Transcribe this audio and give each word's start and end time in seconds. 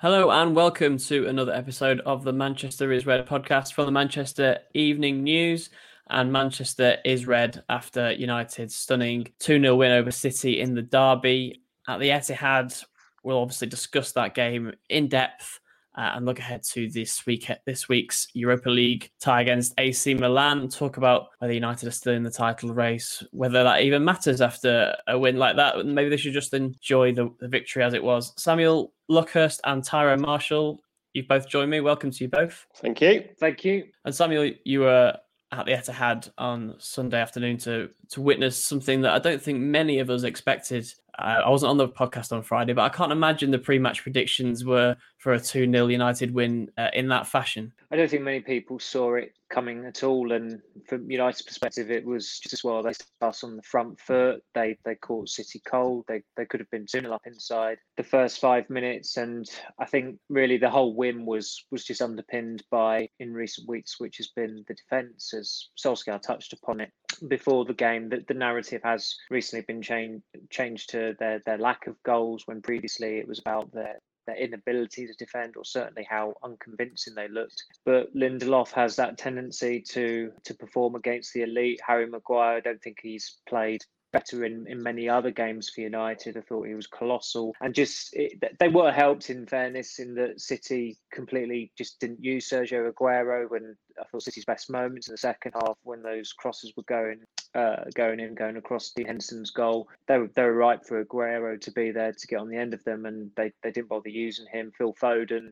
Hello 0.00 0.30
and 0.30 0.54
welcome 0.54 0.96
to 0.96 1.26
another 1.26 1.52
episode 1.52 1.98
of 2.06 2.22
the 2.22 2.32
Manchester 2.32 2.92
is 2.92 3.04
Red 3.04 3.26
podcast 3.26 3.72
from 3.72 3.86
the 3.86 3.90
Manchester 3.90 4.60
Evening 4.72 5.24
News. 5.24 5.70
And 6.08 6.32
Manchester 6.32 6.98
is 7.04 7.26
red 7.26 7.64
after 7.68 8.12
United's 8.12 8.76
stunning 8.76 9.26
2 9.40 9.60
0 9.60 9.74
win 9.74 9.90
over 9.90 10.12
City 10.12 10.60
in 10.60 10.76
the 10.76 10.82
Derby 10.82 11.64
at 11.88 11.98
the 11.98 12.10
Etihad. 12.10 12.80
We'll 13.24 13.40
obviously 13.40 13.66
discuss 13.66 14.12
that 14.12 14.36
game 14.36 14.72
in 14.88 15.08
depth 15.08 15.58
uh, 15.98 16.12
and 16.14 16.24
look 16.24 16.38
ahead 16.38 16.62
to 16.62 16.88
this 16.88 17.26
week 17.26 17.50
this 17.66 17.88
week's 17.88 18.28
Europa 18.32 18.70
League 18.70 19.10
tie 19.20 19.40
against 19.40 19.74
AC 19.78 20.14
Milan. 20.14 20.68
Talk 20.68 20.96
about 20.96 21.26
whether 21.38 21.52
United 21.52 21.88
are 21.88 21.92
still 21.92 22.14
in 22.14 22.22
the 22.22 22.30
title 22.30 22.72
race, 22.72 23.24
whether 23.32 23.64
that 23.64 23.82
even 23.82 24.04
matters 24.04 24.40
after 24.40 24.94
a 25.08 25.18
win 25.18 25.36
like 25.36 25.56
that. 25.56 25.84
Maybe 25.84 26.08
they 26.08 26.16
should 26.16 26.32
just 26.32 26.54
enjoy 26.54 27.12
the, 27.12 27.34
the 27.40 27.48
victory 27.48 27.82
as 27.82 27.94
it 27.94 28.02
was. 28.02 28.32
Samuel 28.40 28.92
Luckhurst 29.10 29.58
and 29.64 29.82
Tyrone 29.82 30.20
Marshall, 30.20 30.80
you've 31.14 31.26
both 31.26 31.48
joined 31.48 31.70
me. 31.70 31.80
Welcome 31.80 32.12
to 32.12 32.24
you 32.24 32.28
both. 32.28 32.64
Thank 32.76 33.00
you. 33.00 33.24
Thank 33.40 33.64
you. 33.64 33.86
And 34.04 34.14
Samuel, 34.14 34.52
you 34.64 34.80
were 34.80 35.16
at 35.50 35.66
the 35.66 35.72
Etihad 35.72 36.30
on 36.38 36.76
Sunday 36.78 37.20
afternoon 37.20 37.58
to 37.58 37.90
to 38.10 38.20
witness 38.20 38.62
something 38.62 39.00
that 39.00 39.14
I 39.14 39.18
don't 39.18 39.42
think 39.42 39.58
many 39.58 39.98
of 39.98 40.10
us 40.10 40.22
expected 40.22 40.92
I 41.18 41.48
wasn't 41.48 41.70
on 41.70 41.76
the 41.78 41.88
podcast 41.88 42.32
on 42.32 42.42
Friday, 42.42 42.72
but 42.72 42.82
I 42.82 42.88
can't 42.88 43.10
imagine 43.10 43.50
the 43.50 43.58
pre-match 43.58 44.02
predictions 44.02 44.64
were 44.64 44.96
for 45.16 45.32
a 45.32 45.38
2-0 45.38 45.90
United 45.90 46.32
win 46.32 46.70
uh, 46.78 46.88
in 46.92 47.08
that 47.08 47.26
fashion. 47.26 47.72
I 47.90 47.96
don't 47.96 48.10
think 48.10 48.22
many 48.22 48.40
people 48.40 48.78
saw 48.78 49.14
it 49.14 49.32
coming 49.48 49.86
at 49.86 50.02
all. 50.02 50.32
And 50.32 50.60
from 50.86 51.10
United's 51.10 51.42
perspective, 51.42 51.90
it 51.90 52.04
was 52.04 52.38
just 52.38 52.52
as 52.52 52.62
well. 52.62 52.82
They 52.82 52.92
started 52.92 53.46
on 53.46 53.56
the 53.56 53.62
front 53.62 53.98
foot. 53.98 54.42
They 54.54 54.76
they 54.84 54.94
caught 54.94 55.30
City 55.30 55.62
cold. 55.64 56.04
They 56.06 56.22
they 56.36 56.44
could 56.44 56.60
have 56.60 56.70
been 56.70 56.86
2 56.86 57.10
up 57.12 57.22
inside 57.26 57.78
the 57.96 58.02
first 58.02 58.40
five 58.40 58.68
minutes. 58.68 59.16
And 59.16 59.48
I 59.78 59.86
think 59.86 60.18
really 60.28 60.58
the 60.58 60.68
whole 60.70 60.94
win 60.94 61.24
was 61.24 61.64
was 61.70 61.84
just 61.84 62.02
underpinned 62.02 62.62
by 62.70 63.08
in 63.20 63.32
recent 63.32 63.66
weeks, 63.68 63.98
which 63.98 64.18
has 64.18 64.28
been 64.28 64.64
the 64.68 64.74
defence, 64.74 65.32
as 65.32 65.68
Solskjaer 65.78 66.20
touched 66.20 66.52
upon 66.52 66.80
it 66.80 66.92
before 67.26 67.64
the 67.64 67.72
game. 67.72 68.10
That 68.10 68.26
the 68.26 68.34
narrative 68.34 68.82
has 68.84 69.16
recently 69.30 69.64
been 69.66 69.80
changed 69.80 70.24
changed 70.50 70.90
to 70.90 71.14
their 71.18 71.40
their 71.46 71.58
lack 71.58 71.86
of 71.86 72.02
goals 72.02 72.42
when 72.46 72.60
previously 72.60 73.16
it 73.16 73.26
was 73.26 73.38
about 73.38 73.72
their 73.72 73.98
their 74.28 74.36
inability 74.36 75.06
to 75.06 75.14
defend 75.14 75.56
or 75.56 75.64
certainly 75.64 76.06
how 76.08 76.34
unconvincing 76.44 77.14
they 77.14 77.28
looked. 77.28 77.64
But 77.84 78.14
Lindelof 78.14 78.70
has 78.72 78.94
that 78.96 79.18
tendency 79.18 79.80
to 79.88 80.32
to 80.44 80.54
perform 80.54 80.94
against 80.94 81.32
the 81.32 81.42
elite. 81.42 81.80
Harry 81.84 82.06
Maguire, 82.06 82.58
I 82.58 82.60
don't 82.60 82.82
think 82.82 82.98
he's 83.02 83.38
played 83.48 83.82
better 84.12 84.44
in, 84.44 84.66
in 84.66 84.82
many 84.82 85.08
other 85.08 85.30
games 85.30 85.68
for 85.68 85.80
United. 85.80 86.36
I 86.36 86.40
thought 86.40 86.66
he 86.66 86.74
was 86.74 86.86
colossal, 86.86 87.54
and 87.60 87.74
just 87.74 88.14
it, 88.14 88.42
they 88.58 88.68
were 88.68 88.92
helped 88.92 89.30
in 89.30 89.46
fairness 89.46 89.98
in 89.98 90.14
that 90.14 90.40
City 90.40 90.96
completely 91.12 91.70
just 91.76 92.00
didn't 92.00 92.22
use 92.22 92.48
Sergio 92.48 92.90
Aguero 92.92 93.50
when 93.50 93.76
I 94.00 94.04
thought 94.04 94.22
City's 94.22 94.44
best 94.44 94.70
moments 94.70 95.08
in 95.08 95.12
the 95.12 95.18
second 95.18 95.52
half 95.54 95.76
when 95.82 96.02
those 96.02 96.32
crosses 96.32 96.72
were 96.76 96.84
going 96.84 97.20
uh, 97.54 97.84
going 97.94 98.20
in, 98.20 98.34
going 98.34 98.56
across 98.56 98.90
Dean 98.90 99.06
Henderson's 99.06 99.50
goal. 99.50 99.88
They 100.06 100.18
were 100.18 100.30
they 100.34 100.42
were 100.42 100.54
right 100.54 100.84
for 100.84 101.04
Aguero 101.04 101.60
to 101.60 101.70
be 101.70 101.90
there 101.90 102.12
to 102.12 102.26
get 102.26 102.40
on 102.40 102.48
the 102.48 102.56
end 102.56 102.74
of 102.74 102.84
them, 102.84 103.06
and 103.06 103.30
they, 103.36 103.52
they 103.62 103.70
didn't 103.70 103.88
bother 103.88 104.08
using 104.08 104.46
him. 104.52 104.72
Phil 104.76 104.94
Foden, 104.94 105.50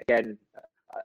again, 0.00 0.38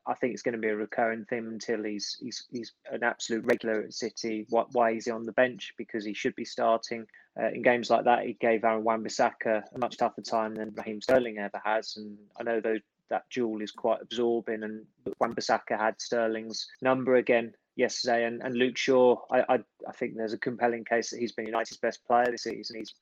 I 0.05 0.13
think 0.13 0.33
it's 0.33 0.43
going 0.43 0.53
to 0.53 0.61
be 0.61 0.69
a 0.69 0.75
recurring 0.75 1.25
theme 1.25 1.47
until 1.47 1.83
he's 1.83 2.17
he's 2.21 2.45
he's 2.51 2.71
an 2.91 3.03
absolute 3.03 3.45
regular 3.45 3.81
at 3.81 3.93
City. 3.93 4.45
Why 4.49 4.91
is 4.91 5.05
he 5.05 5.11
on 5.11 5.25
the 5.25 5.33
bench? 5.33 5.73
Because 5.77 6.05
he 6.05 6.13
should 6.13 6.35
be 6.35 6.45
starting 6.45 7.05
uh, 7.39 7.49
in 7.49 7.61
games 7.61 7.89
like 7.89 8.05
that. 8.05 8.25
He 8.25 8.33
gave 8.33 8.63
Aaron 8.63 8.83
Wan-Bissaka 8.83 9.63
a 9.73 9.77
much 9.77 9.97
tougher 9.97 10.21
time 10.21 10.55
than 10.55 10.73
Raheem 10.75 11.01
Sterling 11.01 11.37
ever 11.37 11.61
has, 11.63 11.97
and 11.97 12.17
I 12.39 12.43
know 12.43 12.61
those 12.61 12.79
that 13.09 13.25
duel 13.29 13.61
is 13.61 13.71
quite 13.71 14.01
absorbing. 14.01 14.63
And 14.63 14.85
Wan-Bissaka 15.19 15.77
had 15.77 15.99
Sterling's 15.99 16.67
number 16.81 17.15
again 17.15 17.53
yesterday, 17.75 18.25
and, 18.25 18.41
and 18.41 18.55
Luke 18.55 18.77
Shaw. 18.77 19.17
I, 19.31 19.41
I 19.49 19.59
I 19.87 19.91
think 19.91 20.15
there's 20.15 20.33
a 20.33 20.37
compelling 20.37 20.85
case 20.85 21.09
that 21.09 21.19
he's 21.19 21.33
been 21.33 21.47
United's 21.47 21.77
best 21.77 22.05
player 22.05 22.27
this 22.31 22.43
season. 22.43 22.77
He's 22.77 22.93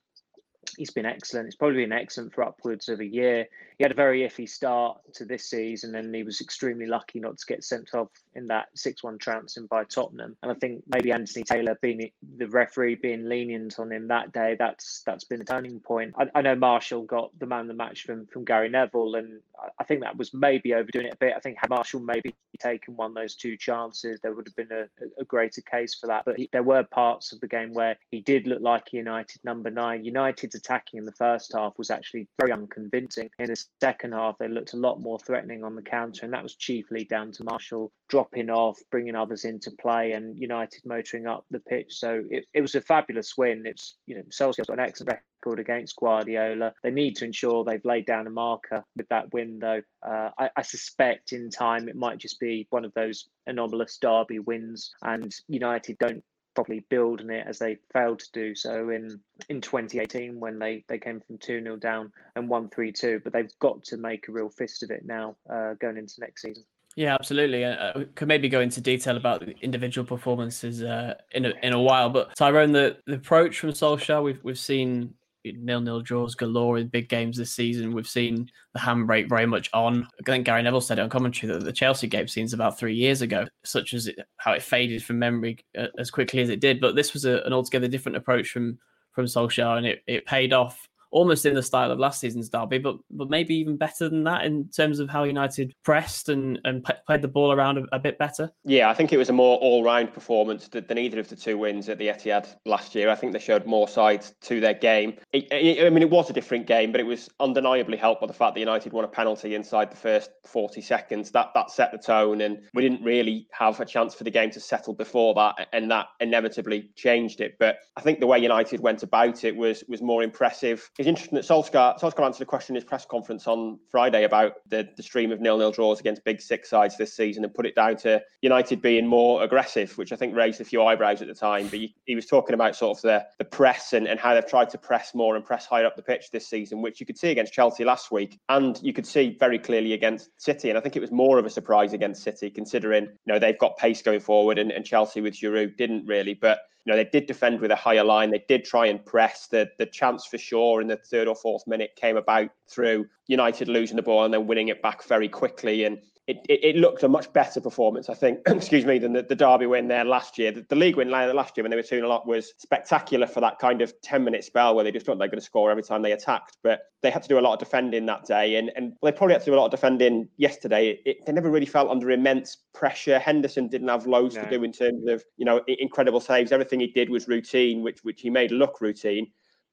he's 0.78 0.92
been 0.92 1.06
excellent. 1.06 1.48
It's 1.48 1.56
probably 1.56 1.84
been 1.84 1.92
excellent 1.92 2.34
for 2.34 2.44
upwards 2.44 2.90
of 2.90 3.00
a 3.00 3.06
year. 3.06 3.48
He 3.78 3.84
had 3.84 3.92
a 3.92 3.96
very 3.96 4.22
iffy 4.22 4.48
start 4.48 5.00
to 5.16 5.26
this 5.26 5.50
season, 5.50 5.96
and 5.96 6.14
he 6.14 6.24
was 6.24 6.40
extremely 6.40 6.86
lucky 6.86 7.20
not 7.20 7.38
to 7.38 7.46
get 7.48 7.64
sent 7.64 7.94
off 7.94 8.10
in 8.36 8.48
that 8.48 8.68
six-one 8.76 9.18
trouncing 9.18 9.66
by 9.66 9.84
Tottenham. 9.86 10.38
And 10.44 10.52
I 10.52 10.56
think 10.56 10.84
maybe 10.88 11.12
Anthony 11.12 11.44
Taylor 11.44 11.78
being 11.82 12.12
the 12.38 12.48
referee 12.48 12.96
being 12.96 13.28
lenient 13.28 13.80
on 13.80 13.92
him 13.92 14.08
that 14.10 14.32
day, 14.34 14.56
that's 14.58 15.02
that's 15.06 15.24
been 15.24 15.42
a 15.42 15.46
turning 15.46 15.80
point. 15.80 16.14
I, 16.18 16.28
I 16.36 16.42
know 16.42 16.56
Marshall 16.56 17.04
got 17.04 17.32
the 17.40 17.48
man 17.48 17.62
of 17.62 17.68
the 17.68 17.74
match 17.74 18.04
from 18.04 18.28
from 18.28 18.46
Gary 18.46 18.70
Neville, 18.70 19.16
and 19.16 19.42
I 19.80 19.84
think 19.84 20.02
that 20.02 20.18
was 20.18 20.34
maybe 20.34 20.74
overdoing 20.74 21.08
it 21.08 21.14
a 21.14 21.18
bit. 21.18 21.34
I 21.36 21.40
think 21.40 21.58
had 21.60 21.70
Marshall 21.72 22.02
maybe 22.02 22.36
taken 22.60 22.96
one 22.96 23.12
of 23.12 23.16
those 23.16 23.36
two 23.36 23.58
chances, 23.58 24.20
there 24.22 24.34
would 24.34 24.48
have 24.48 24.56
been 24.56 24.72
a, 24.72 24.86
a 25.20 25.26
greater 25.26 25.62
case 25.62 25.96
for 25.96 26.08
that. 26.08 26.24
But 26.26 26.38
he, 26.38 26.50
there 26.52 26.64
were 26.64 26.84
parts 26.84 27.32
of 27.32 27.40
the 27.40 27.48
game 27.48 27.74
where 27.74 27.98
he 28.12 28.22
did 28.22 28.46
look 28.46 28.62
like 28.62 28.94
United 28.94 29.44
number 29.44 29.72
nine. 29.72 30.06
United's 30.52 30.56
attacking 30.56 30.98
in 31.00 31.06
the 31.06 31.12
first 31.14 31.54
half 31.56 31.78
was 31.78 31.90
actually 31.90 32.28
very 32.40 32.52
unconvincing. 32.52 33.30
In 33.40 33.48
the 33.48 33.66
second 33.82 34.14
half, 34.14 34.38
they 34.38 34.48
looked 34.48 34.74
a 34.74 34.78
lot 34.78 35.00
more 35.00 35.20
threatening 35.20 35.64
on 35.64 35.76
the 35.76 35.82
counter, 35.82 36.26
and 36.26 36.34
that 36.34 36.44
was 36.44 36.56
chiefly 36.56 37.06
down 37.06 37.32
to 37.34 37.44
Marshall 37.44 37.92
dropping 38.10 38.50
off, 38.50 38.80
bringing 38.92 39.16
others 39.16 39.46
into 39.46 39.72
play, 39.72 40.12
and 40.12 40.38
United 40.38 40.86
motoring 40.86 41.28
up 41.28 41.46
the 41.52 41.60
pitch. 41.60 41.94
So 41.94 42.24
it, 42.30 42.46
it 42.54 42.62
was 42.62 42.76
a 42.76 42.82
fabulous 42.82 43.38
win. 43.38 43.64
It's 43.66 43.96
you 44.06 44.16
know 44.16 44.24
Solskjaer's 44.24 44.68
got 44.68 44.80
an 44.80 44.86
excellent 44.86 45.20
record 45.44 45.60
against 45.60 45.96
Guardiola. 45.96 46.74
They 46.84 46.92
need 46.92 47.16
to 47.18 47.26
ensure 47.26 47.64
they've 47.64 47.86
laid 47.86 48.06
down 48.06 48.28
a 48.28 48.32
marker 48.32 48.84
with 48.96 49.08
that 49.10 49.34
win, 49.34 49.60
though. 49.60 49.82
Uh, 50.06 50.30
I, 50.38 50.50
I, 50.56 50.62
suspect 50.62 51.34
in 51.34 51.50
time 51.50 51.88
it 51.88 51.96
might 51.96 52.18
just 52.18 52.40
be 52.40 52.68
one 52.70 52.86
of 52.86 52.94
those 52.94 53.28
anomalous 53.48 53.98
derby 53.98 54.40
wins, 54.40 54.92
and 55.02 55.34
United 55.48 55.98
don't 56.00 56.24
properly 56.56 56.86
build 56.90 57.22
on 57.22 57.30
it 57.30 57.46
as 57.48 57.60
they 57.60 57.78
failed 57.94 58.20
to 58.20 58.32
do 58.34 58.56
so 58.56 58.90
in 58.90 59.20
in 59.50 59.62
2018 59.62 60.40
when 60.40 60.60
they 60.60 60.84
they 60.88 61.00
came 61.00 61.22
from 61.22 61.38
2-0 61.38 61.80
down 61.80 62.12
and 62.36 62.50
won 62.50 62.70
3-2 62.70 63.24
but 63.24 63.34
they've 63.34 63.52
got 63.60 63.84
to 63.84 63.98
make 63.98 64.28
a 64.28 64.32
real 64.32 64.50
fist 64.50 64.84
of 64.84 64.92
it 64.92 65.06
now 65.06 65.36
uh, 65.50 65.74
going 65.76 65.98
into 65.98 66.16
next 66.20 66.42
season 66.42 66.64
yeah, 66.96 67.14
absolutely. 67.16 67.64
Uh, 67.64 67.94
we 67.96 68.06
could 68.06 68.28
maybe 68.28 68.50
go 68.50 68.60
into 68.60 68.82
detail 68.82 69.16
about 69.16 69.40
the 69.40 69.56
individual 69.62 70.06
performances 70.06 70.84
uh, 70.84 71.14
in 71.32 71.46
a, 71.46 71.54
in 71.64 71.72
a 71.72 71.82
while, 71.82 72.10
but 72.10 72.36
Tyrone, 72.36 72.74
the, 72.74 72.98
the 73.06 73.14
approach 73.16 73.60
from 73.60 73.70
Solskjaer, 73.70 74.22
we've 74.22 74.44
we've 74.44 74.60
seen 74.60 75.14
nil-nil 75.46 76.02
draws 76.02 76.35
galore 76.35 76.78
in 76.78 76.88
big 76.88 77.09
games 77.09 77.38
this 77.38 77.52
season. 77.52 77.94
We've 77.94 78.07
seen 78.07 78.50
the 78.74 78.79
handbrake 78.79 79.29
very 79.29 79.46
much 79.46 79.69
on. 79.74 80.07
I 80.19 80.24
think 80.31 80.46
Gary 80.46 80.63
Neville 80.63 80.81
said 80.81 81.00
it 81.00 81.02
on 81.02 81.09
commentary 81.09 81.52
that 81.53 81.63
the 81.63 81.74
Chelsea 81.74 82.07
game 82.07 82.28
seems 82.28 82.53
about 82.53 82.78
three 82.78 82.96
years 82.96 83.22
ago, 83.22 83.47
such 83.63 83.94
as 83.94 84.07
it, 84.07 84.19
how 84.38 84.53
it 84.53 84.63
faded 84.63 85.03
from 85.03 85.19
memory 85.19 85.57
uh, 85.78 85.88
as 85.97 86.12
quickly 86.12 86.41
as 86.41 86.50
it 86.50 86.59
did. 86.59 86.79
But 86.79 86.96
this 86.96 87.13
was 87.13 87.25
a, 87.25 87.41
an 87.46 87.53
altogether 87.53 87.88
different 87.88 88.18
approach 88.18 88.50
from 88.50 88.78
from 89.13 89.25
Solskjaer, 89.25 89.78
and 89.78 89.85
it, 89.85 90.03
it 90.07 90.25
paid 90.25 90.53
off 90.53 90.88
almost 91.12 91.46
in 91.46 91.54
the 91.54 91.64
style 91.64 91.92
of 91.92 92.00
last 92.00 92.20
season's 92.20 92.50
derby, 92.50 92.78
but 92.78 92.98
but 93.12 93.30
maybe 93.30 93.54
even 93.56 93.78
better 93.78 94.10
than 94.10 94.24
that 94.24 94.46
in 94.46 94.68
terms 94.70 95.00
of 95.00 95.10
how 95.10 95.24
United 95.24 95.74
pressed 95.84 96.30
and 96.30 96.59
and 96.66 96.84
p- 96.84 96.94
played 97.06 97.22
the 97.22 97.28
ball 97.28 97.52
around 97.52 97.78
a, 97.78 97.84
a, 97.96 98.00
bit 98.00 98.18
better. 98.18 98.52
Yeah, 98.66 98.90
I 98.90 98.94
think 98.94 99.14
it 99.14 99.18
was 99.18 99.30
a 99.30 99.34
more 99.34 99.58
all-round 99.58 100.14
performance 100.14 100.68
than, 100.68 100.85
than, 100.88 100.97
either 100.97 101.20
of 101.20 101.30
the 101.30 101.35
two 101.35 101.58
wins 101.58 101.90
at 101.90 101.97
the 101.97 102.08
Etihad 102.08 102.47
last 102.66 102.96
year. 102.96 103.09
I 103.09 103.16
think 103.16 103.34
they 103.34 103.40
showed 103.40 103.66
more 103.66 103.88
sides 103.88 104.34
to 104.41 104.59
their 104.59 104.74
game. 104.74 105.18
It, 105.34 105.47
it, 105.52 105.85
I 105.85 105.90
mean, 105.90 106.03
it 106.03 106.09
was 106.09 106.30
a 106.30 106.34
different 106.34 106.66
game, 106.66 106.91
but 106.91 107.02
it 107.02 107.06
was 107.06 107.30
undeniably 107.40 107.97
helped 107.97 108.22
by 108.22 108.28
the 108.28 108.34
fact 108.34 108.56
that 108.56 108.59
United 108.59 108.94
won 108.94 109.03
a 109.03 109.08
penalty 109.08 109.56
inside 109.56 109.91
the 109.91 109.97
first 109.97 110.32
40 110.46 110.82
seconds. 110.82 111.32
That 111.32 111.52
that 111.53 111.70
set 111.70 111.91
the 111.91 111.97
tone, 111.97 112.41
and 112.41 112.59
we 112.74 112.82
didn't 112.82 113.03
really 113.03 113.47
have 113.52 113.80
a 113.80 113.85
chance 113.85 114.16
for 114.16 114.24
the 114.24 114.32
game 114.32 114.52
to 114.52 114.59
settle 114.59 114.94
before 114.94 115.34
that, 115.35 115.68
and 115.74 115.91
that 115.91 116.08
inevitably 116.20 116.90
changed 116.96 117.41
it. 117.41 117.58
But 117.59 117.78
I 117.97 118.02
think 118.02 118.20
the 118.20 118.28
way 118.28 118.40
United 118.40 118.80
went 118.80 119.03
about 119.03 119.44
it 119.44 119.56
was 119.56 119.84
was 119.88 120.02
more 120.02 120.24
impressive 120.24 120.90
it's 121.02 121.08
interesting 121.08 121.36
that 121.36 121.46
Solskjaer, 121.46 122.00
Solskjaer 122.00 122.26
answered 122.26 122.44
a 122.44 122.46
question 122.46 122.76
in 122.76 122.82
his 122.82 122.88
press 122.88 123.06
conference 123.06 123.48
on 123.48 123.80
Friday 123.90 124.24
about 124.24 124.53
the, 124.70 124.88
the 124.96 125.02
stream 125.02 125.32
of 125.32 125.42
nil-nil 125.42 125.72
draws 125.72 126.00
against 126.00 126.24
big 126.24 126.40
six 126.40 126.70
sides 126.70 126.96
this 126.96 127.16
season 127.16 127.44
and 127.44 127.52
put 127.53 127.66
it 127.66 127.74
down 127.74 127.98
to 127.98 128.22
United 128.42 128.84
being 128.84 129.08
more 129.08 129.44
aggressive, 129.44 129.98
which 129.98 130.12
I 130.12 130.16
think 130.16 130.36
raised 130.36 130.62
a 130.62 130.64
few 130.64 130.84
eyebrows 130.84 131.22
at 131.24 131.28
the 131.28 131.34
time. 131.34 131.68
But 131.70 131.80
he, 131.80 131.96
he 132.06 132.14
was 132.14 132.28
talking 132.28 132.53
about 132.53 132.76
sort 132.76 133.00
of 133.00 133.02
the, 133.02 133.26
the 133.40 133.46
press 133.46 133.94
and, 133.94 134.08
and 134.08 134.20
how 134.20 134.36
they've 134.36 134.46
tried 134.46 134.70
to 134.70 134.78
press 134.78 135.16
more 135.16 135.36
and 135.36 135.44
press 135.44 135.66
higher 135.66 135.88
up 135.88 135.96
the 135.96 136.03
pitch 136.03 136.30
this 136.32 136.48
season, 136.48 136.84
which 136.84 137.00
you 137.00 137.08
could 137.08 137.18
see 137.18 137.32
against 137.32 137.52
Chelsea 137.52 137.84
last 137.84 138.12
week. 138.12 138.40
And 138.50 138.80
you 138.84 138.94
could 138.94 139.08
see 139.08 139.36
very 139.40 139.58
clearly 139.58 139.94
against 139.94 140.30
City. 140.40 140.70
And 140.70 140.78
I 140.78 140.82
think 140.82 140.96
it 140.96 141.02
was 141.02 141.12
more 141.12 141.40
of 141.40 141.46
a 141.47 141.50
surprise 141.50 141.94
against 141.94 142.22
City, 142.22 142.52
considering, 142.52 143.06
you 143.06 143.34
know, 143.34 143.40
they've 143.40 143.58
got 143.58 143.76
pace 143.78 144.04
going 144.04 144.20
forward 144.20 144.59
and, 144.59 144.72
and 144.72 144.86
Chelsea 144.86 145.20
with 145.20 145.34
Giroud 145.34 145.78
didn't 145.78 146.06
really. 146.06 146.36
But 146.36 146.59
you 146.86 146.92
know, 146.92 146.98
they 146.98 147.10
did 147.10 147.28
defend 147.28 147.62
with 147.62 147.72
a 147.72 147.76
higher 147.76 148.04
line. 148.04 148.32
They 148.32 148.44
did 148.48 148.66
try 148.66 148.88
and 148.88 149.04
press. 149.06 149.48
The 149.48 149.70
the 149.78 149.86
chance 149.86 150.26
for 150.26 150.38
Shaw 150.38 150.80
in 150.80 150.88
the 150.88 150.98
third 150.98 151.28
or 151.28 151.36
fourth 151.36 151.68
minute 151.68 151.92
came 151.96 152.18
about 152.18 152.50
through 152.70 153.06
United 153.28 153.68
losing 153.68 153.98
the 153.98 154.02
ball 154.02 154.26
and 154.26 154.34
then 154.34 154.48
winning 154.48 154.70
it 154.70 154.82
back 154.82 155.04
very 155.04 155.30
quickly. 155.30 155.86
And 155.86 156.00
it, 156.32 156.46
it, 156.48 156.64
it, 156.64 156.76
looked 156.78 157.04
a 157.04 157.08
much 157.10 157.32
better 157.34 157.60
performance, 157.60 158.10
I 158.10 158.14
think, 158.14 158.40
excuse 158.48 158.86
me, 158.86 159.00
than 159.00 159.14
the, 159.14 159.24
the 159.24 159.36
Derby 159.36 159.66
win 159.66 159.88
there 159.88 160.06
last 160.06 160.38
year. 160.38 160.52
The, 160.52 160.66
the 160.70 160.76
league 160.76 160.96
win 160.96 161.10
last 161.10 161.58
year 161.58 161.64
when 161.64 161.72
they 161.72 161.76
were 161.76 161.84
2 161.84 161.88
0 161.98 162.10
up 162.10 162.26
was 162.26 162.54
spectacular 162.58 163.28
for 163.28 163.42
that 163.42 163.60
kind 163.60 163.82
of 163.82 163.94
10 164.02 164.24
minute 164.24 164.44
spell 164.44 164.74
where 164.74 164.84
they 164.84 164.92
just 164.92 165.06
thought 165.06 165.18
they 165.18 165.26
were 165.26 165.30
going 165.30 165.40
to 165.40 165.46
score 165.46 165.70
every 165.70 165.84
time 165.84 166.02
they 166.02 166.14
attacked. 166.14 166.58
But 166.64 166.84
they 167.02 167.12
had 167.12 167.24
to 167.24 167.30
do 167.30 167.38
a 167.38 167.42
lot 167.42 167.54
of 167.54 167.60
defending 167.60 168.06
that 168.06 168.26
day. 168.26 168.56
And, 168.56 168.72
and 168.76 168.94
they 169.04 169.12
probably 169.12 169.34
had 169.34 169.42
to 169.42 169.52
do 169.52 169.56
a 169.56 169.60
lot 169.60 169.66
of 169.66 169.72
defending 169.72 170.30
yesterday. 170.38 171.00
It, 171.06 171.26
they 171.26 171.34
never 171.34 171.50
really 171.50 171.66
felt 171.66 171.90
under 171.90 172.10
immense 172.12 172.58
pressure. 172.74 173.20
Henderson 173.20 173.68
didn't 173.68 173.90
have 173.90 174.08
loads 174.08 174.36
no. 174.36 174.44
to 174.44 174.50
do 174.50 174.64
in 174.64 174.72
terms 174.72 175.08
of, 175.08 175.24
you 175.38 175.46
know, 175.46 175.62
incredible 175.68 176.22
saves. 176.22 176.52
Everything 176.52 176.80
he 176.80 176.88
did 176.88 177.10
was 177.10 177.28
routine, 177.28 177.84
which, 177.84 178.00
which 178.04 178.22
he 178.22 178.30
made 178.30 178.52
look 178.52 178.80
routine 178.82 179.28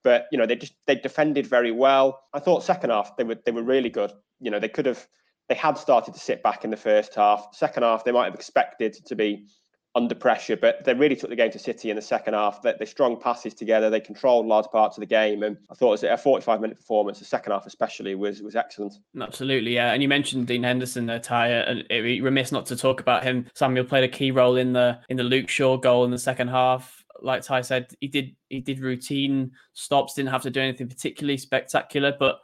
but 0.04 0.26
you 0.30 0.38
know 0.38 0.46
they 0.46 0.54
just 0.54 0.74
they 0.86 0.94
defended 0.94 1.44
very 1.44 1.72
well. 1.72 2.20
I 2.32 2.38
thought 2.38 2.62
second 2.62 2.90
half 2.90 3.16
they 3.16 3.24
were 3.24 3.36
they 3.44 3.50
were 3.50 3.64
really 3.64 3.90
good. 3.90 4.12
You 4.40 4.50
know 4.50 4.60
they 4.60 4.68
could 4.68 4.86
have 4.86 5.04
they 5.48 5.54
had 5.54 5.78
started 5.78 6.14
to 6.14 6.20
sit 6.20 6.42
back 6.42 6.64
in 6.64 6.70
the 6.70 6.76
first 6.76 7.14
half. 7.14 7.48
Second 7.52 7.82
half, 7.82 8.04
they 8.04 8.12
might 8.12 8.26
have 8.26 8.34
expected 8.34 8.94
to 9.06 9.14
be 9.14 9.46
under 9.94 10.14
pressure, 10.14 10.56
but 10.56 10.84
they 10.84 10.94
really 10.94 11.16
took 11.16 11.30
the 11.30 11.36
game 11.36 11.50
to 11.50 11.58
City 11.58 11.90
in 11.90 11.96
the 11.96 12.02
second 12.02 12.34
half. 12.34 12.62
That 12.62 12.78
they 12.78 12.84
strong 12.84 13.18
passes 13.18 13.54
together, 13.54 13.90
they 13.90 14.00
controlled 14.00 14.46
large 14.46 14.66
parts 14.66 14.96
of 14.96 15.00
the 15.00 15.06
game, 15.06 15.42
and 15.42 15.56
I 15.70 15.74
thought 15.74 15.88
it 15.88 15.90
was 15.90 16.02
a 16.04 16.16
45 16.16 16.60
minute 16.60 16.76
performance. 16.76 17.18
The 17.18 17.24
second 17.24 17.52
half, 17.52 17.66
especially, 17.66 18.14
was 18.14 18.42
was 18.42 18.54
excellent. 18.54 18.94
Absolutely, 19.20 19.74
yeah. 19.74 19.92
And 19.92 20.02
you 20.02 20.08
mentioned 20.08 20.46
Dean 20.46 20.62
Henderson 20.62 21.06
there, 21.06 21.18
Tyre, 21.18 21.64
and 21.66 21.84
it'd 21.90 22.04
be 22.04 22.20
remiss 22.20 22.52
not 22.52 22.66
to 22.66 22.76
talk 22.76 23.00
about 23.00 23.24
him. 23.24 23.46
Samuel 23.54 23.84
played 23.84 24.04
a 24.04 24.08
key 24.08 24.30
role 24.30 24.56
in 24.56 24.72
the 24.72 25.00
in 25.08 25.16
the 25.16 25.24
Luke 25.24 25.48
Shaw 25.48 25.76
goal 25.76 26.04
in 26.04 26.10
the 26.10 26.18
second 26.18 26.48
half. 26.48 27.04
Like 27.20 27.42
Ty 27.42 27.62
said, 27.62 27.92
he 28.00 28.08
did 28.08 28.36
he 28.48 28.60
did 28.60 28.80
routine 28.80 29.52
stops, 29.72 30.14
didn't 30.14 30.30
have 30.30 30.42
to 30.42 30.50
do 30.50 30.60
anything 30.60 30.88
particularly 30.88 31.38
spectacular, 31.38 32.14
but 32.18 32.38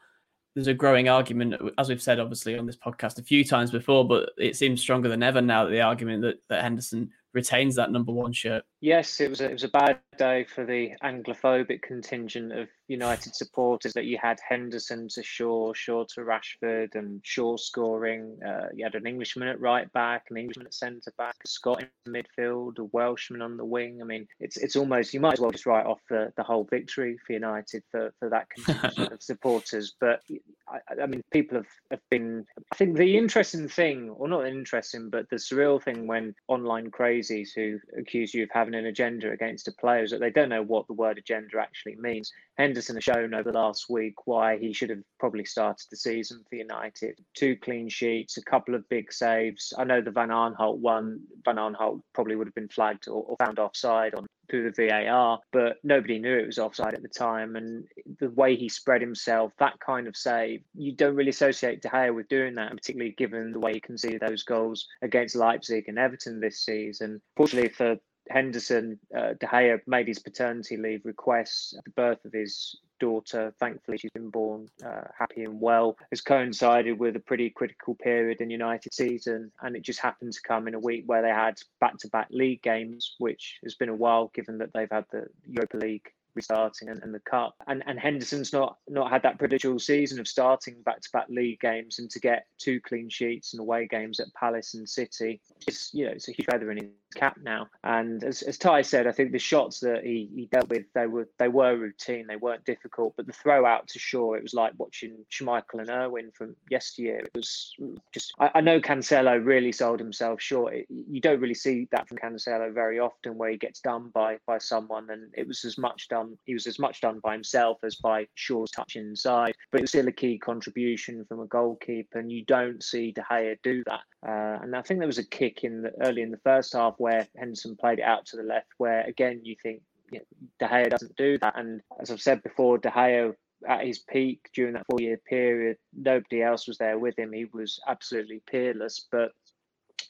there's 0.54 0.68
a 0.68 0.74
growing 0.74 1.08
argument, 1.08 1.54
as 1.78 1.88
we've 1.88 2.02
said 2.02 2.20
obviously 2.20 2.56
on 2.56 2.66
this 2.66 2.76
podcast 2.76 3.18
a 3.18 3.22
few 3.22 3.44
times 3.44 3.70
before, 3.70 4.06
but 4.06 4.30
it 4.38 4.56
seems 4.56 4.80
stronger 4.80 5.08
than 5.08 5.22
ever 5.22 5.40
now 5.40 5.64
that 5.64 5.70
the 5.70 5.80
argument 5.80 6.22
that, 6.22 6.36
that 6.48 6.62
Henderson 6.62 7.10
retains 7.32 7.74
that 7.74 7.90
number 7.90 8.12
one 8.12 8.32
shirt. 8.32 8.64
Yes, 8.84 9.18
it 9.18 9.30
was 9.30 9.40
a, 9.40 9.46
it 9.46 9.52
was 9.54 9.64
a 9.64 9.68
bad 9.68 9.98
day 10.18 10.44
for 10.44 10.66
the 10.66 10.90
Anglophobic 11.02 11.80
contingent 11.80 12.52
of 12.52 12.68
United 12.86 13.34
supporters 13.34 13.94
that 13.94 14.04
you 14.04 14.18
had 14.20 14.38
Henderson 14.46 15.08
to 15.08 15.22
Shaw, 15.22 15.72
Shaw 15.72 16.04
to 16.14 16.20
Rashford, 16.20 16.94
and 16.94 17.20
Shaw 17.24 17.56
scoring. 17.56 18.38
Uh, 18.46 18.66
you 18.74 18.84
had 18.84 18.94
an 18.94 19.06
Englishman 19.06 19.48
at 19.48 19.58
right 19.58 19.90
back, 19.94 20.26
an 20.28 20.36
Englishman 20.36 20.66
at 20.66 20.74
centre 20.74 21.14
back, 21.16 21.36
a 21.42 21.48
Scot 21.48 21.82
in 21.82 22.12
midfield, 22.12 22.78
a 22.78 22.84
Welshman 22.84 23.40
on 23.40 23.56
the 23.56 23.64
wing. 23.64 24.02
I 24.02 24.04
mean, 24.04 24.28
it's 24.38 24.58
it's 24.58 24.76
almost 24.76 25.14
you 25.14 25.20
might 25.20 25.32
as 25.32 25.40
well 25.40 25.50
just 25.50 25.64
write 25.64 25.86
off 25.86 26.00
the, 26.10 26.30
the 26.36 26.42
whole 26.42 26.64
victory 26.64 27.16
for 27.26 27.32
United 27.32 27.82
for, 27.90 28.12
for 28.18 28.28
that 28.28 28.50
contingent 28.50 29.12
of 29.12 29.22
supporters. 29.22 29.94
But 29.98 30.20
I, 30.68 31.02
I, 31.02 31.06
mean, 31.06 31.22
people 31.32 31.56
have, 31.56 31.66
have 31.90 32.02
been. 32.10 32.44
I 32.70 32.76
think 32.76 32.98
the 32.98 33.16
interesting 33.16 33.66
thing, 33.66 34.10
or 34.10 34.28
not 34.28 34.46
interesting, 34.46 35.08
but 35.08 35.30
the 35.30 35.36
surreal 35.36 35.82
thing 35.82 36.06
when 36.06 36.34
online 36.48 36.90
crazies 36.90 37.48
who 37.54 37.80
accuse 37.98 38.34
you 38.34 38.42
of 38.42 38.50
having 38.52 38.73
an 38.74 38.86
agenda 38.86 39.30
against 39.30 39.68
a 39.68 39.72
player 39.72 40.02
is 40.02 40.10
that 40.10 40.20
they 40.20 40.30
don't 40.30 40.48
know 40.48 40.62
what 40.62 40.86
the 40.86 40.92
word 40.92 41.18
agenda 41.18 41.58
actually 41.60 41.96
means. 41.96 42.32
Henderson 42.56 42.96
has 42.96 43.04
shown 43.04 43.34
over 43.34 43.50
the 43.50 43.58
last 43.58 43.88
week 43.88 44.26
why 44.26 44.58
he 44.58 44.72
should 44.72 44.90
have 44.90 45.02
probably 45.18 45.44
started 45.44 45.86
the 45.90 45.96
season 45.96 46.44
for 46.48 46.56
United. 46.56 47.18
Two 47.34 47.56
clean 47.56 47.88
sheets, 47.88 48.36
a 48.36 48.42
couple 48.42 48.74
of 48.74 48.88
big 48.88 49.12
saves. 49.12 49.72
I 49.76 49.84
know 49.84 50.00
the 50.00 50.10
Van 50.10 50.28
Aanholt 50.28 50.78
one, 50.78 51.20
Van 51.44 51.56
Aanholt 51.56 52.00
probably 52.12 52.36
would 52.36 52.46
have 52.46 52.54
been 52.54 52.68
flagged 52.68 53.08
or, 53.08 53.24
or 53.24 53.36
found 53.36 53.58
offside 53.58 54.14
on 54.14 54.26
through 54.48 54.70
the 54.70 54.88
VAR, 54.88 55.40
but 55.52 55.76
nobody 55.82 56.18
knew 56.18 56.36
it 56.36 56.46
was 56.46 56.58
offside 56.58 56.94
at 56.94 57.02
the 57.02 57.08
time. 57.08 57.56
And 57.56 57.84
the 58.20 58.30
way 58.30 58.56
he 58.56 58.68
spread 58.68 59.00
himself, 59.00 59.52
that 59.58 59.78
kind 59.80 60.06
of 60.06 60.16
save, 60.16 60.62
you 60.74 60.92
don't 60.92 61.16
really 61.16 61.30
associate 61.30 61.82
De 61.82 61.88
Gea 61.88 62.14
with 62.14 62.28
doing 62.28 62.54
that, 62.56 62.70
particularly 62.70 63.14
given 63.16 63.52
the 63.52 63.60
way 63.60 63.74
he 63.74 63.80
conceded 63.80 64.20
those 64.20 64.42
goals 64.42 64.86
against 65.02 65.36
Leipzig 65.36 65.88
and 65.88 65.98
Everton 65.98 66.40
this 66.40 66.64
season. 66.64 67.20
Fortunately 67.36 67.70
for 67.70 67.96
Henderson, 68.28 68.98
uh, 69.16 69.34
De 69.34 69.46
Gea 69.46 69.80
made 69.86 70.08
his 70.08 70.18
paternity 70.18 70.76
leave 70.76 71.04
requests 71.04 71.74
at 71.76 71.84
the 71.84 71.90
birth 71.90 72.24
of 72.24 72.32
his 72.32 72.76
daughter. 73.00 73.54
Thankfully, 73.58 73.98
she's 73.98 74.10
been 74.12 74.30
born 74.30 74.68
uh, 74.84 75.02
happy 75.18 75.44
and 75.44 75.60
well. 75.60 75.96
Has 76.10 76.20
coincided 76.20 76.98
with 76.98 77.16
a 77.16 77.20
pretty 77.20 77.50
critical 77.50 77.94
period 77.94 78.40
in 78.40 78.50
United 78.50 78.94
season, 78.94 79.52
and 79.62 79.76
it 79.76 79.82
just 79.82 80.00
happened 80.00 80.32
to 80.32 80.42
come 80.42 80.68
in 80.68 80.74
a 80.74 80.78
week 80.78 81.04
where 81.06 81.22
they 81.22 81.28
had 81.28 81.60
back-to-back 81.80 82.28
league 82.30 82.62
games, 82.62 83.14
which 83.18 83.58
has 83.62 83.74
been 83.74 83.88
a 83.88 83.94
while 83.94 84.30
given 84.34 84.58
that 84.58 84.72
they've 84.72 84.90
had 84.90 85.04
the 85.10 85.26
Europa 85.46 85.76
League 85.76 86.10
restarting 86.34 86.88
and, 86.88 87.02
and 87.02 87.14
the 87.14 87.20
cup. 87.20 87.54
And 87.66 87.82
and 87.86 87.98
Henderson's 87.98 88.52
not 88.52 88.78
not 88.88 89.10
had 89.10 89.22
that 89.22 89.38
privilege 89.38 89.64
all 89.64 89.78
season 89.78 90.20
of 90.20 90.28
starting 90.28 90.82
back 90.82 91.00
to 91.00 91.08
back 91.12 91.26
league 91.28 91.60
games 91.60 91.98
and 91.98 92.10
to 92.10 92.20
get 92.20 92.46
two 92.58 92.80
clean 92.80 93.08
sheets 93.08 93.52
and 93.52 93.60
away 93.60 93.86
games 93.86 94.20
at 94.20 94.32
Palace 94.34 94.74
and 94.74 94.88
City. 94.88 95.40
It's 95.66 95.92
you 95.94 96.06
know 96.06 96.12
it's 96.12 96.28
a 96.28 96.32
huge 96.32 96.46
feather 96.46 96.70
in 96.70 96.78
his 96.78 96.86
cap 97.14 97.38
now. 97.42 97.68
And 97.82 98.22
as, 98.24 98.42
as 98.42 98.58
Ty 98.58 98.82
said, 98.82 99.06
I 99.06 99.12
think 99.12 99.32
the 99.32 99.38
shots 99.38 99.80
that 99.80 100.04
he, 100.04 100.28
he 100.34 100.46
dealt 100.46 100.68
with 100.68 100.84
they 100.94 101.06
were 101.06 101.28
they 101.38 101.48
were 101.48 101.76
routine, 101.76 102.26
they 102.26 102.36
weren't 102.36 102.64
difficult. 102.64 103.14
But 103.16 103.26
the 103.26 103.32
throw 103.32 103.66
out 103.66 103.88
to 103.88 103.98
Shaw, 103.98 104.34
it 104.34 104.42
was 104.42 104.54
like 104.54 104.72
watching 104.78 105.24
Schmeichel 105.30 105.80
and 105.80 105.90
Irwin 105.90 106.30
from 106.32 106.56
yesteryear. 106.70 107.18
It 107.18 107.30
was 107.34 107.74
just 108.12 108.32
I, 108.38 108.50
I 108.56 108.60
know 108.60 108.80
Cancelo 108.80 109.44
really 109.44 109.72
sold 109.72 110.00
himself 110.00 110.40
short. 110.40 110.74
It, 110.74 110.86
you 110.88 111.20
don't 111.20 111.40
really 111.40 111.54
see 111.54 111.88
that 111.92 112.08
from 112.08 112.18
Cancelo 112.18 112.72
very 112.72 112.98
often 112.98 113.38
where 113.38 113.50
he 113.50 113.56
gets 113.56 113.80
done 113.80 114.10
by 114.12 114.38
by 114.46 114.58
someone 114.58 115.08
and 115.10 115.32
it 115.34 115.46
was 115.46 115.64
as 115.64 115.78
much 115.78 116.08
done. 116.08 116.36
He 116.44 116.54
was 116.54 116.66
as 116.66 116.78
much 116.78 117.00
done 117.00 117.20
by 117.20 117.32
himself 117.32 117.78
as 117.82 117.96
by 117.96 118.26
Shaw's 118.34 118.70
touch 118.70 118.96
inside, 118.96 119.54
but 119.70 119.78
it 119.78 119.82
was 119.82 119.90
still 119.90 120.08
a 120.08 120.12
key 120.12 120.38
contribution 120.38 121.24
from 121.24 121.40
a 121.40 121.46
goalkeeper, 121.46 122.18
and 122.18 122.30
you 122.30 122.44
don't 122.44 122.82
see 122.82 123.12
De 123.12 123.22
Gea 123.22 123.56
do 123.62 123.82
that. 123.86 124.00
Uh, 124.26 124.58
and 124.62 124.74
I 124.74 124.82
think 124.82 125.00
there 125.00 125.06
was 125.06 125.18
a 125.18 125.26
kick 125.26 125.64
in 125.64 125.82
the, 125.82 125.92
early 126.00 126.22
in 126.22 126.30
the 126.30 126.38
first 126.38 126.72
half 126.72 126.94
where 126.98 127.28
Henderson 127.36 127.76
played 127.76 127.98
it 127.98 128.04
out 128.04 128.26
to 128.26 128.36
the 128.36 128.42
left, 128.42 128.68
where 128.78 129.02
again 129.02 129.40
you 129.44 129.56
think 129.62 129.82
you 130.10 130.20
know, 130.20 130.24
De 130.60 130.66
Gea 130.66 130.90
doesn't 130.90 131.16
do 131.16 131.38
that. 131.38 131.58
And 131.58 131.82
as 132.00 132.10
I've 132.10 132.22
said 132.22 132.42
before, 132.42 132.78
De 132.78 132.90
Gea 132.90 133.34
at 133.68 133.86
his 133.86 133.98
peak 133.98 134.50
during 134.54 134.74
that 134.74 134.86
four 134.90 135.00
year 135.00 135.18
period, 135.28 135.76
nobody 135.94 136.42
else 136.42 136.66
was 136.66 136.78
there 136.78 136.98
with 136.98 137.18
him. 137.18 137.32
He 137.32 137.46
was 137.46 137.80
absolutely 137.86 138.42
peerless. 138.50 139.06
But 139.10 139.32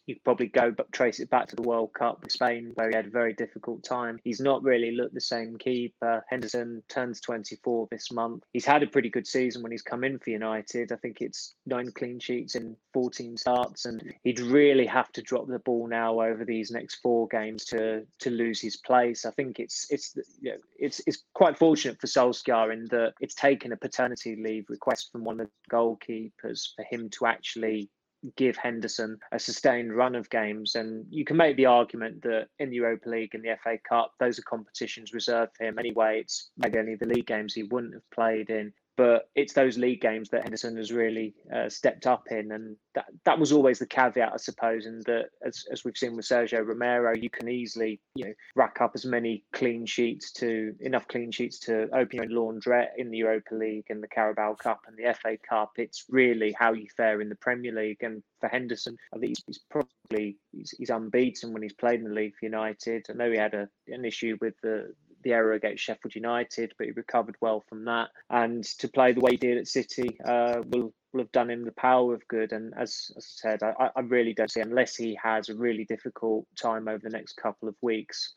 you 0.06 0.16
probably 0.24 0.46
go 0.46 0.70
but 0.70 0.90
trace 0.92 1.20
it 1.20 1.30
back 1.30 1.48
to 1.48 1.56
the 1.56 1.62
World 1.62 1.92
Cup 1.94 2.22
with 2.22 2.32
Spain, 2.32 2.72
where 2.74 2.90
he 2.90 2.96
had 2.96 3.06
a 3.06 3.10
very 3.10 3.32
difficult 3.32 3.82
time. 3.82 4.18
He's 4.22 4.40
not 4.40 4.62
really 4.62 4.90
looked 4.92 5.14
the 5.14 5.20
same 5.20 5.56
keeper. 5.56 6.24
Henderson 6.28 6.82
turns 6.88 7.20
24 7.20 7.88
this 7.90 8.12
month. 8.12 8.44
He's 8.52 8.66
had 8.66 8.82
a 8.82 8.86
pretty 8.86 9.08
good 9.08 9.26
season 9.26 9.62
when 9.62 9.72
he's 9.72 9.82
come 9.82 10.04
in 10.04 10.18
for 10.18 10.30
United. 10.30 10.92
I 10.92 10.96
think 10.96 11.20
it's 11.20 11.54
nine 11.66 11.90
clean 11.92 12.18
sheets 12.18 12.54
in 12.54 12.76
14 12.92 13.36
starts, 13.36 13.86
and 13.86 14.14
he'd 14.24 14.40
really 14.40 14.86
have 14.86 15.10
to 15.12 15.22
drop 15.22 15.46
the 15.46 15.58
ball 15.60 15.86
now 15.86 16.20
over 16.20 16.44
these 16.44 16.70
next 16.70 16.96
four 16.96 17.26
games 17.28 17.64
to 17.66 18.06
to 18.20 18.30
lose 18.30 18.60
his 18.60 18.76
place. 18.76 19.24
I 19.24 19.30
think 19.30 19.58
it's 19.58 19.86
it's 19.90 20.16
you 20.40 20.52
know, 20.52 20.58
it's 20.78 21.00
it's 21.06 21.24
quite 21.32 21.58
fortunate 21.58 22.00
for 22.00 22.06
Solskjaer 22.06 22.72
in 22.72 22.86
that 22.90 23.14
it's 23.20 23.34
taken 23.34 23.72
a 23.72 23.76
paternity 23.76 24.36
leave 24.36 24.66
request 24.68 25.10
from 25.12 25.24
one 25.24 25.40
of 25.40 25.46
the 25.46 25.74
goalkeepers 25.74 26.68
for 26.76 26.84
him 26.90 27.08
to 27.10 27.26
actually 27.26 27.90
give 28.36 28.56
Henderson 28.56 29.18
a 29.32 29.38
sustained 29.38 29.94
run 29.94 30.14
of 30.14 30.30
games. 30.30 30.74
And 30.74 31.06
you 31.10 31.24
can 31.24 31.36
make 31.36 31.56
the 31.56 31.66
argument 31.66 32.22
that 32.22 32.48
in 32.58 32.70
the 32.70 32.76
Europa 32.76 33.08
League 33.08 33.34
and 33.34 33.44
the 33.44 33.56
FA 33.62 33.78
Cup, 33.88 34.12
those 34.18 34.38
are 34.38 34.42
competitions 34.42 35.12
reserved 35.12 35.52
for 35.56 35.64
him 35.64 35.78
anyway. 35.78 36.20
It's 36.20 36.50
maybe 36.56 36.78
only 36.78 36.94
the 36.94 37.06
league 37.06 37.26
games 37.26 37.54
he 37.54 37.64
wouldn't 37.64 37.94
have 37.94 38.10
played 38.10 38.50
in 38.50 38.72
but 38.96 39.28
it's 39.34 39.52
those 39.52 39.76
league 39.76 40.00
games 40.00 40.28
that 40.30 40.42
Henderson 40.42 40.76
has 40.76 40.92
really 40.92 41.34
uh, 41.54 41.68
stepped 41.68 42.06
up 42.06 42.24
in, 42.30 42.52
and 42.52 42.76
that 42.94 43.06
that 43.24 43.38
was 43.38 43.52
always 43.52 43.78
the 43.78 43.86
caveat, 43.86 44.32
I 44.32 44.36
suppose. 44.36 44.86
And 44.86 45.02
that, 45.04 45.30
as, 45.44 45.64
as 45.70 45.84
we've 45.84 45.96
seen 45.96 46.16
with 46.16 46.26
Sergio 46.26 46.64
Romero, 46.64 47.14
you 47.14 47.30
can 47.30 47.48
easily 47.48 48.00
you 48.14 48.26
know 48.26 48.34
rack 48.54 48.80
up 48.80 48.92
as 48.94 49.04
many 49.04 49.44
clean 49.52 49.86
sheets 49.86 50.32
to 50.32 50.74
enough 50.80 51.08
clean 51.08 51.32
sheets 51.32 51.58
to 51.60 51.88
open 51.92 52.16
your 52.16 52.26
laundrette 52.26 52.90
in 52.96 53.10
the 53.10 53.18
Europa 53.18 53.54
League 53.54 53.86
and 53.90 54.02
the 54.02 54.08
Carabao 54.08 54.54
Cup 54.54 54.82
and 54.86 54.96
the 54.96 55.12
FA 55.14 55.36
Cup. 55.48 55.72
It's 55.76 56.04
really 56.08 56.54
how 56.58 56.72
you 56.72 56.86
fare 56.96 57.20
in 57.20 57.28
the 57.28 57.34
Premier 57.36 57.72
League, 57.72 58.02
and 58.02 58.22
for 58.40 58.48
Henderson, 58.48 58.96
I 59.14 59.18
think 59.18 59.30
he's, 59.30 59.44
he's 59.46 59.60
probably 59.70 60.36
he's, 60.52 60.74
he's 60.78 60.90
unbeaten 60.90 61.52
when 61.52 61.62
he's 61.62 61.72
played 61.72 62.00
in 62.00 62.08
the 62.08 62.14
league 62.14 62.34
for 62.38 62.46
United. 62.46 63.06
I 63.10 63.14
know 63.14 63.30
he 63.30 63.38
had 63.38 63.54
a 63.54 63.68
an 63.88 64.04
issue 64.04 64.38
with 64.40 64.54
the 64.62 64.94
the 65.24 65.32
error 65.32 65.54
against 65.54 65.82
Sheffield 65.82 66.14
United, 66.14 66.72
but 66.78 66.86
he 66.86 66.92
recovered 66.92 67.36
well 67.40 67.64
from 67.68 67.84
that. 67.86 68.10
And 68.30 68.64
to 68.78 68.88
play 68.88 69.12
the 69.12 69.20
way 69.20 69.32
he 69.32 69.36
did 69.36 69.58
at 69.58 69.66
City 69.66 70.16
uh, 70.24 70.62
will 70.66 70.92
will 71.12 71.20
have 71.20 71.32
done 71.32 71.50
him 71.50 71.64
the 71.64 71.72
power 71.72 72.12
of 72.12 72.26
good. 72.28 72.52
And 72.52 72.74
as, 72.76 73.10
as 73.16 73.24
I 73.24 73.50
said, 73.50 73.62
I, 73.62 73.90
I 73.94 74.00
really 74.00 74.34
don't 74.34 74.50
see 74.50 74.60
unless 74.60 74.96
he 74.96 75.16
has 75.22 75.48
a 75.48 75.54
really 75.54 75.84
difficult 75.84 76.46
time 76.60 76.88
over 76.88 76.98
the 77.02 77.10
next 77.10 77.36
couple 77.36 77.68
of 77.68 77.76
weeks. 77.80 78.34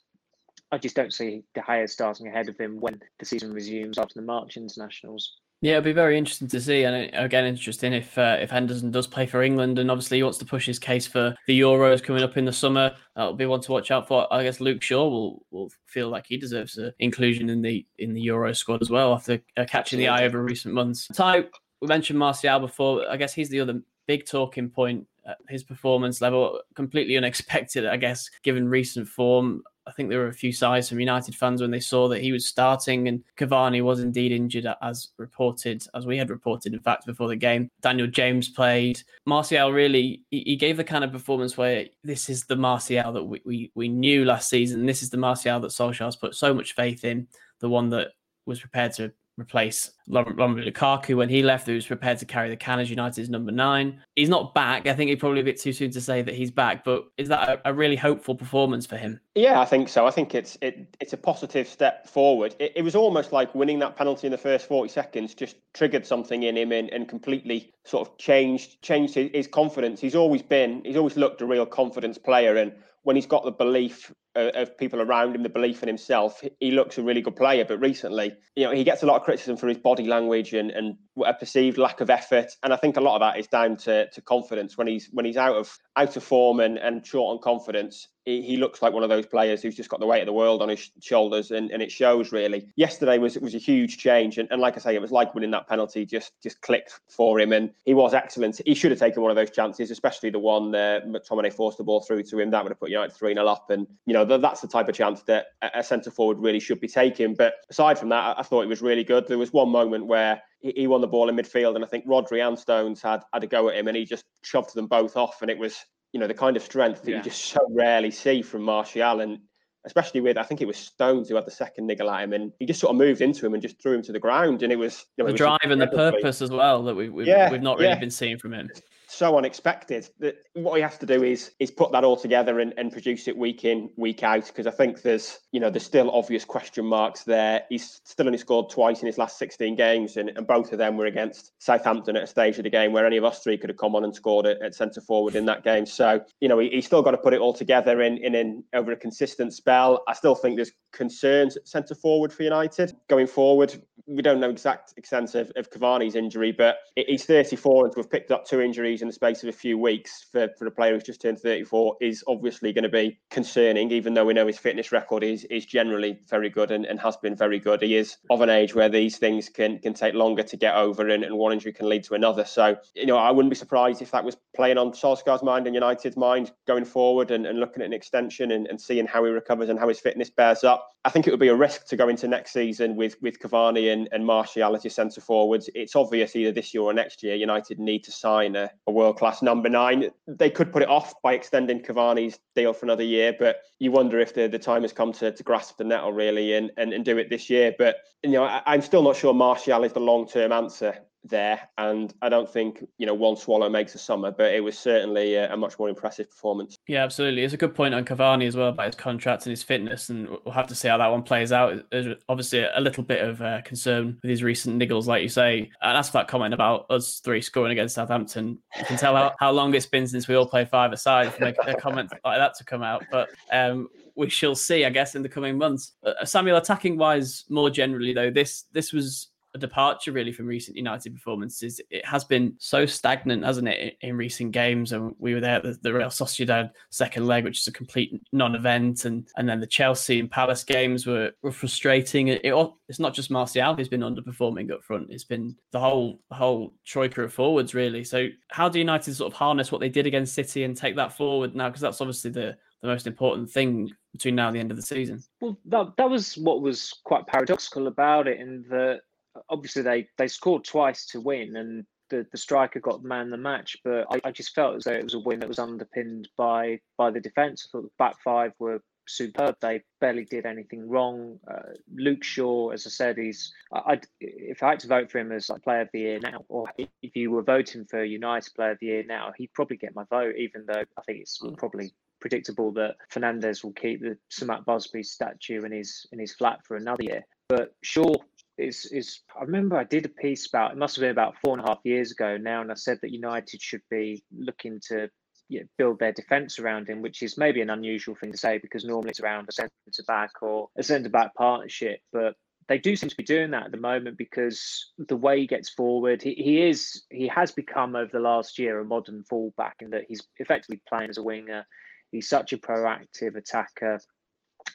I 0.72 0.78
just 0.78 0.96
don't 0.96 1.14
see 1.14 1.44
De 1.56 1.62
Gea 1.62 1.90
starting 1.90 2.28
ahead 2.28 2.50
of 2.50 2.58
him 2.58 2.78
when 2.80 3.00
the 3.20 3.26
season 3.26 3.52
resumes 3.52 3.98
after 3.98 4.14
the 4.16 4.26
March 4.26 4.58
internationals. 4.58 5.38
Yeah, 5.62 5.74
it'll 5.74 5.86
be 5.86 5.92
very 5.92 6.20
interesting 6.20 6.48
to 6.50 6.62
see, 6.62 6.84
and 6.84 7.14
uh, 7.16 7.24
again, 7.24 7.46
interesting 7.46 7.92
if 7.92 8.16
uh, 8.16 8.38
if 8.40 8.52
Henderson 8.52 8.92
does 8.92 9.08
play 9.08 9.26
for 9.26 9.42
England, 9.42 9.80
and 9.80 9.90
obviously 9.90 10.18
he 10.18 10.24
wants 10.24 10.38
to 10.38 10.46
push 10.46 10.68
his 10.68 10.78
case 10.78 11.08
for 11.08 11.36
the 11.48 11.60
Euros 11.60 12.04
coming 12.04 12.22
up 12.22 12.38
in 12.38 12.46
the 12.46 12.54
summer. 12.54 12.96
That'll 13.16 13.34
be 13.34 13.48
one 13.48 13.62
to 13.62 13.72
watch 13.72 13.90
out 13.90 14.08
for. 14.08 14.32
I 14.32 14.44
guess 14.44 14.60
Luke 14.60 14.84
Shaw 14.84 15.08
will 15.10 15.46
will 15.50 15.72
feel 15.88 16.10
like 16.10 16.28
he 16.28 16.38
deserves 16.38 16.78
an 16.78 16.94
inclusion 17.00 17.50
in 17.50 17.64
the 17.64 17.84
in 17.98 18.14
the 18.14 18.22
Euro 18.22 18.54
squad 18.54 18.84
as 18.84 18.92
well 18.92 19.14
after 19.14 19.42
uh, 19.58 19.66
catching 19.66 19.98
the 19.98 20.08
eye 20.08 20.26
over 20.26 20.44
recent 20.44 20.76
months. 20.76 21.08
Ty, 21.08 21.46
we 21.82 21.88
mentioned 21.88 22.20
Martial 22.20 22.60
before. 22.60 23.10
I 23.10 23.18
guess 23.18 23.34
he's 23.34 23.50
the 23.50 23.60
other 23.60 23.82
big 24.06 24.28
talking 24.28 24.70
point. 24.70 25.08
his 25.50 25.64
performance 25.64 26.22
level 26.22 26.62
completely 26.76 27.18
unexpected, 27.18 27.88
I 27.88 27.98
guess, 27.98 28.30
given 28.44 28.70
recent 28.70 29.08
form. 29.08 29.64
I 29.88 29.92
think 29.92 30.10
there 30.10 30.20
were 30.20 30.28
a 30.28 30.34
few 30.34 30.52
sighs 30.52 30.90
from 30.90 31.00
United 31.00 31.36
fans 31.36 31.62
when 31.62 31.72
they 31.72 31.80
saw 31.80 32.08
that 32.10 32.22
he 32.22 32.32
was 32.32 32.46
starting 32.46 33.08
and 33.08 33.24
Cavani 33.38 33.82
was 33.82 34.02
indeed 34.02 34.34
injured 34.34 34.68
as 34.82 35.10
reported, 35.18 35.84
as 35.96 36.06
we 36.06 36.18
had 36.18 36.30
reported, 36.30 36.74
in 36.74 36.80
fact, 36.80 37.06
before 37.06 37.30
the 37.30 37.36
game. 37.36 37.70
Daniel 37.82 38.08
James 38.08 38.50
played. 38.50 39.02
Martial 39.26 39.72
really, 39.72 40.24
he, 40.30 40.58
gave 40.58 40.78
the 40.78 40.84
kind 40.84 41.04
of 41.04 41.12
performance 41.12 41.56
where 41.56 41.86
this 42.04 42.30
is 42.30 42.46
the 42.46 42.56
Martial 42.56 43.14
that 43.14 43.24
we, 43.24 43.42
we, 43.46 43.72
we 43.76 43.88
knew 43.88 44.26
last 44.26 44.50
season. 44.50 44.86
This 44.86 45.02
is 45.02 45.10
the 45.10 45.18
Martial 45.18 45.60
that 45.62 45.72
Solskjaer's 45.72 46.16
put 46.16 46.36
so 46.36 46.54
much 46.54 46.76
faith 46.76 47.06
in, 47.06 47.28
the 47.60 47.70
one 47.70 47.90
that 47.92 48.10
was 48.46 48.60
prepared 48.60 48.94
to 48.94 49.14
replace 49.38 49.92
Romelu 50.10 50.72
Lukaku 50.72 51.16
when 51.16 51.30
he 51.30 51.44
left, 51.44 51.68
who 51.68 51.76
was 51.76 51.86
prepared 51.86 52.18
to 52.20 52.26
carry 52.26 52.50
the 52.50 52.56
can 52.56 52.80
as 52.80 52.90
United's 52.90 53.30
number 53.30 53.52
nine. 53.52 54.02
He's 54.16 54.30
not 54.30 54.54
back. 54.54 54.88
I 54.88 54.96
think 54.96 55.12
it's 55.12 55.20
probably 55.20 55.42
a 55.42 55.44
bit 55.44 55.60
too 55.60 55.74
soon 55.74 55.92
to 55.92 56.02
say 56.02 56.22
that 56.22 56.34
he's 56.34 56.50
back, 56.50 56.84
but 56.84 57.06
is 57.18 57.28
that 57.30 57.48
a, 57.48 57.70
a, 57.70 57.74
really 57.74 57.96
hopeful 57.96 58.34
performance 58.36 58.86
for 58.86 58.98
him? 58.98 59.20
Yeah, 59.36 59.60
I 59.60 59.66
think 59.66 59.90
so. 59.90 60.08
I 60.08 60.12
think 60.12 60.34
it's 60.34 60.58
it, 60.62 60.96
it's 61.00 61.14
a 61.14 61.18
positive 61.18 61.68
step 61.68 62.08
forward. 62.08 62.56
It, 62.60 62.74
it 62.78 62.82
was 62.82 62.96
almost 62.96 63.32
like 63.32 63.54
winning 63.54 63.80
that 63.80 63.96
penalty 63.96 64.28
in 64.28 64.32
the 64.32 64.38
first 64.38 64.68
40 64.68 64.90
seconds 64.90 65.36
just 65.36 65.58
triggered 65.74 66.06
something 66.06 66.44
in 66.44 66.58
him 66.58 66.72
and, 66.72 66.90
and 66.90 67.08
completely 67.08 67.72
sort 67.86 68.08
of 68.08 68.18
changed 68.18 68.82
changed 68.82 69.14
his, 69.14 69.30
his 69.34 69.48
confidence. 69.48 70.02
He's 70.02 70.16
always 70.16 70.42
been, 70.42 70.82
he's 70.84 70.98
always 70.98 71.18
looked 71.18 71.42
a 71.42 71.46
real 71.46 71.66
confidence 71.66 72.18
player. 72.18 72.58
And 72.58 72.74
when 73.04 73.16
he's 73.16 73.26
got 73.26 73.46
the 73.46 73.52
belief 73.52 74.12
of 74.38 74.78
people 74.78 75.02
around 75.02 75.36
him, 75.36 75.44
the 75.44 75.50
belief 75.50 75.82
in 75.82 75.88
himself, 75.88 76.42
he 76.60 76.72
looks 76.72 76.98
a 76.98 77.04
really 77.04 77.22
good 77.22 77.36
player. 77.36 77.66
But 77.66 77.80
recently, 77.80 78.36
you 78.56 78.66
know, 78.66 78.72
he 78.72 78.84
gets 78.84 79.04
a 79.04 79.06
lot 79.06 79.18
of 79.18 79.24
criticism 79.24 79.58
for 79.58 79.68
his 79.68 79.78
body 79.78 80.06
language 80.06 80.54
and, 80.54 80.72
and 80.72 80.98
a 81.26 81.34
perceived 81.34 81.78
lack 81.78 82.02
of 82.02 82.10
effort. 82.10 82.56
And 82.64 82.74
I 82.74 82.78
think 82.78 82.98
a 82.98 83.02
lot 83.02 83.16
of 83.16 83.22
that 83.22 83.40
is 83.40 83.48
down 83.48 83.78
to, 83.78 84.10
to 84.10 84.22
confidence. 84.22 84.78
When 84.78 84.88
he's 84.88 85.10
when 85.12 85.26
he's 85.26 85.38
out 85.38 85.56
of 85.56 85.78
out 85.96 86.16
of 86.16 86.24
form 86.24 86.60
and, 86.60 86.78
and 86.78 87.06
short 87.06 87.36
on 87.36 87.42
confidence, 87.42 88.08
he, 88.28 88.42
he 88.42 88.58
looks 88.58 88.82
like 88.82 88.94
one 88.94 89.04
of 89.04 89.10
those 89.10 89.26
players 89.26 89.62
who's 89.62 89.76
just 89.76 89.90
got 89.90 90.02
the 90.02 90.06
weight 90.06 90.20
of 90.20 90.26
the 90.26 90.34
world 90.34 90.62
on 90.62 90.68
his 90.68 90.92
shoulders, 91.02 91.52
and, 91.52 91.72
and 91.72 91.82
it 91.82 91.92
shows 91.92 92.34
really. 92.34 92.68
Yesterday 92.76 93.18
was 93.18 93.38
was 93.40 93.56
a 93.56 93.58
huge 93.58 93.98
change, 93.98 94.38
and, 94.38 94.50
and 94.52 94.62
like 94.62 94.76
I 94.76 94.80
say, 94.82 94.96
it 94.96 95.02
was 95.02 95.12
like 95.12 95.34
winning 95.34 95.52
that 95.52 95.68
penalty 95.68 96.06
just 96.06 96.34
just 96.44 96.62
clicked 96.62 97.00
for 97.10 97.40
him, 97.40 97.54
and 97.54 97.72
he 97.86 97.94
was 97.94 98.14
excellent. 98.14 98.62
He 98.66 98.76
should 98.76 98.92
have 98.92 99.00
taken 99.00 99.22
one 99.22 99.32
of 99.32 99.38
those 99.38 99.52
chances, 99.52 99.92
especially 99.92 100.30
the 100.30 100.40
one 100.40 100.76
uh, 100.76 101.00
McTominay 101.08 101.54
forced 101.54 101.78
the 101.78 101.86
ball 101.86 102.02
through 102.02 102.24
to 102.24 102.40
him. 102.40 102.52
That 102.52 102.64
would 102.64 102.72
have 102.72 102.80
put 102.80 102.90
United 102.90 103.16
three 103.16 103.34
0 103.34 103.48
up, 103.48 103.70
and 103.70 103.88
you 104.06 104.14
know 104.14 104.26
that's 104.28 104.62
the 104.62 104.68
type 104.68 104.90
of 104.90 104.96
chance 104.96 105.22
that 105.24 105.48
a 105.62 105.84
centre 105.84 106.12
forward 106.12 106.40
really 106.40 106.60
should 106.60 106.82
be 106.82 106.88
taking. 106.88 107.34
But 107.36 107.54
aside 107.70 107.98
from 107.98 108.10
that, 108.10 108.38
I 108.38 108.44
thought 108.44 108.64
it 108.64 108.68
was 108.68 108.82
really 108.82 109.04
good. 109.04 109.28
There 109.28 109.38
was 109.38 109.54
one 109.54 109.70
moment 109.70 110.08
where 110.08 110.42
he 110.60 110.88
won 110.88 111.02
the 111.02 111.08
ball 111.08 111.30
in 111.30 111.36
midfield, 111.36 111.76
and 111.76 111.86
I 111.86 111.88
think 111.88 112.06
Rodri 112.06 112.46
and 112.46 112.58
Stones 112.58 113.02
had 113.02 113.24
had 113.34 113.44
a 113.44 113.48
go 113.48 113.70
at 113.70 113.76
him, 113.76 113.88
and 113.88 113.96
he 113.96 114.06
just 114.06 114.26
shoved 114.44 114.74
them 114.74 114.88
both 114.88 115.16
off, 115.16 115.42
and 115.42 115.52
it 115.52 115.58
was 115.58 115.78
you 116.14 116.20
know 116.20 116.28
the 116.28 116.34
kind 116.34 116.58
of 116.58 116.64
strength 116.64 117.04
that 117.04 117.12
yeah. 117.12 117.18
you 117.18 117.24
just 117.24 117.46
so 117.46 117.60
rarely 117.70 118.12
see 118.12 118.42
from 118.42 118.64
Martial, 118.64 119.22
and 119.22 119.40
especially 119.86 120.20
with 120.20 120.38
I 120.38 120.44
think 120.44 120.62
it 120.62 120.68
was 120.68 120.78
Stones 120.78 121.30
who 121.30 121.36
had 121.36 121.46
the 121.46 121.52
second 121.52 121.88
niggle 121.88 122.10
at 122.10 122.24
him, 122.24 122.34
and 122.34 122.52
he 122.60 122.66
just 122.66 122.80
sort 122.80 122.92
of 122.92 122.98
moved 122.98 123.22
into 123.22 123.46
him 123.46 123.54
and 123.54 123.62
just 123.62 123.82
threw 123.82 123.94
him 123.94 124.02
to 124.04 124.12
the 124.12 124.20
ground, 124.20 124.64
and 124.64 124.74
it 124.74 124.78
was 124.78 125.06
you 125.16 125.24
know, 125.24 125.32
the 125.32 125.38
drive 125.38 125.60
and 125.64 125.80
the 125.80 125.88
purpose 125.88 126.42
as 126.42 126.50
well 126.50 126.84
that 126.84 126.96
we, 126.96 127.10
we've, 127.10 127.28
yeah, 127.28 127.52
we've 127.52 127.62
not 127.62 127.78
really 127.78 127.90
yeah. 127.90 128.00
been 128.00 128.12
seeing 128.12 128.38
from 128.38 128.54
him 128.54 128.70
so 129.10 129.38
unexpected 129.38 130.10
that 130.20 130.36
what 130.54 130.76
he 130.76 130.82
has 130.82 130.98
to 130.98 131.06
do 131.06 131.24
is 131.24 131.52
is 131.60 131.72
put 131.72 131.92
that 131.94 132.04
all 132.04 132.18
together 132.18 132.60
and, 132.60 132.74
and 132.78 132.92
produce 132.92 133.28
it 133.28 133.38
week 133.38 133.64
in 133.64 133.90
week 133.96 134.22
out 134.22 134.46
because 134.46 134.68
I 134.68 134.72
think 134.72 135.02
there's 135.02 135.40
you 135.54 135.62
know 135.62 135.70
there's 135.70 135.86
still 135.86 136.12
obvious 136.12 136.44
question 136.44 136.86
marks 136.86 137.24
there. 137.24 137.64
He's 137.70 138.02
still 138.04 138.26
only 138.26 138.38
scored 138.38 138.70
twice 138.70 139.02
in 139.02 139.08
his 139.08 139.18
last 139.18 139.40
16 139.40 139.76
games 139.76 140.18
and, 140.18 140.30
and 140.36 140.46
both 140.46 140.74
of 140.74 140.78
them 140.78 140.98
were 140.98 141.06
against 141.06 141.54
Southampton 141.60 142.18
at 142.18 142.24
a 142.24 142.28
stage 142.28 142.58
of 142.58 142.64
the 142.64 142.70
game 142.70 142.92
where 142.92 143.06
any 143.06 143.16
of 143.18 143.24
us 143.24 143.42
three 143.42 143.58
could 143.58 143.70
have 143.70 143.78
come 143.78 143.96
on 143.96 144.04
and 144.04 144.14
scored 144.14 144.46
at, 144.46 144.62
at 144.62 144.76
centre 144.76 145.02
forward 145.02 145.36
in 145.36 145.46
that 145.46 145.64
game. 145.64 145.86
So 145.86 146.22
you 146.42 146.50
know 146.50 146.60
he, 146.60 146.70
he's 146.70 146.86
still 146.86 147.02
got 147.02 147.12
to 147.12 147.18
put 147.18 147.34
it 147.34 147.40
all 147.40 147.54
together 147.54 148.02
in, 148.02 148.18
in 148.18 148.36
in 148.36 148.64
over 148.74 148.92
a 148.92 148.98
consistent 148.98 149.54
spell. 149.54 150.04
I 150.08 150.14
still 150.14 150.36
think 150.36 150.58
there's 150.58 150.74
concerns 150.92 151.56
at 151.56 151.68
centre 151.68 151.96
forward 151.96 152.34
for 152.34 152.44
United 152.44 152.94
going 153.08 153.28
forward. 153.28 153.82
We 154.08 154.22
don't 154.22 154.40
know 154.40 154.48
the 154.48 154.54
exact 154.54 154.94
extent 154.98 155.36
of, 155.36 155.52
of 155.56 155.70
Cavani's 155.70 156.16
injury, 156.16 156.52
but 156.52 156.78
he's 156.96 157.26
34 157.26 157.86
and 157.86 157.94
to 157.94 158.00
have 158.00 158.10
picked 158.10 158.32
up 158.32 158.46
two 158.46 158.62
injuries 158.62 158.78
injuries 158.78 159.02
in 159.02 159.08
the 159.08 159.14
space 159.14 159.44
of 159.44 159.50
a 159.50 159.54
few 159.54 159.78
weeks 159.78 160.28
for, 160.32 160.50
for 160.58 160.68
a 160.68 160.72
player 160.72 160.94
who's 160.94 161.04
just 161.04 161.22
turned 161.22 161.40
34 161.40 161.98
is 162.02 162.24
obviously 162.28 162.72
going 162.72 162.84
to 162.84 162.90
be 162.90 163.20
concerning, 163.32 163.92
even 163.92 164.14
though 164.14 164.26
we 164.26 164.34
know 164.34 164.46
his 164.46 164.58
fitness 164.58 164.92
record 164.92 165.24
is 165.24 165.46
is 165.46 165.66
generally 165.66 166.20
very 166.30 166.50
good 166.50 166.72
and, 166.72 166.86
and 166.86 167.00
has 167.00 167.18
been 167.18 167.36
very 167.36 167.60
good. 167.60 167.82
He 167.82 167.96
is 167.96 168.18
of 168.30 168.42
an 168.42 168.50
age 168.50 168.76
where 168.76 168.90
these 168.90 169.18
things 169.18 169.50
can 169.50 169.80
can 169.80 169.94
take 169.94 170.14
longer 170.14 170.44
to 170.44 170.58
get 170.58 170.76
over 170.76 171.08
and, 171.10 171.24
and 171.24 171.36
one 171.36 171.54
injury 171.54 171.74
can 171.74 171.90
lead 171.90 172.04
to 172.04 172.14
another. 172.14 172.46
So, 172.46 172.78
you 172.94 173.08
know, 173.08 173.18
I 173.18 173.32
wouldn't 173.32 173.52
be 173.52 173.56
surprised 173.56 174.02
if 174.02 174.12
that 174.12 174.24
was 174.24 174.38
playing 174.56 174.78
on 174.78 174.92
Solskjaer's 174.92 175.44
mind 175.44 175.66
and 175.66 175.76
United's 175.76 176.18
mind 176.18 176.52
going 176.68 176.86
forward 176.86 177.32
and, 177.32 177.46
and 177.46 177.60
looking 177.60 177.82
at 177.82 177.88
an 177.88 177.94
extension 177.94 178.52
and, 178.52 178.68
and 178.68 178.80
seeing 178.80 179.08
how 179.08 179.24
he 179.24 179.32
recovers 179.32 179.70
and 179.70 179.80
how 179.80 179.88
his 179.88 180.00
fitness 180.00 180.30
bears 180.30 180.64
up. 180.64 180.88
I 181.06 181.10
think 181.10 181.26
it 181.26 181.32
would 181.32 181.40
be 181.40 181.48
a 181.48 181.56
risk 181.56 181.88
to 181.88 181.96
go 181.96 182.10
into 182.10 182.28
next 182.28 182.52
season 182.52 182.96
with 182.96 183.16
with 183.22 183.40
Cavani 183.40 183.92
and, 183.92 183.97
and 184.12 184.26
Martial 184.26 184.76
as 184.76 184.84
your 184.84 184.92
centre 184.92 185.22
forwards. 185.22 185.70
It's 185.74 185.96
obvious 185.96 186.36
either 186.36 186.52
this 186.52 186.74
year 186.74 186.84
or 186.84 186.94
next 186.94 187.24
year 187.24 187.36
United 187.36 187.80
need 187.80 188.04
to 188.04 188.12
sign 188.12 188.56
a, 188.56 188.70
a 188.86 188.92
world 188.92 189.18
class 189.18 189.42
number 189.42 189.70
nine. 189.70 190.12
They 190.28 190.50
could 190.50 190.72
put 190.72 190.84
it 190.84 190.90
off 190.90 191.14
by 191.24 191.34
extending 191.34 191.82
Cavani's 191.82 192.40
deal 192.56 192.74
for 192.74 192.86
another 192.86 193.04
year, 193.04 193.34
but 193.40 193.62
you 193.80 193.92
wonder 193.92 194.20
if 194.20 194.34
the, 194.34 194.48
the 194.48 194.60
time 194.60 194.84
has 194.84 194.94
come 194.94 195.12
to, 195.14 195.32
to 195.32 195.44
grasp 195.44 195.78
the 195.78 195.84
nettle 195.84 196.12
really 196.12 196.54
and, 196.54 196.72
and, 196.78 196.94
and 196.94 197.06
do 197.06 197.18
it 197.18 197.30
this 197.30 197.50
year. 197.50 197.74
But 197.78 197.98
you 198.24 198.32
know, 198.32 198.44
I, 198.44 198.62
I'm 198.66 198.82
still 198.82 199.04
not 199.04 199.16
sure 199.16 199.34
Martial 199.34 199.84
is 199.84 199.94
the 199.94 200.00
long 200.00 200.28
term 200.28 200.52
answer 200.52 201.00
there. 201.24 201.70
And 201.78 202.14
I 202.22 202.30
don't 202.30 202.50
think, 202.50 202.86
you 202.98 203.06
know, 203.06 203.14
one 203.14 203.36
swallow 203.36 203.70
makes 203.70 203.96
a 203.96 203.98
summer, 203.98 204.32
but 204.32 204.54
it 204.54 204.64
was 204.64 204.78
certainly 204.78 205.36
a, 205.36 205.54
a, 205.54 205.58
much 205.58 205.78
more 205.78 205.90
impressive 205.90 206.30
performance. 206.30 206.78
Yeah, 206.88 207.04
absolutely. 207.04 207.44
It's 207.44 207.54
a 207.54 207.58
good 207.58 207.76
point 207.76 207.94
on 207.94 208.06
Cavani 208.06 208.48
as 208.48 208.56
well 208.56 208.70
about 208.70 208.88
his 208.88 208.96
contract 208.96 209.46
and 209.46 209.52
his 209.52 209.64
fitness. 209.64 210.10
And 210.10 210.30
we'll 210.30 210.54
have 210.54 210.68
to 210.68 210.76
see 210.76 210.88
how 210.88 210.98
that 210.98 211.08
one 211.08 211.24
plays 211.24 211.52
out. 211.52 211.84
There's 211.92 212.16
obviously 212.30 212.64
a 212.64 212.80
little 212.80 213.04
bit 213.04 213.24
of 213.24 213.42
uh, 213.42 213.62
concern 213.62 214.18
with 214.22 214.30
his 214.30 214.44
recent 214.44 214.82
niggles, 214.82 215.06
like 215.06 215.24
you 215.24 215.30
say. 215.30 215.70
And 215.82 215.96
that's 215.96 216.10
that 216.10 216.28
comment 216.28 216.54
about 216.54 216.86
us 216.90 217.20
three 217.20 217.42
scoring 217.42 217.72
against 217.72 217.96
Southampton. 217.96 218.60
You 218.78 218.86
can 218.86 218.98
tell 218.98 219.16
how, 219.16 219.34
how 219.40 219.52
long 219.52 219.74
it's 219.74 219.86
been 219.86 220.08
since 220.08 220.28
we 220.28 220.36
all 220.36 220.48
played 220.48 220.70
five 220.70 220.92
aside 220.92 221.34
for 221.34 221.46
a 221.46 221.76
comment 221.76 222.12
like 222.24 222.38
that 222.40 222.56
to 222.56 222.64
come 222.64 222.84
out. 222.84 223.04
But 223.12 223.30
um, 223.52 223.90
we 224.16 224.30
shall 224.30 224.56
see, 224.56 224.84
I 224.86 224.90
guess, 224.90 225.16
in 225.16 225.22
the 225.22 225.30
coming 225.30 225.58
months. 225.58 225.94
Uh, 226.04 226.26
Samuel, 226.26 226.58
attacking 226.58 226.98
wise, 226.98 227.46
more 227.50 227.70
generally 227.70 228.14
though, 228.14 228.32
this 228.32 228.66
this 228.74 228.92
was 228.92 229.30
a 229.58 229.60
departure 229.60 230.12
really 230.12 230.32
from 230.32 230.46
recent 230.46 230.78
United 230.78 231.14
performances. 231.14 231.82
It 231.90 232.06
has 232.06 232.24
been 232.24 232.56
so 232.60 232.86
stagnant, 232.86 233.44
hasn't 233.44 233.68
it, 233.68 233.98
in, 234.02 234.16
recent 234.16 234.52
games? 234.52 234.92
And 234.94 235.16
we 235.20 235.34
were 235.34 235.40
there 235.40 235.66
at 235.66 235.84
the, 235.84 235.94
Real 235.94 236.10
Sociedad 236.10 236.72
second 236.90 237.28
leg, 237.28 237.44
which 237.44 237.60
is 237.60 237.68
a 237.68 237.72
complete 237.72 238.22
non-event, 238.32 239.06
and 239.06 239.28
and 239.38 239.50
then 239.50 239.60
the 239.60 239.68
Chelsea 239.68 240.20
and 240.20 240.30
Palace 240.30 240.64
games 240.64 241.06
were, 241.06 241.32
were 241.42 241.52
frustrating. 241.52 242.28
It, 242.30 242.42
it, 242.44 242.70
it's 242.88 243.00
not 243.00 243.14
just 243.14 243.32
Martial 243.32 243.76
who's 243.76 243.90
been 243.90 244.02
underperforming 244.02 244.72
up 244.72 244.84
front; 244.84 245.10
it's 245.10 245.24
been 245.24 245.56
the 245.72 245.80
whole 245.80 246.22
whole 246.32 246.74
troika 246.86 247.24
of 247.24 247.34
forwards 247.34 247.74
really. 247.74 248.04
So 248.04 248.28
how 248.50 248.70
do 248.70 248.80
United 248.80 249.16
sort 249.16 249.32
of 249.32 249.38
harness 249.38 249.72
what 249.72 249.82
they 249.82 249.90
did 249.90 250.08
against 250.08 250.36
City 250.36 250.64
and 250.64 250.78
take 250.78 250.96
that 250.96 251.14
forward 251.18 251.56
now? 251.56 251.70
Because 251.70 251.82
that's 251.82 252.02
obviously 252.02 252.32
the 252.32 252.58
the 252.82 252.88
most 252.88 253.08
important 253.08 253.50
thing 253.50 253.90
between 254.14 254.36
now 254.36 254.48
and 254.48 254.56
the 254.56 254.60
end 254.60 254.72
of 254.72 254.78
the 254.78 254.84
season. 254.84 255.24
Well, 255.42 255.60
that, 255.66 255.94
that 255.98 256.10
was 256.10 256.38
what 256.38 256.62
was 256.62 256.94
quite 257.04 257.28
paradoxical 257.28 257.88
about 257.88 258.28
it, 258.28 258.40
in 258.40 258.66
that 258.70 259.02
obviously 259.50 259.82
they 259.82 260.08
they 260.18 260.28
scored 260.28 260.64
twice 260.64 261.06
to 261.08 261.22
win 261.22 261.56
and 261.56 261.86
the, 262.10 262.26
the 262.32 262.38
striker 262.38 262.80
got 262.80 263.02
the 263.02 263.08
man 263.08 263.30
the 263.30 263.38
match, 263.38 263.78
but 263.84 264.06
I, 264.10 264.22
I, 264.24 264.32
just 264.32 264.56
felt 264.56 264.76
as 264.76 264.86
though 264.86 264.94
it 264.94 265.04
was 265.04 265.14
a 265.14 265.20
win 265.20 265.40
that 265.40 265.50
was 265.50 265.60
underpinned 265.60 266.30
by 266.38 266.80
by 266.98 267.12
the 267.12 267.20
defence. 267.20 267.68
I 267.68 267.72
thought 267.72 267.84
the 267.84 267.90
back 268.00 268.16
five 268.24 268.54
were 268.60 268.82
superb. 269.08 269.56
They 269.62 269.82
barely 270.00 270.26
did 270.26 270.46
anything 270.46 270.88
wrong. 270.88 271.40
Uh, 271.50 271.74
Luke 271.94 272.24
Shaw, 272.24 272.70
as 272.70 272.86
I 272.86 272.90
said, 272.90 273.18
he's 273.18 273.54
I, 273.74 274.00
if 274.20 274.64
I 274.64 274.70
had 274.70 274.80
to 274.82 274.88
vote 274.88 275.12
for 275.12 275.20
him 275.20 275.32
as 275.32 275.50
like 275.50 275.64
player 275.64 275.82
of 275.82 275.90
the 275.94 276.00
year 276.00 276.20
now, 276.20 276.46
or 276.50 276.68
if 276.78 277.16
you 277.16 277.32
were 277.32 277.44
voting 277.44 277.86
for 277.86 278.04
United 278.04 278.54
player 278.56 278.72
of 278.72 278.80
the 278.80 278.88
year 278.88 279.04
now, 279.08 279.32
he'd 279.38 279.54
probably 279.54 279.78
get 279.78 279.96
my 279.96 280.04
vote, 280.10 280.36
even 280.38 280.66
though 280.66 280.84
I 280.98 281.02
think 281.06 281.20
it's 281.20 281.40
mm. 281.42 281.58
probably 281.58 281.92
predictable 282.20 282.72
that 282.74 282.96
Fernandes 283.12 283.64
will 283.64 283.74
keep 283.74 284.02
the 284.02 284.18
Sir 284.30 284.46
Matt 284.46 284.66
Busby 284.66 285.04
statue 285.04 285.64
in 285.64 285.72
his 285.72 286.06
in 286.12 286.20
his 286.20 286.34
flat 286.34 286.66
for 286.66 286.78
another 286.78 287.04
year. 287.04 287.26
But 287.50 287.74
Shaw 287.82 288.14
is 288.58 288.86
is 288.92 289.22
I 289.40 289.44
remember 289.44 289.78
I 289.78 289.84
did 289.84 290.06
a 290.06 290.10
piece 290.10 290.48
about 290.48 290.72
it 290.72 290.78
must 290.78 290.96
have 290.96 291.04
been 291.04 291.12
about 291.12 291.36
four 291.44 291.58
and 291.58 291.66
a 291.66 291.70
half 291.70 291.80
years 291.84 292.12
ago 292.12 292.38
now, 292.38 292.62
and 292.62 292.72
I 292.72 292.76
said 292.76 293.00
that 293.02 293.12
United 293.12 293.62
should 293.62 293.82
be 293.90 294.24
looking 294.36 294.80
to 294.90 295.10
you 295.50 295.62
know, 295.62 295.66
build 295.78 296.00
their 296.00 296.12
defence 296.12 296.60
around 296.60 296.90
him, 296.90 297.02
which 297.02 297.22
is 297.22 297.38
maybe 297.38 297.62
an 297.62 297.70
unusual 297.70 298.16
thing 298.16 298.32
to 298.32 298.38
say 298.38 298.58
because 298.58 298.84
normally 298.84 299.12
it's 299.12 299.20
around 299.20 299.48
a 299.48 299.52
centre 299.52 299.72
back 300.08 300.32
or 300.42 300.70
a 300.78 300.84
centre 300.84 301.10
back 301.10 301.34
partnership. 301.36 302.02
But 302.12 302.36
they 302.68 302.78
do 302.78 302.96
seem 302.96 303.10
to 303.10 303.16
be 303.16 303.24
doing 303.24 303.52
that 303.52 303.66
at 303.66 303.72
the 303.72 303.78
moment 303.78 304.18
because 304.18 304.92
the 304.98 305.16
way 305.16 305.40
he 305.40 305.48
gets 305.48 305.70
forward, 305.70 306.22
he, 306.22 306.34
he 306.34 306.68
is 306.68 307.04
he 307.10 307.28
has 307.28 307.52
become 307.52 307.96
over 307.96 308.12
the 308.12 308.20
last 308.20 308.60
year 308.60 308.80
a 308.80 308.86
modern 308.86 309.24
fullback 309.24 309.78
in 309.80 309.92
that 309.92 310.04
he's 310.08 310.22
effectively 310.38 310.82
playing 310.88 311.10
as 311.10 311.18
a 311.18 311.24
winger. 311.24 311.66
He's 312.12 312.30
such 312.30 312.54
a 312.54 312.58
proactive 312.58 313.36
attacker 313.36 314.00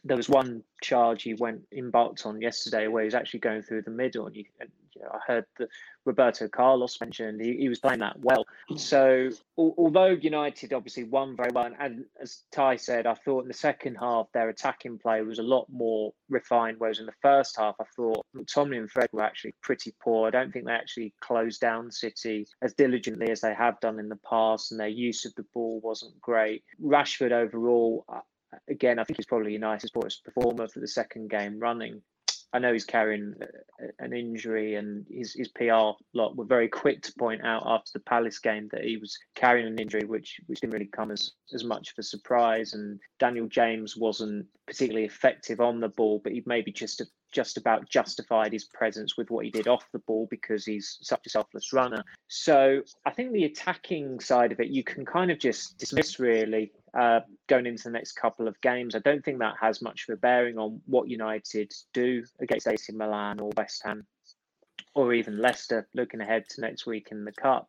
there 0.04 0.16
was 0.16 0.28
one 0.28 0.62
charge 0.82 1.22
he 1.22 1.34
went 1.34 1.62
embarked 1.72 2.26
on 2.26 2.40
yesterday 2.40 2.88
where 2.88 3.02
he 3.02 3.06
was 3.06 3.14
actually 3.14 3.40
going 3.40 3.62
through 3.62 3.82
the 3.82 3.90
middle, 3.90 4.26
and, 4.26 4.36
you, 4.36 4.44
and 4.60 4.68
you 4.94 5.02
know, 5.02 5.10
I 5.12 5.18
heard 5.26 5.46
that 5.58 5.68
Roberto 6.04 6.48
Carlos 6.48 7.00
mentioned 7.00 7.40
he, 7.40 7.56
he 7.56 7.68
was 7.68 7.78
playing 7.78 8.00
that 8.00 8.18
well. 8.18 8.44
So 8.76 9.30
al- 9.58 9.74
although 9.78 10.08
United 10.08 10.72
obviously 10.72 11.04
won 11.04 11.36
very 11.36 11.50
well, 11.52 11.66
and, 11.66 11.76
and, 11.78 12.04
as 12.20 12.42
Ty 12.50 12.76
said, 12.76 13.06
I 13.06 13.14
thought 13.14 13.42
in 13.42 13.48
the 13.48 13.54
second 13.54 13.96
half 13.96 14.26
their 14.32 14.48
attacking 14.48 14.98
play 14.98 15.22
was 15.22 15.38
a 15.38 15.44
lot 15.44 15.66
more 15.70 16.12
refined, 16.28 16.76
whereas 16.78 16.98
in 16.98 17.06
the 17.06 17.12
first 17.22 17.56
half 17.56 17.76
I 17.80 17.84
thought 17.94 18.26
McTominay 18.36 18.78
and 18.78 18.90
Fred 18.90 19.08
were 19.12 19.22
actually 19.22 19.54
pretty 19.62 19.94
poor. 20.02 20.26
I 20.26 20.30
don't 20.30 20.52
think 20.52 20.66
they 20.66 20.72
actually 20.72 21.14
closed 21.20 21.60
down 21.60 21.92
City 21.92 22.46
as 22.60 22.74
diligently 22.74 23.30
as 23.30 23.40
they 23.40 23.54
have 23.54 23.78
done 23.80 24.00
in 24.00 24.08
the 24.08 24.18
past, 24.28 24.72
and 24.72 24.80
their 24.80 24.88
use 24.88 25.24
of 25.24 25.34
the 25.36 25.46
ball 25.54 25.80
wasn't 25.80 26.20
great. 26.20 26.64
Rashford 26.82 27.30
overall 27.30 28.04
again, 28.68 28.98
I 28.98 29.04
think 29.04 29.18
he's 29.18 29.26
probably 29.26 29.52
United's 29.52 29.90
poorest 29.90 30.24
performer 30.24 30.68
for 30.68 30.80
the 30.80 30.88
second 30.88 31.30
game 31.30 31.58
running. 31.58 32.02
I 32.54 32.58
know 32.58 32.72
he's 32.72 32.84
carrying 32.84 33.34
an 33.98 34.12
injury, 34.12 34.74
and 34.74 35.06
his, 35.10 35.32
his 35.32 35.48
PR 35.48 35.92
lot 36.12 36.36
were 36.36 36.44
very 36.44 36.68
quick 36.68 37.00
to 37.02 37.12
point 37.18 37.42
out 37.42 37.62
after 37.64 37.92
the 37.94 38.00
Palace 38.00 38.38
game 38.38 38.68
that 38.72 38.84
he 38.84 38.98
was 38.98 39.18
carrying 39.34 39.66
an 39.66 39.78
injury, 39.78 40.04
which 40.04 40.38
which 40.46 40.60
didn't 40.60 40.74
really 40.74 40.90
come 40.92 41.10
as, 41.10 41.30
as 41.54 41.64
much 41.64 41.90
of 41.90 41.94
a 41.98 42.02
surprise. 42.02 42.74
And 42.74 43.00
Daniel 43.18 43.46
James 43.46 43.96
wasn't 43.96 44.46
particularly 44.66 45.06
effective 45.06 45.62
on 45.62 45.80
the 45.80 45.88
ball, 45.88 46.20
but 46.22 46.32
he 46.32 46.42
maybe 46.44 46.72
just 46.72 47.02
just 47.32 47.56
about 47.56 47.88
justified 47.88 48.52
his 48.52 48.66
presence 48.66 49.16
with 49.16 49.30
what 49.30 49.46
he 49.46 49.50
did 49.50 49.66
off 49.66 49.90
the 49.92 49.98
ball 50.00 50.28
because 50.30 50.66
he's 50.66 50.98
such 51.00 51.26
a 51.26 51.30
selfless 51.30 51.72
runner. 51.72 52.04
So 52.28 52.82
I 53.06 53.12
think 53.12 53.32
the 53.32 53.44
attacking 53.44 54.20
side 54.20 54.52
of 54.52 54.60
it, 54.60 54.68
you 54.68 54.84
can 54.84 55.06
kind 55.06 55.30
of 55.30 55.38
just 55.38 55.78
dismiss 55.78 56.20
really 56.20 56.72
uh, 56.94 57.20
going 57.48 57.66
into 57.66 57.84
the 57.84 57.90
next 57.90 58.12
couple 58.12 58.48
of 58.48 58.60
games. 58.60 58.94
I 58.94 59.00
don't 59.00 59.24
think 59.24 59.38
that 59.38 59.54
has 59.60 59.82
much 59.82 60.06
of 60.08 60.14
a 60.14 60.16
bearing 60.16 60.58
on 60.58 60.80
what 60.86 61.08
United 61.08 61.72
do 61.92 62.24
against 62.40 62.68
AC 62.68 62.92
Milan 62.92 63.40
or 63.40 63.50
West 63.56 63.82
Ham 63.84 64.06
or 64.94 65.14
even 65.14 65.40
Leicester 65.40 65.88
looking 65.94 66.20
ahead 66.20 66.48
to 66.50 66.60
next 66.60 66.86
week 66.86 67.08
in 67.10 67.24
the 67.24 67.32
Cup. 67.32 67.68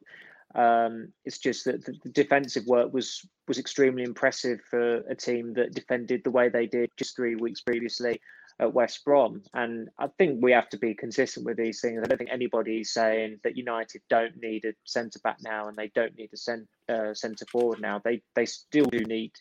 Um, 0.55 1.07
it's 1.25 1.39
just 1.39 1.65
that 1.65 1.83
the, 1.85 1.93
defensive 2.09 2.67
work 2.67 2.93
was 2.93 3.25
was 3.47 3.57
extremely 3.57 4.03
impressive 4.03 4.59
for 4.69 4.97
a 5.09 5.15
team 5.15 5.53
that 5.53 5.73
defended 5.73 6.23
the 6.23 6.31
way 6.31 6.49
they 6.49 6.67
did 6.67 6.91
just 6.95 7.15
three 7.15 7.35
weeks 7.35 7.61
previously 7.61 8.19
at 8.59 8.73
West 8.73 9.03
Brom. 9.03 9.43
And 9.53 9.89
I 9.97 10.07
think 10.17 10.39
we 10.41 10.51
have 10.51 10.69
to 10.69 10.77
be 10.77 10.93
consistent 10.93 11.45
with 11.45 11.57
these 11.57 11.81
things. 11.81 12.01
I 12.03 12.07
don't 12.07 12.17
think 12.17 12.29
anybody's 12.31 12.91
saying 12.91 13.39
that 13.43 13.57
United 13.57 14.01
don't 14.09 14.39
need 14.41 14.65
a 14.65 14.73
centre 14.85 15.19
back 15.23 15.37
now 15.41 15.67
and 15.67 15.77
they 15.77 15.91
don't 15.95 16.17
need 16.17 16.29
a 16.33 16.93
uh, 16.93 17.13
centre 17.13 17.45
forward 17.51 17.81
now. 17.81 17.99
They 18.03 18.21
they 18.35 18.45
still 18.45 18.85
do 18.85 18.99
need 18.99 19.31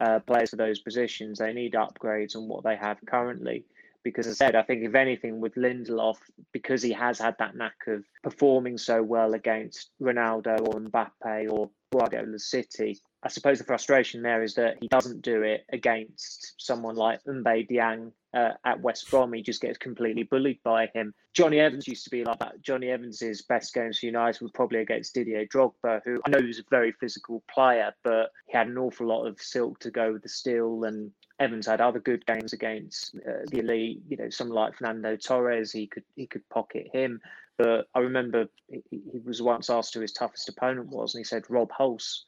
uh, 0.00 0.20
players 0.20 0.50
for 0.50 0.56
those 0.56 0.80
positions. 0.80 1.38
They 1.38 1.52
need 1.52 1.74
upgrades 1.74 2.36
on 2.36 2.48
what 2.48 2.64
they 2.64 2.76
have 2.76 2.98
currently. 3.06 3.64
Because 4.02 4.26
as 4.26 4.40
I 4.40 4.46
said, 4.46 4.54
I 4.54 4.62
think 4.62 4.82
if 4.82 4.94
anything 4.94 5.40
with 5.40 5.56
Lindelof, 5.56 6.16
because 6.52 6.82
he 6.82 6.92
has 6.92 7.18
had 7.18 7.36
that 7.38 7.54
knack 7.54 7.76
of 7.86 8.02
performing 8.22 8.78
so 8.78 9.02
well 9.02 9.34
against 9.34 9.90
Ronaldo 10.00 10.58
or 10.60 10.80
Mbappe 10.80 11.50
or 11.50 11.70
Guardiola 11.92 12.38
City, 12.38 12.98
I 13.22 13.28
suppose 13.28 13.58
the 13.58 13.64
frustration 13.64 14.22
there 14.22 14.42
is 14.42 14.54
that 14.54 14.78
he 14.80 14.88
doesn't 14.88 15.20
do 15.20 15.42
it 15.42 15.66
against 15.70 16.54
someone 16.58 16.96
like 16.96 17.22
Mbaye 17.24 17.68
Diagne 17.68 18.12
uh, 18.32 18.52
at 18.64 18.80
West 18.80 19.10
Brom. 19.10 19.32
He 19.34 19.42
just 19.42 19.60
gets 19.60 19.76
completely 19.76 20.22
bullied 20.22 20.62
by 20.62 20.86
him. 20.94 21.12
Jonny 21.34 21.60
Evans 21.60 21.86
used 21.86 22.04
to 22.04 22.10
be 22.10 22.24
like 22.24 22.38
that. 22.38 22.62
Jonny 22.62 22.88
Evans's 22.88 23.42
best 23.42 23.74
games 23.74 23.98
for 23.98 24.06
United 24.06 24.40
were 24.40 24.48
probably 24.48 24.80
against 24.80 25.14
Didier 25.14 25.44
Drogba, 25.44 26.00
who 26.04 26.20
I 26.24 26.30
know 26.30 26.40
was 26.40 26.60
a 26.60 26.64
very 26.70 26.92
physical 26.92 27.42
player, 27.52 27.92
but 28.04 28.30
he 28.46 28.56
had 28.56 28.68
an 28.68 28.78
awful 28.78 29.06
lot 29.06 29.26
of 29.26 29.40
silk 29.40 29.78
to 29.80 29.90
go 29.90 30.14
with 30.14 30.22
the 30.22 30.28
steel. 30.28 30.84
And 30.84 31.12
Evans 31.38 31.66
had 31.66 31.82
other 31.82 32.00
good 32.00 32.24
games 32.24 32.54
against 32.54 33.16
uh, 33.16 33.44
the 33.50 33.58
elite. 33.58 34.00
You 34.08 34.16
know, 34.16 34.30
someone 34.30 34.56
like 34.56 34.76
Fernando 34.76 35.16
Torres, 35.16 35.72
he 35.72 35.86
could 35.86 36.04
he 36.16 36.26
could 36.26 36.48
pocket 36.48 36.88
him. 36.90 37.20
But 37.58 37.88
I 37.94 37.98
remember 37.98 38.46
he, 38.70 38.82
he 38.90 39.18
was 39.18 39.42
once 39.42 39.68
asked 39.68 39.92
who 39.92 40.00
his 40.00 40.12
toughest 40.12 40.48
opponent 40.48 40.88
was, 40.88 41.14
and 41.14 41.20
he 41.20 41.24
said 41.24 41.44
Rob 41.50 41.70
Hulse 41.70 42.24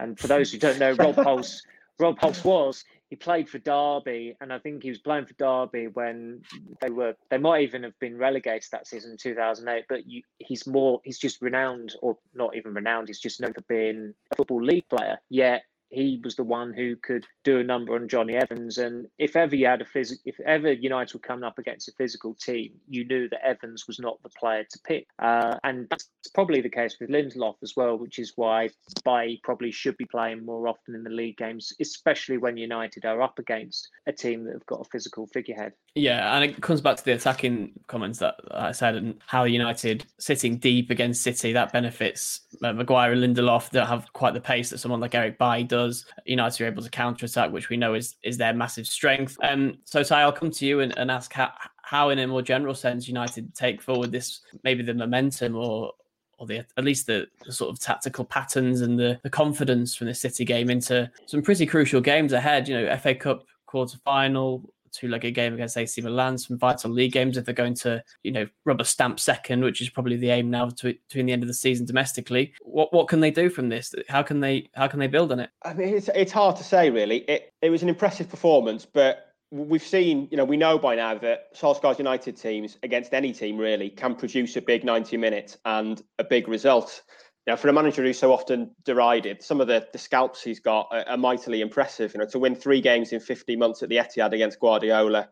and 0.00 0.18
for 0.18 0.26
those 0.26 0.50
who 0.50 0.58
don't 0.58 0.78
know, 0.78 0.92
Rob 0.92 1.14
Pulse, 1.24 1.62
Rob 1.98 2.18
Hulse 2.18 2.44
was 2.44 2.84
he 3.10 3.16
played 3.16 3.48
for 3.48 3.58
Derby, 3.58 4.36
and 4.40 4.52
I 4.52 4.60
think 4.60 4.84
he 4.84 4.88
was 4.88 4.98
playing 4.98 5.26
for 5.26 5.34
Derby 5.34 5.88
when 5.88 6.42
they 6.80 6.90
were 6.90 7.14
they 7.28 7.38
might 7.38 7.62
even 7.62 7.82
have 7.82 7.98
been 7.98 8.16
relegated 8.16 8.68
that 8.70 8.86
season 8.86 9.10
in 9.10 9.16
2008. 9.16 9.84
But 9.88 10.06
you, 10.06 10.22
he's 10.38 10.64
more 10.66 11.00
he's 11.04 11.18
just 11.18 11.42
renowned, 11.42 11.96
or 12.02 12.16
not 12.34 12.56
even 12.56 12.72
renowned. 12.72 13.08
He's 13.08 13.18
just 13.18 13.40
known 13.40 13.52
for 13.52 13.62
being 13.62 14.14
a 14.30 14.36
football 14.36 14.62
league 14.62 14.88
player. 14.88 15.18
Yet 15.28 15.64
he 15.90 16.20
was 16.22 16.36
the 16.36 16.44
one 16.44 16.72
who 16.72 16.96
could 16.96 17.26
do 17.44 17.58
a 17.58 17.64
number 17.64 17.94
on 17.94 18.08
Jonny 18.08 18.34
Evans. 18.34 18.78
And 18.78 19.06
if 19.18 19.36
ever 19.36 19.56
you 19.56 19.66
had 19.66 19.82
a 19.82 19.84
physical, 19.84 20.22
if 20.24 20.38
ever 20.40 20.72
United 20.72 21.14
were 21.14 21.20
coming 21.20 21.44
up 21.44 21.58
against 21.58 21.88
a 21.88 21.92
physical 21.92 22.34
team, 22.34 22.72
you 22.88 23.04
knew 23.04 23.28
that 23.28 23.44
Evans 23.44 23.86
was 23.86 23.98
not 23.98 24.22
the 24.22 24.28
player 24.30 24.64
to 24.70 24.78
pick. 24.84 25.06
Uh, 25.18 25.56
and 25.64 25.88
that's 25.90 26.08
probably 26.34 26.60
the 26.60 26.68
case 26.68 26.96
with 27.00 27.10
Lindelof 27.10 27.56
as 27.62 27.74
well, 27.76 27.96
which 27.96 28.18
is 28.18 28.32
why 28.36 28.70
Bailly 29.04 29.40
probably 29.42 29.72
should 29.72 29.96
be 29.96 30.04
playing 30.04 30.44
more 30.44 30.68
often 30.68 30.94
in 30.94 31.02
the 31.02 31.10
league 31.10 31.36
games, 31.36 31.72
especially 31.80 32.38
when 32.38 32.56
United 32.56 33.04
are 33.04 33.20
up 33.20 33.38
against 33.38 33.88
a 34.06 34.12
team 34.12 34.44
that 34.44 34.52
have 34.52 34.66
got 34.66 34.80
a 34.80 34.90
physical 34.90 35.26
figurehead. 35.26 35.72
Yeah, 35.96 36.36
and 36.36 36.44
it 36.44 36.60
comes 36.60 36.80
back 36.80 36.96
to 36.96 37.04
the 37.04 37.12
attacking 37.12 37.72
comments 37.88 38.20
that 38.20 38.36
I 38.52 38.70
said 38.70 38.94
and 38.94 39.16
how 39.26 39.44
United 39.44 40.06
sitting 40.18 40.58
deep 40.58 40.90
against 40.90 41.22
City 41.22 41.52
that 41.52 41.72
benefits 41.72 42.42
uh, 42.62 42.72
Maguire 42.72 43.12
and 43.12 43.36
Lindelof 43.36 43.70
that 43.70 43.86
have 43.86 44.12
quite 44.12 44.34
the 44.34 44.40
pace 44.40 44.70
that 44.70 44.78
someone 44.78 45.00
like 45.00 45.14
Eric 45.14 45.38
Bailly 45.38 45.64
does 45.64 45.79
does. 45.80 46.06
United 46.24 46.62
are 46.62 46.66
able 46.66 46.82
to 46.82 46.90
counter 46.90 47.26
attack, 47.26 47.50
which 47.50 47.68
we 47.68 47.76
know 47.76 47.94
is 47.94 48.16
is 48.22 48.36
their 48.36 48.54
massive 48.54 48.86
strength. 48.86 49.36
Um, 49.42 49.78
so 49.84 50.02
Ty, 50.02 50.22
I'll 50.22 50.32
come 50.32 50.50
to 50.50 50.66
you 50.66 50.80
and, 50.80 50.96
and 50.98 51.10
ask 51.10 51.32
how, 51.32 51.52
how, 51.82 52.10
in 52.10 52.18
a 52.18 52.26
more 52.26 52.42
general 52.42 52.74
sense, 52.74 53.08
United 53.08 53.54
take 53.54 53.82
forward 53.82 54.12
this 54.12 54.40
maybe 54.64 54.82
the 54.82 54.94
momentum 54.94 55.56
or 55.56 55.92
or 56.38 56.46
the 56.46 56.64
at 56.76 56.84
least 56.84 57.06
the, 57.06 57.26
the, 57.44 57.52
sort 57.52 57.70
of 57.70 57.78
tactical 57.78 58.24
patterns 58.24 58.80
and 58.80 58.98
the, 58.98 59.20
the 59.22 59.30
confidence 59.30 59.94
from 59.94 60.06
the 60.06 60.14
City 60.14 60.44
game 60.44 60.70
into 60.70 61.10
some 61.26 61.42
pretty 61.42 61.66
crucial 61.66 62.00
games 62.00 62.32
ahead. 62.32 62.66
You 62.66 62.80
know, 62.80 62.96
FA 62.96 63.14
Cup 63.14 63.44
quarter 63.66 63.98
final, 64.04 64.72
two-legged 64.92 65.34
game 65.34 65.54
against 65.54 65.76
AC 65.76 66.00
Milan, 66.00 66.38
some 66.38 66.58
vital 66.58 66.90
league 66.90 67.12
games 67.12 67.36
if 67.36 67.44
they're 67.44 67.54
going 67.54 67.74
to, 67.74 68.02
you 68.22 68.32
know, 68.32 68.46
rubber 68.64 68.84
stamp 68.84 69.20
second, 69.20 69.62
which 69.62 69.80
is 69.80 69.90
probably 69.90 70.16
the 70.16 70.30
aim 70.30 70.50
now 70.50 70.66
between 70.66 71.26
the 71.26 71.32
end 71.32 71.42
of 71.42 71.48
the 71.48 71.54
season 71.54 71.86
domestically. 71.86 72.52
What 72.62 72.92
what 72.92 73.08
can 73.08 73.20
they 73.20 73.30
do 73.30 73.50
from 73.50 73.68
this? 73.68 73.94
How 74.08 74.22
can 74.22 74.40
they 74.40 74.68
how 74.74 74.88
can 74.88 75.00
they 75.00 75.06
build 75.06 75.32
on 75.32 75.40
it? 75.40 75.50
I 75.64 75.74
mean, 75.74 75.88
it's 75.96 76.08
it's 76.14 76.32
hard 76.32 76.56
to 76.56 76.64
say 76.64 76.90
really. 76.90 77.18
It 77.28 77.52
it 77.62 77.70
was 77.70 77.82
an 77.82 77.88
impressive 77.88 78.28
performance, 78.28 78.86
but 78.86 79.30
we've 79.50 79.82
seen, 79.82 80.28
you 80.30 80.36
know, 80.36 80.44
we 80.44 80.56
know 80.56 80.78
by 80.78 80.94
now 80.94 81.14
that 81.18 81.54
Solskjaer's 81.54 81.98
United 81.98 82.36
teams 82.36 82.78
against 82.82 83.12
any 83.12 83.32
team 83.32 83.58
really 83.58 83.90
can 83.90 84.14
produce 84.14 84.56
a 84.56 84.62
big 84.62 84.84
90 84.84 85.16
minutes 85.16 85.58
and 85.64 86.02
a 86.18 86.24
big 86.24 86.48
result. 86.48 87.02
Now, 87.46 87.56
for 87.56 87.68
a 87.68 87.72
manager 87.72 88.02
who's 88.02 88.18
so 88.18 88.32
often 88.32 88.70
derided, 88.84 89.42
some 89.42 89.60
of 89.60 89.66
the, 89.66 89.86
the 89.92 89.98
scalps 89.98 90.42
he's 90.42 90.60
got 90.60 90.88
are, 90.90 91.04
are, 91.08 91.16
mightily 91.16 91.62
impressive. 91.62 92.12
You 92.12 92.20
know, 92.20 92.26
to 92.26 92.38
win 92.38 92.54
three 92.54 92.80
games 92.80 93.12
in 93.12 93.20
50 93.20 93.56
months 93.56 93.82
at 93.82 93.88
the 93.88 93.96
Etihad 93.96 94.32
against 94.32 94.60
Guardiola 94.60 95.28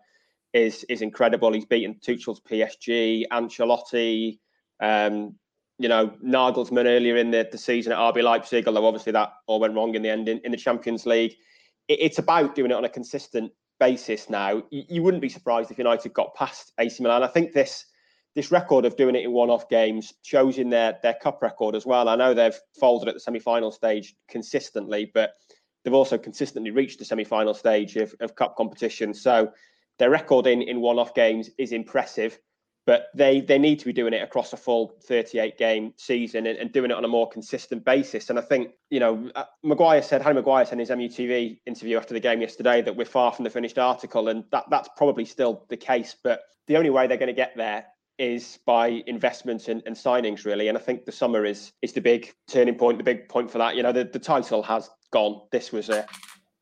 is 0.53 0.85
is 0.89 1.03
incredible. 1.03 1.53
He's 1.53 1.67
beaten 1.67 1.97
Tuchel's 2.01 2.41
PSG, 2.41 3.25
Ancelotti, 3.31 4.39
um, 4.81 5.35
you 5.79 5.89
know, 5.89 6.09
Nagelsmann 6.25 6.87
earlier 6.87 7.17
in 7.17 7.31
the, 7.31 7.47
the 7.51 7.59
season 7.59 7.93
at 7.93 7.99
RB 7.99 8.23
Leipzig, 8.23 8.67
although 8.67 8.87
obviously 8.87 9.13
that 9.13 9.33
all 9.47 9.61
went 9.61 9.75
wrong 9.75 9.95
in 9.95 10.03
the 10.03 10.11
end 10.11 10.29
in, 10.29 10.41
in 10.45 10.51
the 10.51 10.57
Champions 10.57 11.05
League. 11.05 11.35
It, 11.89 11.99
it's 12.01 12.19
about 12.19 12.55
doing 12.55 12.71
it 12.71 12.75
on 12.75 12.85
a 12.85 12.89
consistent 12.89 13.53
basis 13.79 14.31
now. 14.31 14.63
You, 14.71 14.85
you 14.89 15.03
wouldn't 15.03 15.23
be 15.23 15.29
surprised 15.29 15.71
if 15.71 15.79
United 15.79 16.13
got 16.15 16.35
past 16.35 16.73
AC 16.81 17.03
Milan. 17.03 17.23
I 17.23 17.29
think 17.29 17.53
this 17.53 17.85
this 18.35 18.51
record 18.51 18.85
of 18.85 18.97
doing 18.97 19.17
it 19.17 19.25
in 19.25 19.33
one-off 19.33 19.69
games 19.69 20.13
shows 20.23 20.59
in 20.59 20.71
their 20.71 20.99
their 21.03 21.15
cup 21.15 21.43
record 21.43 21.75
as 21.75 21.87
well. 21.87 22.09
I 22.09 22.17
know 22.17 22.35
they've 22.35 22.59
folded 22.79 23.09
at 23.09 23.15
the 23.15 23.21
semi-final 23.21 23.73
stage 23.73 24.15
consistently, 24.29 25.11
but 25.13 25.33
they've 25.85 25.95
also 25.95 26.19
consistently 26.19 26.71
reached 26.71 26.99
the 26.99 27.05
semi-final 27.05 27.55
stage 27.55 27.97
of, 27.97 28.15
of 28.21 28.35
cup 28.35 28.57
competition. 28.57 29.15
So 29.15 29.53
their 29.99 30.11
record 30.11 30.47
in 30.47 30.63
in 30.63 30.81
one-off 30.81 31.15
games 31.15 31.51
is 31.59 31.73
impressive. 31.73 32.39
but 32.89 33.09
they 33.15 33.43
they 33.43 33.59
need 33.59 33.79
to 33.79 33.85
be 33.85 33.93
doing 33.93 34.15
it 34.15 34.23
across 34.23 34.55
a 34.55 34.57
full 34.57 34.95
38 35.05 35.59
game 35.59 35.93
season 35.99 36.47
and, 36.47 36.59
and 36.59 36.73
doing 36.73 36.91
it 36.91 36.97
on 36.97 37.05
a 37.05 37.09
more 37.09 37.29
consistent 37.29 37.85
basis. 37.85 38.31
And 38.31 38.39
I 38.39 38.43
think 38.43 38.71
you 38.89 38.99
know 38.99 39.31
uh, 39.35 39.45
Maguire 39.63 40.01
said 40.01 40.23
Harry 40.23 40.35
Maguire 40.35 40.65
said 40.65 40.75
in 40.75 40.79
his 40.79 40.89
MUTV 40.89 41.59
interview 41.67 41.99
after 41.99 42.15
the 42.15 42.21
game 42.21 42.41
yesterday 42.41 42.81
that 42.81 42.97
we're 42.97 43.05
far 43.05 43.31
from 43.31 43.45
the 43.45 43.51
finished 43.51 43.79
article, 43.79 44.29
and 44.29 44.45
that 44.53 44.65
that's 44.71 44.89
probably 44.97 45.27
still 45.27 45.67
the 45.69 45.77
case. 45.77 46.17
But 46.25 46.41
the 46.67 46.79
only 46.79 46.89
way 46.89 47.07
they're 47.07 47.19
going 47.19 47.27
to 47.27 47.35
get 47.35 47.53
there 47.57 47.85
is 48.19 48.59
by 48.67 49.03
investments 49.07 49.69
and, 49.69 49.83
and, 49.87 49.97
signings 49.97 50.45
really. 50.45 50.69
And 50.69 50.77
i 50.77 50.81
think 50.81 51.05
the 51.05 51.13
summer 51.13 51.45
is 51.45 51.73
is 51.83 51.93
the 51.93 52.01
big 52.01 52.35
turning 52.49 52.75
point 52.75 52.99
the 52.99 53.05
big 53.05 53.29
point 53.29 53.51
for 53.51 53.59
that. 53.59 53.77
You 53.77 53.83
know 53.83 53.93
the, 53.93 54.05
the 54.05 54.19
title 54.19 54.63
has 54.65 54.91
gone. 55.13 55.41
This 55.53 55.73
was 55.73 55.89
a 55.89 56.07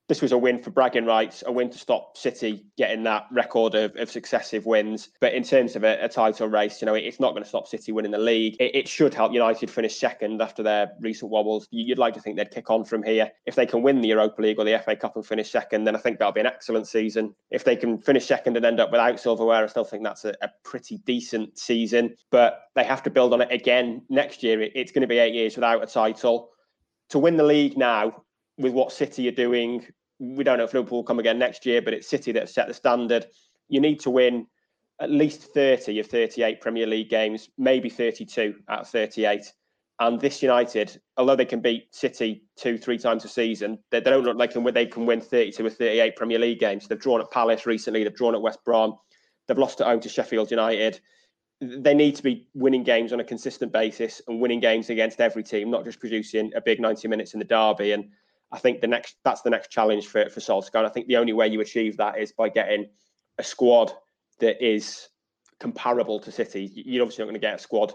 this 0.08 0.22
was 0.22 0.32
a 0.32 0.38
win 0.38 0.62
for 0.62 0.70
bragging 0.70 1.04
rights, 1.04 1.42
a 1.46 1.52
win 1.52 1.68
to 1.70 1.78
stop 1.78 2.16
City 2.16 2.64
getting 2.76 3.02
that 3.04 3.26
record 3.32 3.74
of, 3.74 3.94
of 3.96 4.10
successive 4.10 4.64
wins. 4.64 5.08
But 5.20 5.34
in 5.34 5.42
terms 5.42 5.74
of 5.74 5.82
a, 5.82 5.98
a 6.04 6.08
title 6.08 6.48
race, 6.48 6.80
you 6.80 6.86
know, 6.86 6.94
it's 6.94 7.18
not 7.18 7.32
going 7.32 7.42
to 7.42 7.48
stop 7.48 7.66
City 7.66 7.90
winning 7.90 8.12
the 8.12 8.18
league. 8.18 8.56
It, 8.60 8.74
it, 8.74 8.88
should 8.88 9.14
help 9.14 9.32
United 9.32 9.68
finish 9.68 9.98
second 9.98 10.40
after 10.40 10.62
their 10.62 10.92
recent 11.00 11.30
wobbles. 11.30 11.66
You'd 11.70 11.98
like 11.98 12.14
to 12.14 12.20
think 12.20 12.36
they'd 12.36 12.50
kick 12.50 12.70
on 12.70 12.84
from 12.84 13.02
here. 13.02 13.30
If 13.46 13.56
they 13.56 13.66
can 13.66 13.82
win 13.82 14.00
the 14.00 14.08
Europa 14.08 14.40
League 14.40 14.58
or 14.58 14.64
the 14.64 14.80
FA 14.84 14.94
Cup 14.94 15.16
and 15.16 15.26
finish 15.26 15.50
second, 15.50 15.84
then 15.84 15.96
I 15.96 15.98
think 15.98 16.18
that'll 16.18 16.32
be 16.32 16.40
an 16.40 16.46
excellent 16.46 16.86
season. 16.86 17.34
If 17.50 17.64
they 17.64 17.74
can 17.74 17.98
finish 17.98 18.26
second 18.26 18.56
and 18.56 18.64
end 18.64 18.78
up 18.78 18.92
without 18.92 19.18
silverware, 19.18 19.64
I 19.64 19.66
still 19.66 19.84
think 19.84 20.04
that's 20.04 20.24
a, 20.24 20.34
a 20.40 20.50
pretty 20.62 20.98
decent 20.98 21.58
season. 21.58 22.14
But 22.30 22.60
they 22.76 22.84
have 22.84 23.02
to 23.04 23.10
build 23.10 23.32
on 23.32 23.40
it 23.40 23.50
again 23.50 24.02
next 24.08 24.42
year. 24.42 24.62
It, 24.62 24.72
it's 24.76 24.92
going 24.92 25.02
to 25.02 25.08
be 25.08 25.18
eight 25.18 25.34
years 25.34 25.56
without 25.56 25.82
a 25.82 25.86
title. 25.86 26.50
To 27.10 27.18
win 27.18 27.36
the 27.36 27.44
league 27.44 27.76
now, 27.76 28.24
with 28.58 28.72
what 28.72 28.92
City 28.92 29.28
are 29.28 29.32
doing. 29.32 29.86
We 30.18 30.44
don't 30.44 30.58
know 30.58 30.64
if 30.64 30.74
Liverpool 30.74 30.98
will 30.98 31.04
come 31.04 31.18
again 31.18 31.38
next 31.38 31.66
year, 31.66 31.82
but 31.82 31.94
it's 31.94 32.08
City 32.08 32.32
that 32.32 32.48
set 32.48 32.68
the 32.68 32.74
standard. 32.74 33.26
You 33.68 33.80
need 33.80 34.00
to 34.00 34.10
win 34.10 34.46
at 35.00 35.10
least 35.10 35.52
30 35.52 36.00
of 36.00 36.06
38 36.06 36.60
Premier 36.60 36.86
League 36.86 37.10
games, 37.10 37.50
maybe 37.58 37.90
32 37.90 38.54
out 38.68 38.80
of 38.82 38.88
38. 38.88 39.52
And 39.98 40.20
this 40.20 40.42
United, 40.42 41.00
although 41.16 41.36
they 41.36 41.46
can 41.46 41.60
beat 41.60 41.94
City 41.94 42.44
two, 42.56 42.76
three 42.76 42.98
times 42.98 43.24
a 43.24 43.28
season, 43.28 43.78
they, 43.90 44.00
they 44.00 44.10
don't 44.10 44.24
look 44.24 44.36
like 44.36 44.52
they 44.74 44.86
can 44.86 45.06
win 45.06 45.20
32 45.20 45.64
or 45.64 45.70
38 45.70 46.16
Premier 46.16 46.38
League 46.38 46.60
games. 46.60 46.86
They've 46.86 46.98
drawn 46.98 47.20
at 47.20 47.30
Palace 47.30 47.66
recently, 47.66 48.04
they've 48.04 48.14
drawn 48.14 48.34
at 48.34 48.42
West 48.42 48.58
Brom, 48.64 48.94
they've 49.48 49.56
lost 49.56 49.80
at 49.80 49.86
home 49.86 50.00
to 50.00 50.08
Sheffield 50.08 50.50
United. 50.50 51.00
They 51.62 51.94
need 51.94 52.16
to 52.16 52.22
be 52.22 52.48
winning 52.52 52.84
games 52.84 53.14
on 53.14 53.20
a 53.20 53.24
consistent 53.24 53.72
basis 53.72 54.20
and 54.28 54.40
winning 54.40 54.60
games 54.60 54.90
against 54.90 55.22
every 55.22 55.42
team, 55.42 55.70
not 55.70 55.84
just 55.84 56.00
producing 56.00 56.52
a 56.54 56.60
big 56.60 56.78
90 56.78 57.08
minutes 57.08 57.32
in 57.32 57.38
the 57.38 57.46
derby. 57.46 57.92
And 57.92 58.10
I 58.52 58.58
think 58.58 58.80
the 58.80 58.86
next 58.86 59.16
that's 59.24 59.42
the 59.42 59.50
next 59.50 59.70
challenge 59.70 60.06
for 60.06 60.28
for 60.30 60.40
Solskjaer. 60.40 60.76
And 60.76 60.86
I 60.86 60.90
think 60.90 61.06
the 61.06 61.16
only 61.16 61.32
way 61.32 61.48
you 61.48 61.60
achieve 61.60 61.96
that 61.96 62.18
is 62.18 62.32
by 62.32 62.48
getting 62.48 62.86
a 63.38 63.42
squad 63.42 63.92
that 64.40 64.64
is 64.64 65.08
comparable 65.58 66.20
to 66.20 66.30
City. 66.30 66.70
You're 66.74 67.02
obviously 67.02 67.22
not 67.22 67.26
going 67.26 67.40
to 67.40 67.46
get 67.46 67.54
a 67.54 67.58
squad 67.58 67.94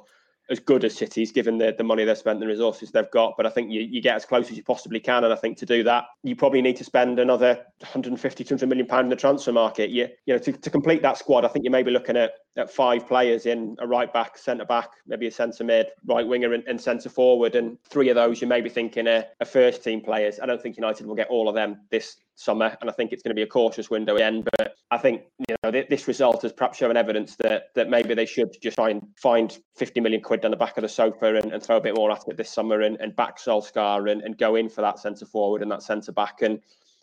as 0.52 0.60
good 0.60 0.84
as 0.84 0.96
cities, 0.96 1.32
given 1.32 1.58
the, 1.58 1.74
the 1.78 1.84
money 1.84 2.04
they've 2.04 2.18
spent, 2.18 2.40
the 2.40 2.46
resources 2.46 2.92
they've 2.92 3.10
got. 3.12 3.36
But 3.38 3.46
I 3.46 3.50
think 3.50 3.72
you, 3.72 3.82
you 3.82 4.02
get 4.02 4.16
as 4.16 4.26
close 4.26 4.52
as 4.52 4.58
you 4.58 4.64
possibly 4.64 5.00
can. 5.00 5.24
And 5.24 5.34
I 5.34 5.36
think 5.38 5.58
to 5.60 5.66
do 5.66 5.82
that, 5.84 6.06
you 6.24 6.36
probably 6.36 6.62
need 6.62 6.76
to 6.78 6.84
spend 6.84 7.20
another 7.20 7.56
150, 7.80 8.44
200 8.44 8.68
million 8.68 8.86
pounds 8.86 9.06
in 9.06 9.10
the 9.10 9.16
transfer 9.16 9.54
market. 9.54 9.90
You, 9.90 10.10
you 10.26 10.34
know, 10.34 10.40
to, 10.40 10.52
to 10.52 10.70
complete 10.70 11.02
that 11.04 11.18
squad, 11.18 11.46
I 11.46 11.48
think 11.48 11.64
you 11.64 11.72
may 11.72 11.84
be 11.84 11.92
looking 11.92 12.18
at, 12.18 12.34
at 12.58 12.70
five 12.70 13.08
players 13.08 13.46
in 13.46 13.78
a 13.80 13.88
right 13.88 14.12
back, 14.12 14.38
centre 14.38 14.66
back, 14.66 14.90
maybe 15.08 15.28
a 15.28 15.32
centre 15.32 15.64
mid, 15.64 15.88
right 16.06 16.28
winger, 16.28 16.54
and, 16.54 16.64
and 16.68 16.80
centre 16.80 17.10
forward. 17.10 17.56
And 17.56 17.82
three 17.86 18.10
of 18.10 18.16
those, 18.16 18.42
you 18.42 18.48
may 18.48 18.60
be 18.60 18.70
thinking 18.70 19.08
a, 19.08 19.26
a 19.40 19.46
first 19.46 19.84
team 19.84 20.02
players. 20.02 20.40
I 20.42 20.46
don't 20.46 20.62
think 20.62 20.76
United 20.76 21.08
will 21.08 21.16
get 21.16 21.30
all 21.30 21.48
of 21.48 21.56
them 21.56 21.80
this 21.90 22.18
summer, 22.43 22.75
and 22.82 22.89
I 22.89 22.93
think 22.93 23.12
it's 23.12 23.23
going 23.23 23.32
to 23.32 23.39
be 23.39 23.43
a 23.43 23.47
cautious 23.47 23.89
window 23.89 24.15
again. 24.15 24.43
But 24.58 24.75
I 24.91 24.97
think 24.97 25.23
you 25.47 25.56
know 25.63 25.71
this 25.71 26.08
result 26.08 26.41
has 26.41 26.54
perhaps 26.54 26.77
shown 26.77 26.97
evidence 26.97 27.36
that 27.38 27.73
that 27.75 27.89
maybe 27.89 28.13
they 28.13 28.25
should 28.25 28.56
just 28.62 28.75
try 28.75 28.89
and 28.89 29.08
find 29.17 29.58
50 29.75 29.99
million 30.01 30.21
quid 30.21 30.41
down 30.41 30.51
the 30.51 30.58
back 30.58 30.77
of 30.77 30.82
the 30.82 30.89
sofa 30.89 31.36
and, 31.36 31.51
and 31.51 31.63
throw 31.63 31.77
a 31.77 31.82
bit 31.82 31.95
more 31.95 32.12
at 32.12 32.23
it 32.27 32.38
this 32.38 32.49
summer 32.49 32.82
and, 32.82 32.99
and 32.99 33.15
back 33.15 33.38
Solskjaer 33.38 34.12
and, 34.12 34.21
and 34.21 34.38
go 34.38 34.56
in 34.56 34.69
for 34.69 34.82
that 34.82 34.99
centre 34.99 35.25
forward 35.25 35.62
and 35.62 35.71
that 35.71 35.84
centre 35.84 36.12
back 36.12 36.41
and 36.41 36.60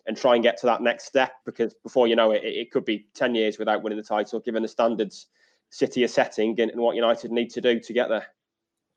and 0.06 0.16
try 0.16 0.34
and 0.34 0.42
get 0.42 0.58
to 0.58 0.66
that 0.66 0.80
next 0.82 1.04
step 1.04 1.32
because 1.44 1.74
before 1.82 2.06
you 2.06 2.16
know 2.16 2.32
it, 2.32 2.42
it 2.42 2.70
could 2.70 2.84
be 2.84 3.06
10 3.14 3.34
years 3.34 3.58
without 3.58 3.82
winning 3.82 3.98
the 3.98 4.04
title, 4.04 4.40
given 4.40 4.62
the 4.62 4.68
standards 4.68 5.26
City 5.70 6.02
are 6.04 6.08
setting 6.08 6.58
and, 6.60 6.70
and 6.70 6.80
what 6.80 6.96
United 6.96 7.30
need 7.30 7.50
to 7.50 7.60
do 7.60 7.78
to 7.78 7.92
get 7.92 8.08
there. 8.08 8.26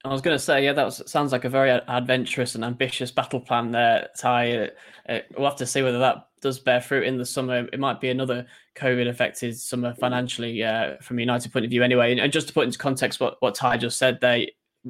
I 0.04 0.10
was 0.10 0.22
going 0.22 0.36
to 0.36 0.44
say, 0.44 0.64
yeah, 0.64 0.74
that 0.74 0.86
was, 0.86 1.04
sounds 1.06 1.32
like 1.32 1.46
a 1.46 1.50
very 1.50 1.70
adventurous 1.70 2.56
and 2.56 2.66
ambitious 2.66 3.12
battle 3.12 3.40
plan 3.40 3.72
there, 3.72 4.10
Ty. 4.18 4.58
Uh, 4.58 4.68
uh, 5.08 5.20
we'll 5.38 5.48
have 5.48 5.58
to 5.58 5.66
see 5.66 5.84
whether 5.84 6.00
that 6.00 6.28
does 6.42 6.60
bear 6.60 6.82
fruit 6.82 7.06
in 7.06 7.18
the 7.18 7.26
summer. 7.26 7.68
It 7.72 7.80
might 7.80 8.02
be 8.02 8.10
another 8.10 8.46
COVID 8.76 9.08
affected 9.08 9.58
summer 9.58 9.94
financially 9.94 10.64
uh, 10.64 10.98
from 11.02 11.20
a 11.20 11.22
United 11.22 11.52
point 11.54 11.66
of 11.66 11.72
view, 11.72 11.84
anyway. 11.84 12.18
And, 12.18 12.32
just 12.32 12.48
to 12.48 12.54
put 12.54 12.66
into 12.66 12.78
context 12.78 13.20
what, 13.20 13.38
what 13.40 13.56
Ty 13.56 13.78
just 13.78 13.98
said 13.98 14.20
there, 14.22 14.46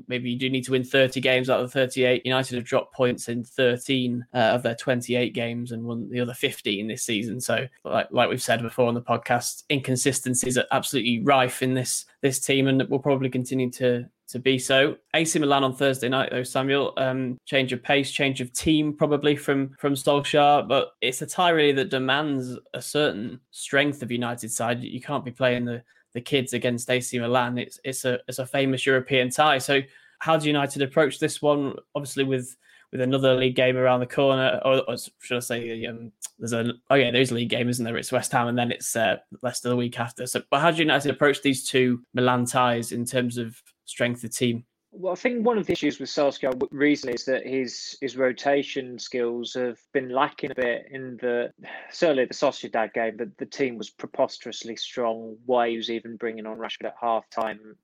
maybe 0.07 0.29
you 0.29 0.37
do 0.37 0.49
need 0.49 0.63
to 0.63 0.71
win 0.71 0.83
30 0.83 1.19
games 1.21 1.49
out 1.49 1.59
of 1.59 1.67
the 1.67 1.73
38. 1.73 2.25
United 2.25 2.55
have 2.55 2.63
dropped 2.63 2.93
points 2.93 3.27
in 3.27 3.43
13 3.43 4.25
uh, 4.33 4.37
of 4.37 4.63
their 4.63 4.75
28 4.75 5.33
games 5.33 5.71
and 5.71 5.83
won 5.83 6.09
the 6.09 6.19
other 6.19 6.33
15 6.33 6.87
this 6.87 7.03
season. 7.03 7.39
So, 7.39 7.67
like, 7.83 8.07
like 8.11 8.29
we've 8.29 8.41
said 8.41 8.61
before 8.61 8.87
on 8.87 8.93
the 8.93 9.01
podcast, 9.01 9.63
inconsistencies 9.69 10.57
are 10.57 10.65
absolutely 10.71 11.21
rife 11.23 11.61
in 11.61 11.73
this 11.73 12.05
this 12.21 12.39
team, 12.39 12.67
and 12.67 12.87
will 12.89 12.99
probably 12.99 13.29
continue 13.29 13.69
to 13.71 14.05
to 14.31 14.39
be 14.39 14.57
so. 14.57 14.95
AC 15.13 15.37
Milan 15.39 15.63
on 15.63 15.75
Thursday 15.75 16.07
night, 16.07 16.29
though, 16.31 16.43
Samuel. 16.43 16.93
Um, 16.97 17.37
change 17.45 17.73
of 17.73 17.83
pace, 17.83 18.11
change 18.11 18.41
of 18.41 18.51
team, 18.53 18.93
probably 18.93 19.35
from 19.35 19.75
from 19.77 19.93
Solskjaer, 19.93 20.67
but 20.67 20.93
it's 21.01 21.21
a 21.21 21.27
tie 21.27 21.49
really 21.49 21.73
that 21.73 21.89
demands 21.89 22.57
a 22.73 22.81
certain 22.81 23.39
strength 23.51 24.01
of 24.01 24.11
United 24.11 24.51
side. 24.51 24.81
You 24.81 25.01
can't 25.01 25.25
be 25.25 25.31
playing 25.31 25.65
the 25.65 25.83
the 26.13 26.21
kids 26.21 26.53
against 26.53 26.89
AC 26.89 27.17
Milan. 27.19 27.57
It's 27.57 27.79
it's 27.83 28.05
a 28.05 28.19
it's 28.27 28.39
a 28.39 28.45
famous 28.45 28.85
European 28.85 29.29
tie. 29.29 29.57
So 29.57 29.81
how 30.19 30.37
do 30.37 30.47
United 30.47 30.81
approach 30.81 31.19
this 31.19 31.41
one? 31.41 31.75
Obviously 31.95 32.23
with 32.23 32.55
with 32.91 33.01
another 33.01 33.35
league 33.35 33.55
game 33.55 33.77
around 33.77 34.01
the 34.01 34.05
corner, 34.05 34.59
or, 34.65 34.81
or 34.89 34.97
should 35.19 35.37
I 35.37 35.39
say, 35.39 35.85
um, 35.85 36.11
there's 36.37 36.53
a 36.53 36.73
oh 36.89 36.95
yeah, 36.95 37.11
there's 37.11 37.31
a 37.31 37.35
league 37.35 37.49
game, 37.49 37.69
isn't 37.69 37.83
there? 37.83 37.97
It's 37.97 38.11
West 38.11 38.31
Ham, 38.33 38.47
and 38.47 38.57
then 38.57 38.71
it's 38.71 38.95
uh, 38.95 39.17
Leicester 39.41 39.69
the 39.69 39.75
week 39.75 39.99
after. 39.99 40.25
So, 40.27 40.41
but 40.49 40.59
how 40.59 40.71
do 40.71 40.77
United 40.77 41.09
approach 41.11 41.41
these 41.41 41.67
two 41.67 42.01
Milan 42.13 42.45
ties 42.45 42.91
in 42.91 43.05
terms 43.05 43.37
of 43.37 43.61
strength 43.85 44.23
of 44.23 44.35
team? 44.35 44.65
Well, 44.93 45.13
I 45.13 45.15
think 45.15 45.45
one 45.45 45.57
of 45.57 45.65
the 45.65 45.71
issues 45.71 45.99
with 45.99 46.09
Solskjaer 46.09 46.67
recently 46.69 47.13
is 47.13 47.23
that 47.25 47.45
his 47.45 47.97
his 48.01 48.17
rotation 48.17 48.99
skills 48.99 49.53
have 49.53 49.79
been 49.93 50.09
lacking 50.09 50.51
a 50.51 50.55
bit 50.55 50.87
in 50.91 51.17
the 51.21 51.53
certainly 51.91 52.25
the 52.25 52.33
Sociedad 52.33 52.93
game. 52.93 53.15
But 53.15 53.37
the 53.37 53.45
team 53.45 53.77
was 53.77 53.89
preposterously 53.89 54.75
strong. 54.75 55.37
Why 55.45 55.69
he 55.69 55.77
was 55.77 55.89
even 55.89 56.17
bringing 56.17 56.45
on 56.45 56.57
Rashford 56.57 56.87
at 56.87 56.95
half 56.99 57.29
time. 57.29 57.77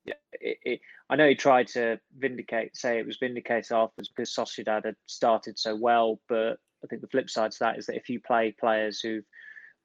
I 1.10 1.16
know 1.16 1.30
he 1.30 1.36
tried 1.36 1.68
to 1.70 1.98
vindicate, 2.20 2.76
say 2.76 3.00
it 3.00 3.06
was 3.06 3.18
vindicated 3.18 3.72
afterwards 3.72 4.10
because 4.10 4.36
Sociedad 4.36 4.84
had 4.84 4.96
started 5.06 5.58
so 5.58 5.76
well. 5.76 6.20
But 6.28 6.60
I 6.84 6.88
think 6.90 7.02
the 7.02 7.08
flip 7.08 7.30
side 7.30 7.52
to 7.52 7.60
that 7.60 7.78
is 7.78 7.86
that 7.86 7.96
if 7.96 8.10
you 8.10 8.20
play 8.20 8.54
players 8.60 9.00
who've 9.00 9.26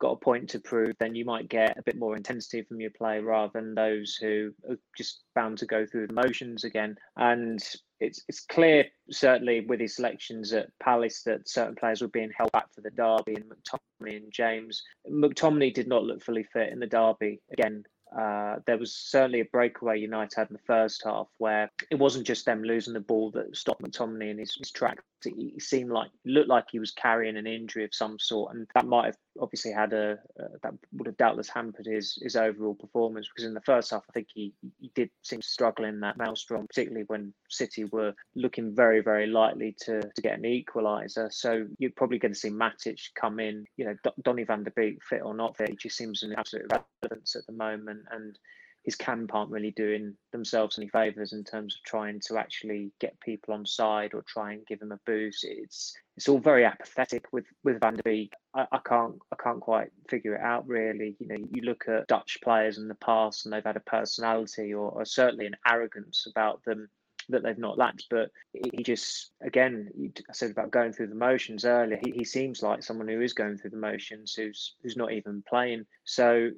got 0.02 0.14
a 0.14 0.16
point 0.16 0.50
to 0.50 0.58
prove, 0.58 0.96
then 0.98 1.14
you 1.14 1.24
might 1.24 1.48
get 1.48 1.78
a 1.78 1.82
bit 1.82 1.96
more 1.96 2.16
intensity 2.16 2.62
from 2.62 2.80
your 2.80 2.90
play 2.90 3.20
rather 3.20 3.52
than 3.54 3.72
those 3.72 4.16
who 4.16 4.52
are 4.68 4.76
just 4.98 5.22
bound 5.36 5.56
to 5.56 5.64
go 5.64 5.86
through 5.86 6.08
the 6.08 6.12
motions 6.12 6.64
again. 6.64 6.96
And 7.16 7.62
it's 8.00 8.20
it's 8.26 8.40
clear, 8.40 8.86
certainly 9.12 9.60
with 9.60 9.78
his 9.78 9.94
selections 9.94 10.52
at 10.52 10.66
Palace, 10.82 11.22
that 11.22 11.48
certain 11.48 11.76
players 11.76 12.02
were 12.02 12.08
being 12.08 12.32
held 12.36 12.50
back 12.50 12.66
for 12.74 12.80
the 12.80 12.90
derby, 12.90 13.36
and 13.36 13.44
McTominay 13.44 14.16
and 14.16 14.32
James. 14.32 14.82
McTominay 15.08 15.72
did 15.72 15.86
not 15.86 16.02
look 16.02 16.20
fully 16.20 16.42
fit 16.52 16.72
in 16.72 16.80
the 16.80 16.86
derby. 16.88 17.40
Again, 17.52 17.84
uh, 18.18 18.56
there 18.66 18.78
was 18.78 18.94
certainly 18.94 19.40
a 19.40 19.44
breakaway 19.46 19.98
United 19.98 20.36
had 20.36 20.48
in 20.48 20.54
the 20.54 20.62
first 20.66 21.02
half 21.04 21.28
where 21.38 21.70
it 21.90 21.94
wasn't 21.94 22.26
just 22.26 22.44
them 22.44 22.62
losing 22.62 22.92
the 22.92 23.00
ball 23.00 23.30
that 23.30 23.56
stopped 23.56 23.82
McTominay 23.82 24.30
in 24.30 24.38
his, 24.38 24.54
his 24.54 24.70
track. 24.70 24.98
He 25.24 25.60
seemed 25.60 25.92
like 25.92 26.10
looked 26.24 26.48
like 26.48 26.64
he 26.72 26.80
was 26.80 26.90
carrying 26.90 27.36
an 27.36 27.46
injury 27.46 27.84
of 27.84 27.94
some 27.94 28.18
sort, 28.18 28.56
and 28.56 28.66
that 28.74 28.86
might 28.86 29.06
have 29.06 29.16
obviously 29.40 29.70
had 29.70 29.92
a 29.92 30.18
uh, 30.38 30.48
that 30.64 30.72
would 30.92 31.06
have 31.06 31.16
doubtless 31.16 31.48
hampered 31.48 31.86
his 31.86 32.18
his 32.20 32.34
overall 32.34 32.74
performance 32.74 33.28
because 33.28 33.46
in 33.46 33.54
the 33.54 33.60
first 33.60 33.92
half 33.92 34.02
I 34.10 34.12
think 34.12 34.26
he 34.34 34.52
he 34.80 34.90
did 34.96 35.10
seem 35.22 35.40
to 35.40 35.46
struggle 35.46 35.84
in 35.84 36.00
that 36.00 36.16
maelstrom, 36.16 36.66
particularly 36.66 37.04
when 37.06 37.32
City 37.48 37.84
were 37.84 38.14
looking 38.34 38.74
very 38.74 39.00
very 39.00 39.28
likely 39.28 39.76
to 39.82 40.00
to 40.00 40.22
get 40.22 40.36
an 40.36 40.42
equaliser. 40.42 41.32
So 41.32 41.68
you're 41.78 41.92
probably 41.92 42.18
going 42.18 42.34
to 42.34 42.38
see 42.38 42.50
Matic 42.50 42.98
come 43.14 43.38
in. 43.38 43.64
You 43.76 43.84
know, 43.84 43.96
Donny 44.22 44.42
Van 44.42 44.64
Der 44.64 44.72
Beek 44.74 44.98
fit 45.04 45.22
or 45.22 45.34
not 45.34 45.56
fit, 45.56 45.70
he 45.70 45.76
just 45.76 45.96
seems 45.96 46.24
an 46.24 46.34
absolute 46.36 46.66
relevance 46.68 47.36
at 47.36 47.46
the 47.46 47.52
moment 47.52 48.01
and 48.10 48.38
his 48.84 48.96
camp 48.96 49.32
aren't 49.32 49.50
really 49.50 49.70
doing 49.70 50.16
themselves 50.32 50.76
any 50.76 50.88
favors 50.88 51.32
in 51.32 51.44
terms 51.44 51.76
of 51.76 51.84
trying 51.84 52.20
to 52.26 52.36
actually 52.36 52.90
get 53.00 53.18
people 53.20 53.54
on 53.54 53.64
side 53.64 54.12
or 54.12 54.22
try 54.22 54.52
and 54.52 54.66
give 54.66 54.80
them 54.80 54.90
a 54.92 54.98
boost. 55.06 55.44
It's 55.44 55.94
it's 56.16 56.28
all 56.28 56.40
very 56.40 56.64
apathetic 56.64 57.32
with 57.32 57.46
with 57.62 57.80
Van 57.80 57.94
der 57.94 58.02
Beek. 58.02 58.32
I, 58.54 58.66
I 58.72 58.78
can't 58.84 59.14
I 59.32 59.36
can't 59.42 59.60
quite 59.60 59.90
figure 60.08 60.34
it 60.34 60.40
out 60.40 60.66
really. 60.66 61.16
You 61.20 61.28
know, 61.28 61.46
you 61.50 61.62
look 61.62 61.84
at 61.86 62.08
Dutch 62.08 62.38
players 62.42 62.78
in 62.78 62.88
the 62.88 62.96
past 62.96 63.44
and 63.44 63.52
they've 63.52 63.62
had 63.64 63.76
a 63.76 63.80
personality 63.80 64.74
or, 64.74 64.90
or 64.90 65.04
certainly 65.04 65.46
an 65.46 65.56
arrogance 65.66 66.26
about 66.28 66.64
them 66.64 66.88
that 67.28 67.42
they've 67.42 67.58
not 67.58 67.78
lacked. 67.78 68.06
But 68.10 68.30
he 68.52 68.82
just, 68.82 69.32
again, 69.42 69.90
I 70.28 70.32
said 70.32 70.50
about 70.50 70.70
going 70.70 70.92
through 70.92 71.08
the 71.08 71.14
motions 71.14 71.64
earlier. 71.64 71.98
He, 72.04 72.12
he 72.12 72.24
seems 72.24 72.62
like 72.62 72.82
someone 72.82 73.08
who 73.08 73.20
is 73.20 73.32
going 73.32 73.58
through 73.58 73.70
the 73.70 73.76
motions, 73.76 74.34
who's 74.34 74.74
who's 74.82 74.96
not 74.96 75.12
even 75.12 75.42
playing. 75.48 75.86
So, 76.04 76.50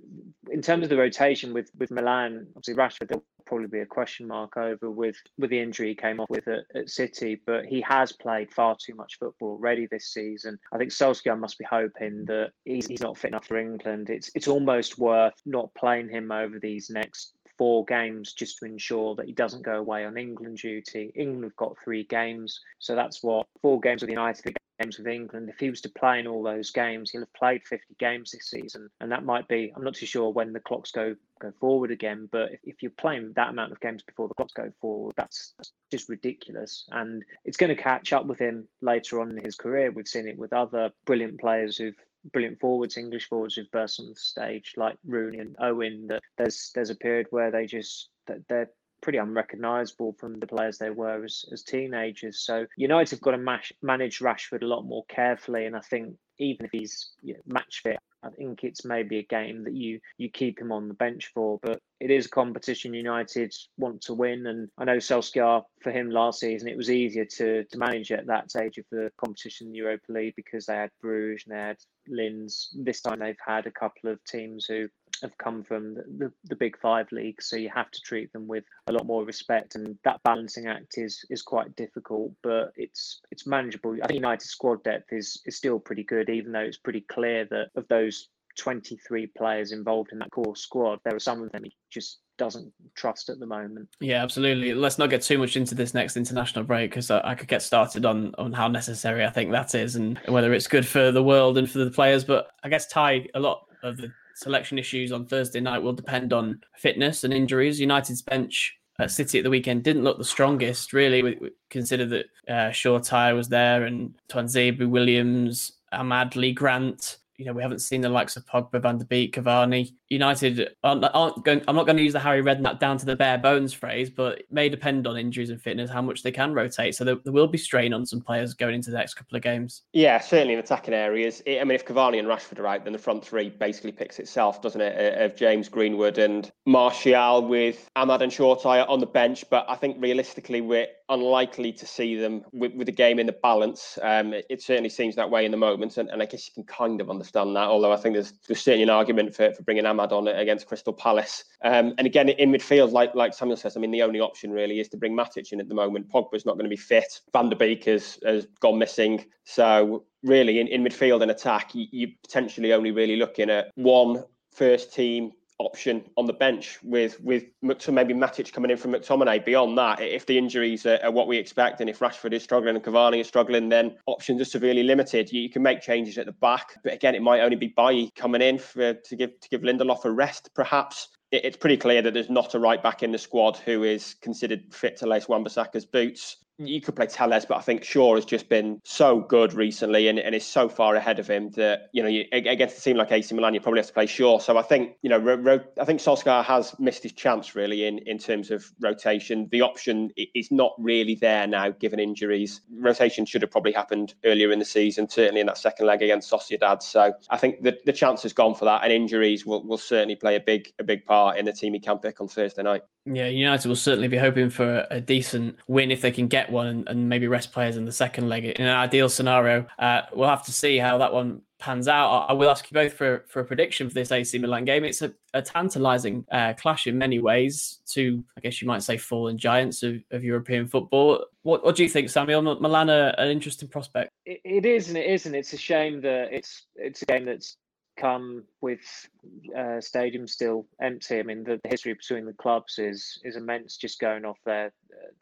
in 0.51 0.63
terms 0.63 0.85
of 0.85 0.91
the 0.91 0.97
rotation 0.97 1.53
with 1.53 1.71
with 1.79 1.91
Milan, 1.91 2.47
obviously 2.57 2.75
Rashford, 2.75 3.09
there'll 3.09 3.25
probably 3.47 3.67
be 3.67 3.81
a 3.81 3.87
question 3.87 4.27
mark 4.27 4.57
over 4.57 4.91
with 4.91 5.17
with 5.39 5.51
the 5.51 5.61
injury 5.61 5.89
he 5.89 5.95
came 5.95 6.21
off 6.21 6.31
with 6.31 6.49
at, 6.49 6.65
at 6.75 6.91
City. 6.91 7.41
But 7.47 7.67
he 7.67 7.81
has 7.83 8.13
played 8.13 8.53
far 8.53 8.77
too 8.81 8.95
much 8.95 9.19
football 9.19 9.51
already 9.51 9.87
this 9.87 10.13
season. 10.13 10.59
I 10.73 10.79
think 10.79 10.91
Solskjaer 10.91 11.39
must 11.39 11.59
be 11.59 11.67
hoping 11.69 12.25
that 12.27 12.51
he's, 12.65 12.87
he's 12.87 13.01
not 13.01 13.19
fit 13.19 13.29
enough 13.29 13.47
for 13.47 13.59
England. 13.59 14.11
It's 14.11 14.31
it's 14.35 14.49
almost 14.49 14.99
worth 14.99 15.35
not 15.47 15.75
playing 15.75 16.09
him 16.09 16.33
over 16.33 16.59
these 16.59 16.91
next 16.91 17.34
four 17.57 17.85
games 17.85 18.33
just 18.33 18.59
to 18.59 18.67
ensure 18.67 19.15
that 19.15 19.27
he 19.27 19.33
doesn't 19.33 19.63
go 19.63 19.77
away 19.77 20.05
on 20.05 20.17
England 20.17 20.59
duty. 20.59 21.13
England 21.15 21.45
have 21.45 21.57
got 21.57 21.77
three 21.83 22.05
games, 22.05 22.61
so 22.79 22.95
that's 22.95 23.23
what 23.23 23.47
four 23.63 23.81
games 23.81 24.03
with 24.03 24.09
the 24.09 24.15
United, 24.15 24.57
games 24.81 24.99
with 24.99 25.07
England. 25.07 25.49
If 25.49 25.59
he 25.59 25.71
was 25.71 25.81
to 25.83 25.89
play 25.89 26.21
in 26.21 26.27
all 26.27 26.43
those 26.43 26.71
games, 26.71 27.11
he'll 27.11 27.23
have 27.23 27.33
played 27.33 27.63
50 27.67 27.95
games 27.99 28.31
this 28.31 28.51
season, 28.51 28.91
and 29.01 29.11
that 29.13 29.25
might 29.25 29.49
be. 29.49 29.73
I'm 29.75 29.85
not 29.85 29.95
too 29.95 30.07
sure 30.07 30.31
when 30.31 30.53
the 30.53 30.61
clocks 30.61 30.91
go 30.91 31.17
go 31.41 31.53
forward 31.61 31.91
again, 31.91 32.29
but 32.31 32.53
if, 32.53 32.61
if 32.65 32.83
you're 32.83 32.93
playing 32.93 33.33
that 33.37 33.51
amount 33.51 33.73
of 33.73 33.81
games 33.81 34.03
before 34.03 34.29
the 34.29 34.35
clocks 34.35 34.53
go 34.53 34.73
forward, 34.81 35.15
that's, 35.17 35.55
that's 35.59 35.73
just 35.91 36.09
ridiculous, 36.09 36.85
and 36.91 37.25
it's 37.45 37.57
going 37.57 37.75
to 37.75 37.83
catch 37.83 38.13
up 38.13 38.27
with 38.27 38.39
him 38.39 38.69
later 38.81 39.21
on 39.21 39.31
in 39.31 39.45
his 39.45 39.57
career. 39.57 39.91
We've 39.91 40.09
seen 40.09 40.29
it 40.29 40.39
with 40.39 40.53
other 40.53 40.91
brilliant 41.05 41.41
players 41.41 41.77
who've 41.77 41.97
brilliant 42.33 42.61
forwards, 42.61 42.97
English 42.97 43.29
forwards 43.29 43.55
who've 43.55 43.71
burst 43.71 44.01
on 44.01 44.09
the 44.09 44.15
stage, 44.15 44.75
like 44.77 44.97
Rooney 45.07 45.39
and 45.39 45.57
Owen. 45.61 46.07
That 46.09 46.23
there's 46.39 46.71
there's 46.75 46.91
a 46.91 46.97
period 46.97 47.27
where 47.31 47.51
they 47.51 47.67
just 47.67 48.09
that 48.27 48.47
they're 48.49 48.71
pretty 49.05 49.19
unrecognisable 49.19 50.17
from 50.19 50.41
the 50.41 50.47
players 50.47 50.79
they 50.79 50.89
were 50.89 51.25
as, 51.25 51.45
as 51.53 51.63
teenagers. 51.63 52.41
So 52.41 52.67
United 52.77 53.11
have 53.11 53.21
got 53.21 53.33
to 53.33 53.39
mash, 53.39 53.71
manage 53.83 54.21
Rashford 54.21 54.63
a 54.63 54.67
lot 54.67 54.87
more 54.87 55.05
carefully, 55.09 55.67
and 55.67 55.77
I 55.77 55.81
think 55.81 56.17
even 56.39 56.65
if 56.65 56.73
he's 56.73 57.11
you 57.23 57.35
know, 57.35 57.41
match 57.47 57.83
fit, 57.83 57.99
I 58.23 58.31
think 58.31 58.65
it's 58.65 58.85
maybe 58.85 59.19
a 59.19 59.25
game 59.25 59.65
that 59.65 59.75
you 59.75 60.01
you 60.17 60.31
keep 60.31 60.59
him 60.59 60.73
on 60.73 60.89
the 60.89 60.95
bench 60.95 61.31
for. 61.35 61.59
But 61.63 61.81
it 62.05 62.11
is 62.11 62.27
a 62.27 62.29
competition 62.29 62.93
United 62.93 63.55
want 63.79 64.03
to 64.03 64.13
win, 64.13 64.47
and 64.47 64.69
I 64.77 64.85
know 64.85 64.99
Solskjaer 64.99 65.63
for 65.81 65.91
him 65.91 66.11
last 66.11 66.39
season 66.39 66.69
it 66.69 66.77
was 66.77 66.91
easier 66.91 67.25
to 67.25 67.65
to 67.65 67.79
manage 67.79 68.13
at 68.13 68.27
that 68.27 68.51
stage 68.51 68.77
of 68.77 68.85
the 68.91 69.11
competition 69.17 69.73
the 69.73 69.79
Europa 69.79 70.13
League 70.13 70.37
because 70.37 70.67
they 70.67 70.75
had 70.75 70.91
Bruges 71.01 71.47
and 71.47 71.57
they 71.57 71.63
had 71.63 71.79
Linz. 72.07 72.77
This 72.79 73.01
time 73.01 73.21
they've 73.21 73.37
had 73.45 73.67
a 73.67 73.71
couple 73.71 74.11
of 74.11 74.23
teams 74.25 74.67
who 74.67 74.87
have 75.23 75.39
come 75.39 75.63
from 75.63 75.95
the, 75.95 76.05
the, 76.19 76.33
the, 76.45 76.57
big 76.57 76.79
five 76.79 77.11
leagues, 77.11 77.47
so 77.47 77.57
you 77.57 77.71
have 77.71 77.91
to 77.91 78.01
treat 78.01 78.31
them 78.35 78.49
with 78.49 78.65
a 78.89 78.93
lot 78.93 79.07
more 79.07 79.25
respect, 79.25 79.75
and 79.75 79.97
that 80.05 80.23
balancing 80.25 80.67
act 80.67 80.99
is 80.99 81.25
is 81.31 81.41
quite 81.41 81.75
difficult, 81.75 82.33
but 82.43 82.73
it's 82.77 83.23
it's 83.31 83.47
manageable. 83.47 83.97
I 84.03 84.09
think 84.09 84.19
United 84.19 84.47
squad 84.47 84.83
depth 84.85 85.11
is 85.11 85.41
is 85.47 85.57
still 85.57 85.79
pretty 85.79 86.05
good, 86.05 86.29
even 86.29 86.53
though 86.53 86.59
it's 86.59 86.77
pretty 86.77 87.01
clear 87.01 87.47
that 87.47 87.71
of 87.77 87.89
those 87.89 88.29
23 88.57 89.29
players 89.37 89.73
involved 89.73 90.13
in 90.13 90.19
that 90.19 90.31
core 90.31 90.57
squad, 90.57 90.99
there 91.05 91.15
are 91.15 91.21
some 91.21 91.43
of 91.43 91.53
them 91.53 91.65
he 91.65 91.75
just 91.91 92.19
doesn't 92.37 92.73
trust 92.95 93.29
at 93.29 93.39
the 93.39 93.47
moment. 93.47 93.89
Yeah, 94.01 94.23
absolutely. 94.23 94.75
Let's 94.75 94.99
not 94.99 95.11
get 95.11 95.23
too 95.23 95.39
much 95.39 95.57
into 95.57 95.75
this 95.75 95.95
next 95.95 96.17
international 96.17 96.65
break 96.65 96.91
because 96.91 97.11
I, 97.11 97.21
I, 97.25 97.35
could 97.35 97.49
get 97.49 97.63
started 97.63 98.05
on 98.05 98.35
on 98.39 98.53
how 98.53 98.69
necessary 98.69 99.25
I 99.25 99.31
think 99.31 99.53
that 99.53 99.75
is 99.75 99.97
and 99.97 100.19
whether 100.27 100.53
it's 100.53 100.67
good 100.67 100.87
for 100.87 101.13
the 101.13 101.23
world 101.23 101.59
and 101.59 101.71
for 101.71 101.79
the 101.79 101.91
players. 101.91 102.25
But 102.25 102.49
I 102.63 102.69
guess 102.69 102.87
Ty, 102.89 103.29
a 103.35 103.41
lot 103.41 103.67
of 103.83 103.97
the 103.97 104.13
selection 104.35 104.79
issues 104.79 105.13
on 105.13 105.27
Thursday 105.27 105.61
night 105.61 105.79
will 105.79 105.93
depend 105.93 106.33
on 106.33 106.61
fitness 106.77 107.25
and 107.25 107.33
injuries. 107.33 107.81
United's 107.81 108.23
bench 108.23 108.77
at 108.99 109.11
City 109.11 109.39
at 109.39 109.45
the 109.45 109.51
weekend 109.51 109.83
didn't 109.83 110.05
look 110.05 110.19
the 110.19 110.25
strongest, 110.25 110.93
really. 110.93 111.23
We, 111.23 111.39
we 111.41 111.51
consider 111.71 112.07
that 112.07 112.27
uh, 112.49 112.71
Shoretire 112.71 113.35
was 113.35 113.49
there 113.49 113.85
and 113.85 114.15
Tuanzebe, 114.29 114.89
Williams, 114.89 115.73
Amad 115.93 116.37
Lee 116.37 116.53
Grant 116.53 117.19
you 117.37 117.45
know, 117.45 117.53
we 117.53 117.63
haven't 117.63 117.81
seen 117.81 118.01
the 118.01 118.09
likes 118.09 118.37
of 118.37 118.47
Pogba, 118.47 118.81
Van 118.81 118.99
der 118.99 119.05
Beek, 119.05 119.35
Cavani. 119.35 119.93
United 120.09 120.75
aren't, 120.85 121.05
aren't 121.13 121.45
going. 121.45 121.63
I'm 121.67 121.77
not 121.77 121.87
going 121.87 121.97
to 121.97 122.03
use 122.03 122.13
the 122.13 122.21
Harry 122.21 122.43
Redknapp 122.43 122.79
down 122.79 122.99
to 122.99 123.07
the 123.07 123.17
bare 123.17 123.39
bones 123.39 123.73
phrase, 123.73 124.11
but 124.11 124.41
it 124.41 124.47
may 124.51 124.69
depend 124.69 125.07
on 125.07 125.17
injuries 125.17 125.51
and 125.51 125.61
fitness 125.61 125.91
how 125.91 126.03
much 126.03 126.23
they 126.23 126.31
can 126.31 126.55
rotate. 126.55 126.95
So 126.95 127.05
there, 127.05 127.17
there 127.25 127.33
will 127.33 127.49
be 127.49 127.59
strain 127.59 127.93
on 127.93 128.07
some 128.07 128.21
players 128.21 128.55
going 128.55 128.75
into 128.75 128.91
the 128.91 128.97
next 128.97 129.15
couple 129.15 129.37
of 129.37 129.43
games. 129.43 129.83
Yeah, 129.93 130.21
certainly 130.21 130.55
in 130.55 130.61
attacking 130.61 130.95
areas. 130.95 131.43
I 131.47 131.65
mean, 131.65 131.73
if 131.73 131.85
Cavani 131.85 132.19
and 132.19 132.29
Rashford 132.29 132.61
are 132.61 132.67
out, 132.67 132.85
then 132.85 132.93
the 132.93 132.99
front 132.99 133.25
three 133.25 133.51
basically 133.51 133.93
picks 133.93 134.19
itself, 134.19 134.63
doesn't 134.63 134.81
it? 134.81 135.21
Of 135.21 135.37
James 135.37 135.69
Greenwood 135.69 136.19
and 136.19 136.51
Martial 136.67 137.47
with 137.47 137.89
Amad 137.97 138.21
and 138.21 138.31
Shoretire 138.31 138.89
on 138.89 139.01
the 139.01 139.07
bench. 139.07 139.45
But 139.51 139.67
I 139.69 139.75
think 139.75 139.97
realistically, 140.01 140.61
we're 140.61 140.87
unlikely 141.09 141.73
to 141.73 141.87
see 141.87 142.17
them 142.17 142.43
with, 142.53 142.73
with 142.75 142.87
the 142.87 142.93
game 142.93 143.19
in 143.19 143.27
the 143.27 143.37
balance. 143.43 143.99
Um, 144.03 144.33
it, 144.33 144.47
it, 144.49 144.63
certainly 144.63 144.89
seems 144.89 145.17
that 145.17 145.29
way 145.29 145.45
in 145.45 145.51
the 145.51 145.57
moment, 145.57 145.99
and, 145.99 146.09
and 146.09 146.23
I 146.23 146.27
guess 146.27 146.47
you 146.49 146.55
can 146.55 146.65
kind 146.65 147.01
of 147.01 147.11
understand 147.11 147.24
that. 147.33 147.69
Although 147.69 147.93
I 147.93 147.97
think 147.97 148.15
there's 148.15 148.33
there's 148.47 148.61
certainly 148.61 148.83
an 148.83 148.91
argument 148.91 149.35
for, 149.35 149.53
for 149.53 149.63
bringing 149.63 149.85
Amad 149.85 150.13
on 150.13 150.29
against 150.29 150.67
Crystal 150.67 150.93
Palace. 150.93 151.45
Um, 151.63 151.95
and 151.99 152.07
again, 152.07 152.29
in 152.29 152.51
midfield, 152.51 152.93
like 152.93 153.15
like 153.15 153.35
Samuel 153.35 153.57
says, 153.57 153.77
I 153.77 153.81
mean 153.81 153.91
the 153.91 154.03
only 154.03 154.21
option 154.21 154.51
really 154.51 154.81
is 154.81 154.89
to 154.91 154.97
bring 154.97 155.17
Matic 155.17 155.53
in 155.53 155.61
at 155.61 155.69
the 155.69 155.75
moment. 155.75 156.09
Pogba's 156.09 156.47
not 156.47 156.55
going 156.55 156.65
to 156.65 156.71
be 156.71 156.77
fit. 156.77 157.21
Van 157.33 157.49
der 157.49 157.57
Beek 157.57 157.85
has, 157.85 158.19
has 158.25 158.47
gone 158.61 158.79
missing. 158.79 159.25
So 159.45 160.05
really, 160.23 160.61
in, 160.61 160.69
in 160.69 160.83
midfield 160.83 161.23
and 161.23 161.31
attack, 161.31 161.75
you, 161.75 161.87
you're 161.91 162.11
potentially 162.23 162.73
only 162.73 162.91
really 162.91 163.17
looking 163.17 163.51
at 163.51 163.71
one 163.75 164.25
first 164.53 164.95
team 164.95 165.33
option 165.59 166.05
on 166.17 166.27
the 166.27 166.33
bench 166.33 166.79
with 166.83 167.21
with 167.21 167.45
maybe 167.63 168.15
Matic 168.15 168.53
coming 168.53 168.71
in 168.71 168.77
from 168.77 168.93
McTominay. 168.93 169.45
Beyond 169.45 169.79
that, 169.79 170.01
if 170.01 170.27
the 170.27 170.37
injuries 170.37 170.87
are, 170.87 170.99
are, 171.03 171.11
what 171.11 171.29
we 171.29 171.37
expect, 171.37 171.81
and 171.81 171.89
if 171.89 172.01
Rashford 172.01 172.33
is 172.33 172.43
struggling 172.43 172.75
and 172.75 172.85
Cavani 172.85 173.21
is 173.21 173.29
struggling, 173.29 173.69
then 173.69 173.97
options 174.07 174.41
are 174.41 174.47
severely 174.47 174.83
limited. 174.83 175.33
You, 175.33 175.43
you 175.43 175.51
can 175.51 175.63
make 175.63 175.81
changes 175.81 176.19
at 176.19 176.27
the 176.27 176.33
back, 176.33 176.75
but 176.83 176.93
again, 176.93 177.15
it 177.15 177.23
might 177.23 177.41
only 177.41 177.57
be 177.57 177.73
Bailly 177.77 178.11
coming 178.17 178.43
in 178.43 178.59
for, 178.59 178.95
to 178.95 179.17
give 179.17 179.39
to 179.41 179.49
give 179.49 179.63
Lindelof 179.63 180.05
a 180.05 180.11
rest, 180.11 180.51
perhaps. 180.55 181.09
It's 181.33 181.57
pretty 181.57 181.77
clear 181.77 182.01
that 182.03 182.15
there's 182.15 182.31
not 182.31 182.55
a 182.55 182.61
right 182.61 182.81
back 182.81 183.03
in 183.03 183.11
the 183.11 183.19
squad 183.19 183.57
who 183.57 183.83
is 183.83 184.15
considered 184.23 184.73
fit 184.73 184.97
to 184.99 185.07
lace 185.07 185.29
Wan-Bissaka's 185.29 185.85
boots 185.85 186.44
you 186.59 186.81
could 186.81 186.95
play 186.95 187.07
Telles, 187.07 187.45
but 187.45 187.57
I 187.57 187.61
think 187.61 187.83
Shaw 187.83 188.15
has 188.15 188.25
just 188.25 188.49
been 188.49 188.81
so 188.85 189.21
good 189.21 189.53
recently 189.53 190.09
and, 190.09 190.19
and 190.19 190.35
is 190.35 190.47
so 190.47 190.69
far 190.69 190.95
ahead 190.95 191.19
of 191.19 191.29
him 191.29 191.51
that, 191.51 191.89
you 191.93 192.03
know, 192.03 192.09
you, 192.09 192.25
against 192.33 192.79
a 192.79 192.81
team 192.81 192.97
like 192.97 193.11
AC 193.11 193.35
Milan, 193.35 193.55
you 193.55 193.61
probably 193.61 193.81
have 193.81 193.89
to 193.89 193.93
play 193.93 194.07
Shaw. 194.07 194.39
So 194.39 194.57
I 194.57 194.63
think, 194.63 194.93
you 195.03 195.11
know, 195.11 195.19
ro- 195.19 195.37
ro- 195.37 195.65
I 195.81 195.85
think 195.85 196.01
Solskjaer 196.01 196.45
has 196.45 196.79
missed 196.79 197.03
his 197.03 197.13
chance 197.13 197.55
really 197.55 197.87
in, 197.87 197.99
in 197.99 198.19
terms 198.19 198.51
of 198.51 198.65
rotation. 198.81 199.49
The 199.51 199.63
option 199.63 200.11
is 200.17 200.51
not 200.51 200.73
really 200.79 201.17
there 201.17 201.47
now, 201.47 201.71
given 201.71 201.99
injuries. 201.99 202.61
Rotation 202.79 203.27
should 203.27 203.43
have 203.43 203.51
probably 203.51 203.73
happened 203.73 204.15
earlier 204.25 204.53
in 204.53 204.59
the 204.61 204.65
season, 204.65 205.09
certainly 205.09 205.41
in 205.41 205.47
that 205.47 205.59
second 205.59 205.87
leg 205.87 206.03
against 206.03 206.31
Sociedad. 206.31 206.83
So 206.83 207.13
I 207.31 207.37
think 207.37 207.63
the, 207.63 207.77
the 207.85 207.93
chance 207.93 208.23
has 208.23 208.33
gone 208.33 208.55
for 208.55 208.65
that, 208.67 208.85
and 208.85 208.93
injuries 208.93 209.45
will, 209.45 209.67
will 209.67 209.79
certainly 209.79 210.17
play 210.17 210.37
a 210.37 210.41
big 210.41 210.73
a 210.79 210.85
big 210.85 211.05
part 211.05 211.37
in 211.37 211.45
the 211.45 211.53
team 211.53 211.75
he 211.75 211.81
can 211.81 211.99
pick 211.99 212.21
on 212.21 212.29
Thursday 212.29 212.63
night. 212.63 212.83
Yeah, 213.07 213.27
United 213.27 213.69
will 213.69 213.77
certainly 213.77 214.09
be 214.09 214.17
hoping 214.17 214.49
for 214.49 214.87
a 214.91 214.99
decent 214.99 215.59
win 215.69 215.91
if 215.91 216.01
they 216.01 216.11
can 216.11 216.27
get 216.27 216.44
one 216.51 216.67
and, 216.67 216.89
and 216.89 217.09
maybe 217.09 217.27
rest 217.27 217.53
players 217.53 217.77
in 217.77 217.85
the 217.85 217.93
second 217.93 218.29
leg. 218.29 218.45
In 218.45 218.67
an 218.67 218.77
ideal 218.77 219.09
scenario, 219.09 219.67
uh, 219.79 220.03
we'll 220.13 220.29
have 220.29 220.45
to 220.45 220.53
see 220.53 220.79
how 220.79 220.99
that 220.99 221.13
one 221.13 221.43
pans 221.59 221.89
out. 221.89 222.27
I 222.29 222.33
will 222.33 222.51
ask 222.51 222.71
you 222.71 222.75
both 222.75 222.93
for, 222.93 223.25
for 223.29 223.41
a 223.41 223.45
prediction 223.45 223.89
for 223.89 223.95
this 223.95 224.13
AC 224.13 224.37
Milan 224.39 224.65
game. 224.65 224.85
It's 224.85 225.03
a, 225.03 225.15
a 225.33 225.41
tantalising 225.41 226.25
uh, 226.31 226.53
clash 226.55 226.87
in 226.87 226.99
many 226.99 227.21
ways. 227.21 227.81
to, 227.91 228.23
I 228.37 228.41
guess 228.41 228.61
you 228.61 228.69
might 228.69 228.83
say, 228.83 228.99
fallen 228.99 229.39
giants 229.39 229.83
of, 229.83 229.97
of 230.11 230.23
European 230.23 230.67
football. 230.67 231.25
What, 231.43 231.65
what 231.65 231.77
do 231.77 231.83
you 231.83 231.89
think, 231.89 232.11
Samuel? 232.11 232.43
Milan 232.43 232.91
are 232.91 233.15
an 233.19 233.29
interesting 233.29 233.69
prospect. 233.69 234.11
It, 234.27 234.41
it 234.45 234.67
is 234.67 234.89
and 234.89 234.99
it 234.99 235.07
isn't. 235.07 235.35
It's 235.35 235.53
a 235.53 235.59
shame 235.59 236.01
that 236.03 236.33
it's 236.33 236.67
it's 236.77 237.03
a 237.03 237.07
game 237.07 237.25
that's 237.25 237.57
come 238.05 238.45
with 238.61 239.09
uh, 239.57 239.81
stadium 239.81 240.27
still 240.29 240.67
empty. 240.81 241.19
I 241.19 241.23
mean, 241.23 241.43
the, 241.43 241.59
the, 241.63 241.71
history 241.71 241.95
between 241.95 242.27
the 242.27 242.35
clubs 242.35 242.79
is 242.79 243.19
is 243.25 243.37
immense. 243.37 243.79
Just 243.79 243.99
going 243.99 244.27
off 244.27 244.37
uh, 244.47 244.69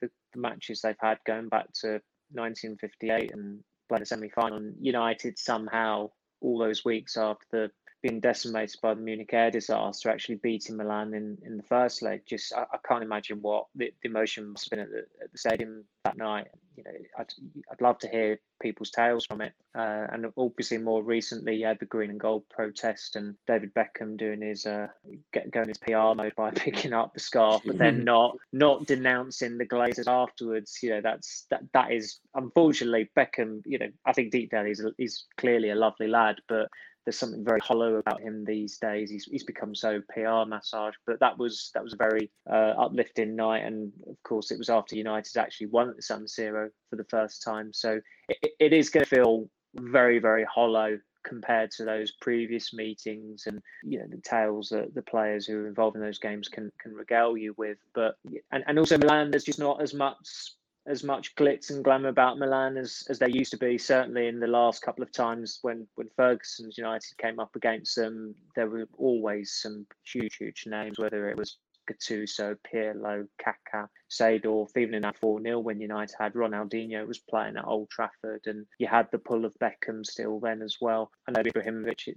the, 0.00 0.10
the, 0.32 0.40
matches 0.40 0.80
they've 0.80 0.96
had 0.98 1.18
going 1.24 1.48
back 1.48 1.72
to 1.82 2.00
1958 2.32 3.32
and 3.32 3.60
playing 3.88 4.02
a 4.02 4.06
semi 4.06 4.30
final. 4.30 4.60
United 4.80 5.38
somehow 5.38 6.10
all 6.40 6.58
those 6.58 6.84
weeks 6.84 7.16
after 7.16 7.46
the 7.52 7.70
being 8.02 8.20
decimated 8.20 8.80
by 8.82 8.94
the 8.94 9.00
Munich 9.00 9.32
air 9.32 9.50
disaster, 9.50 10.10
actually 10.10 10.34
beating 10.36 10.76
Milan 10.76 11.14
in, 11.14 11.38
in 11.44 11.56
the 11.56 11.62
first 11.62 12.02
leg. 12.02 12.22
Just 12.26 12.52
I, 12.52 12.64
I 12.72 12.78
can't 12.86 13.04
imagine 13.04 13.40
what 13.40 13.66
the, 13.76 13.92
the, 14.02 14.08
emotion 14.08 14.48
must 14.48 14.64
have 14.64 14.70
been 14.70 14.80
at 14.80 14.90
the, 14.90 15.06
at 15.22 15.30
the 15.30 15.38
stadium 15.38 15.84
that 16.04 16.16
night. 16.16 16.48
You 16.76 16.84
know, 16.84 16.90
I'd, 17.18 17.32
I'd 17.70 17.80
love 17.80 17.98
to 17.98 18.08
hear 18.08 18.40
people's 18.60 18.90
tales 18.90 19.26
from 19.26 19.40
it. 19.40 19.52
Uh, 19.74 20.06
and 20.10 20.26
obviously, 20.36 20.78
more 20.78 21.02
recently, 21.02 21.56
you 21.56 21.66
had 21.66 21.78
the 21.78 21.86
green 21.86 22.10
and 22.10 22.18
gold 22.18 22.48
protest 22.48 23.14
and 23.14 23.36
David 23.46 23.72
Beckham 23.74 24.16
doing 24.16 24.40
his 24.40 24.66
uh, 24.66 24.88
get, 25.32 25.50
going 25.50 25.68
his 25.68 25.78
PR 25.78 26.14
mode 26.16 26.34
by 26.36 26.50
picking 26.54 26.92
up 26.92 27.14
the 27.14 27.20
scarf, 27.20 27.62
but 27.64 27.78
then 27.78 28.04
not 28.04 28.36
not 28.52 28.86
denouncing 28.86 29.58
the 29.58 29.66
Glazers 29.66 30.08
afterwards. 30.08 30.78
You 30.82 30.90
know, 30.90 31.00
that's 31.02 31.46
that 31.50 31.62
that 31.72 31.92
is 31.92 32.18
unfortunately 32.34 33.10
Beckham. 33.16 33.60
You 33.66 33.78
know, 33.78 33.88
I 34.06 34.12
think 34.12 34.32
deep 34.32 34.50
down 34.50 34.66
he's 34.66 34.82
he's 34.96 35.26
clearly 35.36 35.70
a 35.70 35.74
lovely 35.76 36.08
lad, 36.08 36.36
but 36.48 36.68
there's 37.04 37.18
something 37.18 37.44
very 37.44 37.60
hollow 37.60 37.96
about 37.96 38.20
him 38.20 38.44
these 38.44 38.78
days. 38.78 39.10
He's 39.10 39.24
he's 39.24 39.44
become 39.44 39.74
so 39.74 40.00
PR 40.12 40.46
massage. 40.46 40.94
But 41.06 41.20
that 41.20 41.38
was 41.38 41.70
that 41.74 41.82
was 41.82 41.94
a 41.94 41.96
very 41.96 42.30
uh, 42.50 42.74
uplifting 42.78 43.34
night, 43.34 43.64
and 43.64 43.92
of 44.08 44.22
course 44.22 44.50
it 44.50 44.58
was 44.58 44.70
after 44.70 44.96
United 44.96 45.36
actually 45.36 45.66
won 45.68 45.90
at 45.90 45.96
the 45.96 46.02
San 46.02 46.24
Siro 46.24 46.68
for 46.90 46.96
the 46.96 47.04
first 47.04 47.42
time. 47.42 47.72
So 47.72 48.00
it, 48.28 48.52
it 48.60 48.72
is 48.72 48.90
going 48.90 49.04
to 49.04 49.10
feel 49.10 49.48
very 49.74 50.18
very 50.18 50.44
hollow 50.44 50.98
compared 51.24 51.70
to 51.70 51.84
those 51.84 52.12
previous 52.20 52.74
meetings 52.74 53.44
and 53.46 53.60
you 53.84 53.98
know 53.98 54.06
the 54.10 54.20
tales 54.22 54.68
that 54.68 54.92
the 54.94 55.02
players 55.02 55.46
who 55.46 55.56
are 55.56 55.68
involved 55.68 55.96
in 55.96 56.02
those 56.02 56.18
games 56.18 56.48
can 56.48 56.70
can 56.80 56.92
regale 56.92 57.36
you 57.36 57.54
with 57.56 57.78
but 57.94 58.16
and, 58.50 58.64
and 58.66 58.78
also 58.78 58.98
Milan 58.98 59.30
there's 59.30 59.44
just 59.44 59.58
not 59.58 59.80
as 59.80 59.94
much 59.94 60.52
as 60.86 61.04
much 61.04 61.34
glitz 61.36 61.70
and 61.70 61.84
glamour 61.84 62.08
about 62.08 62.38
Milan 62.38 62.76
as, 62.76 63.04
as 63.08 63.18
there 63.18 63.28
used 63.28 63.52
to 63.52 63.56
be. 63.58 63.78
Certainly 63.78 64.26
in 64.28 64.40
the 64.40 64.46
last 64.46 64.82
couple 64.82 65.02
of 65.02 65.12
times 65.12 65.58
when 65.62 65.86
when 65.94 66.08
Ferguson's 66.16 66.78
United 66.78 67.16
came 67.18 67.38
up 67.38 67.54
against 67.54 67.96
them, 67.96 68.34
there 68.56 68.68
were 68.68 68.86
always 68.98 69.52
some 69.52 69.86
huge, 70.04 70.36
huge 70.36 70.64
names. 70.66 70.98
Whether 70.98 71.28
it 71.28 71.36
was 71.36 71.58
Gattuso, 71.90 72.56
Pirlo, 72.72 73.26
Kaká, 73.40 73.88
Seedorf, 74.10 74.76
even 74.76 74.94
in 74.94 75.02
that 75.02 75.18
4 75.18 75.42
0 75.42 75.60
when 75.60 75.80
United 75.80 76.14
had 76.18 76.34
Ronaldinho 76.34 77.06
was 77.06 77.18
playing 77.18 77.56
at 77.56 77.66
Old 77.66 77.90
Trafford, 77.90 78.46
and 78.46 78.66
you 78.78 78.86
had 78.86 79.08
the 79.10 79.18
pull 79.18 79.44
of 79.44 79.54
Beckham 79.60 80.04
still 80.04 80.40
then 80.40 80.62
as 80.62 80.78
well. 80.80 81.10
I 81.28 81.32
know 81.32 81.42
Ibrahimovic, 81.42 82.14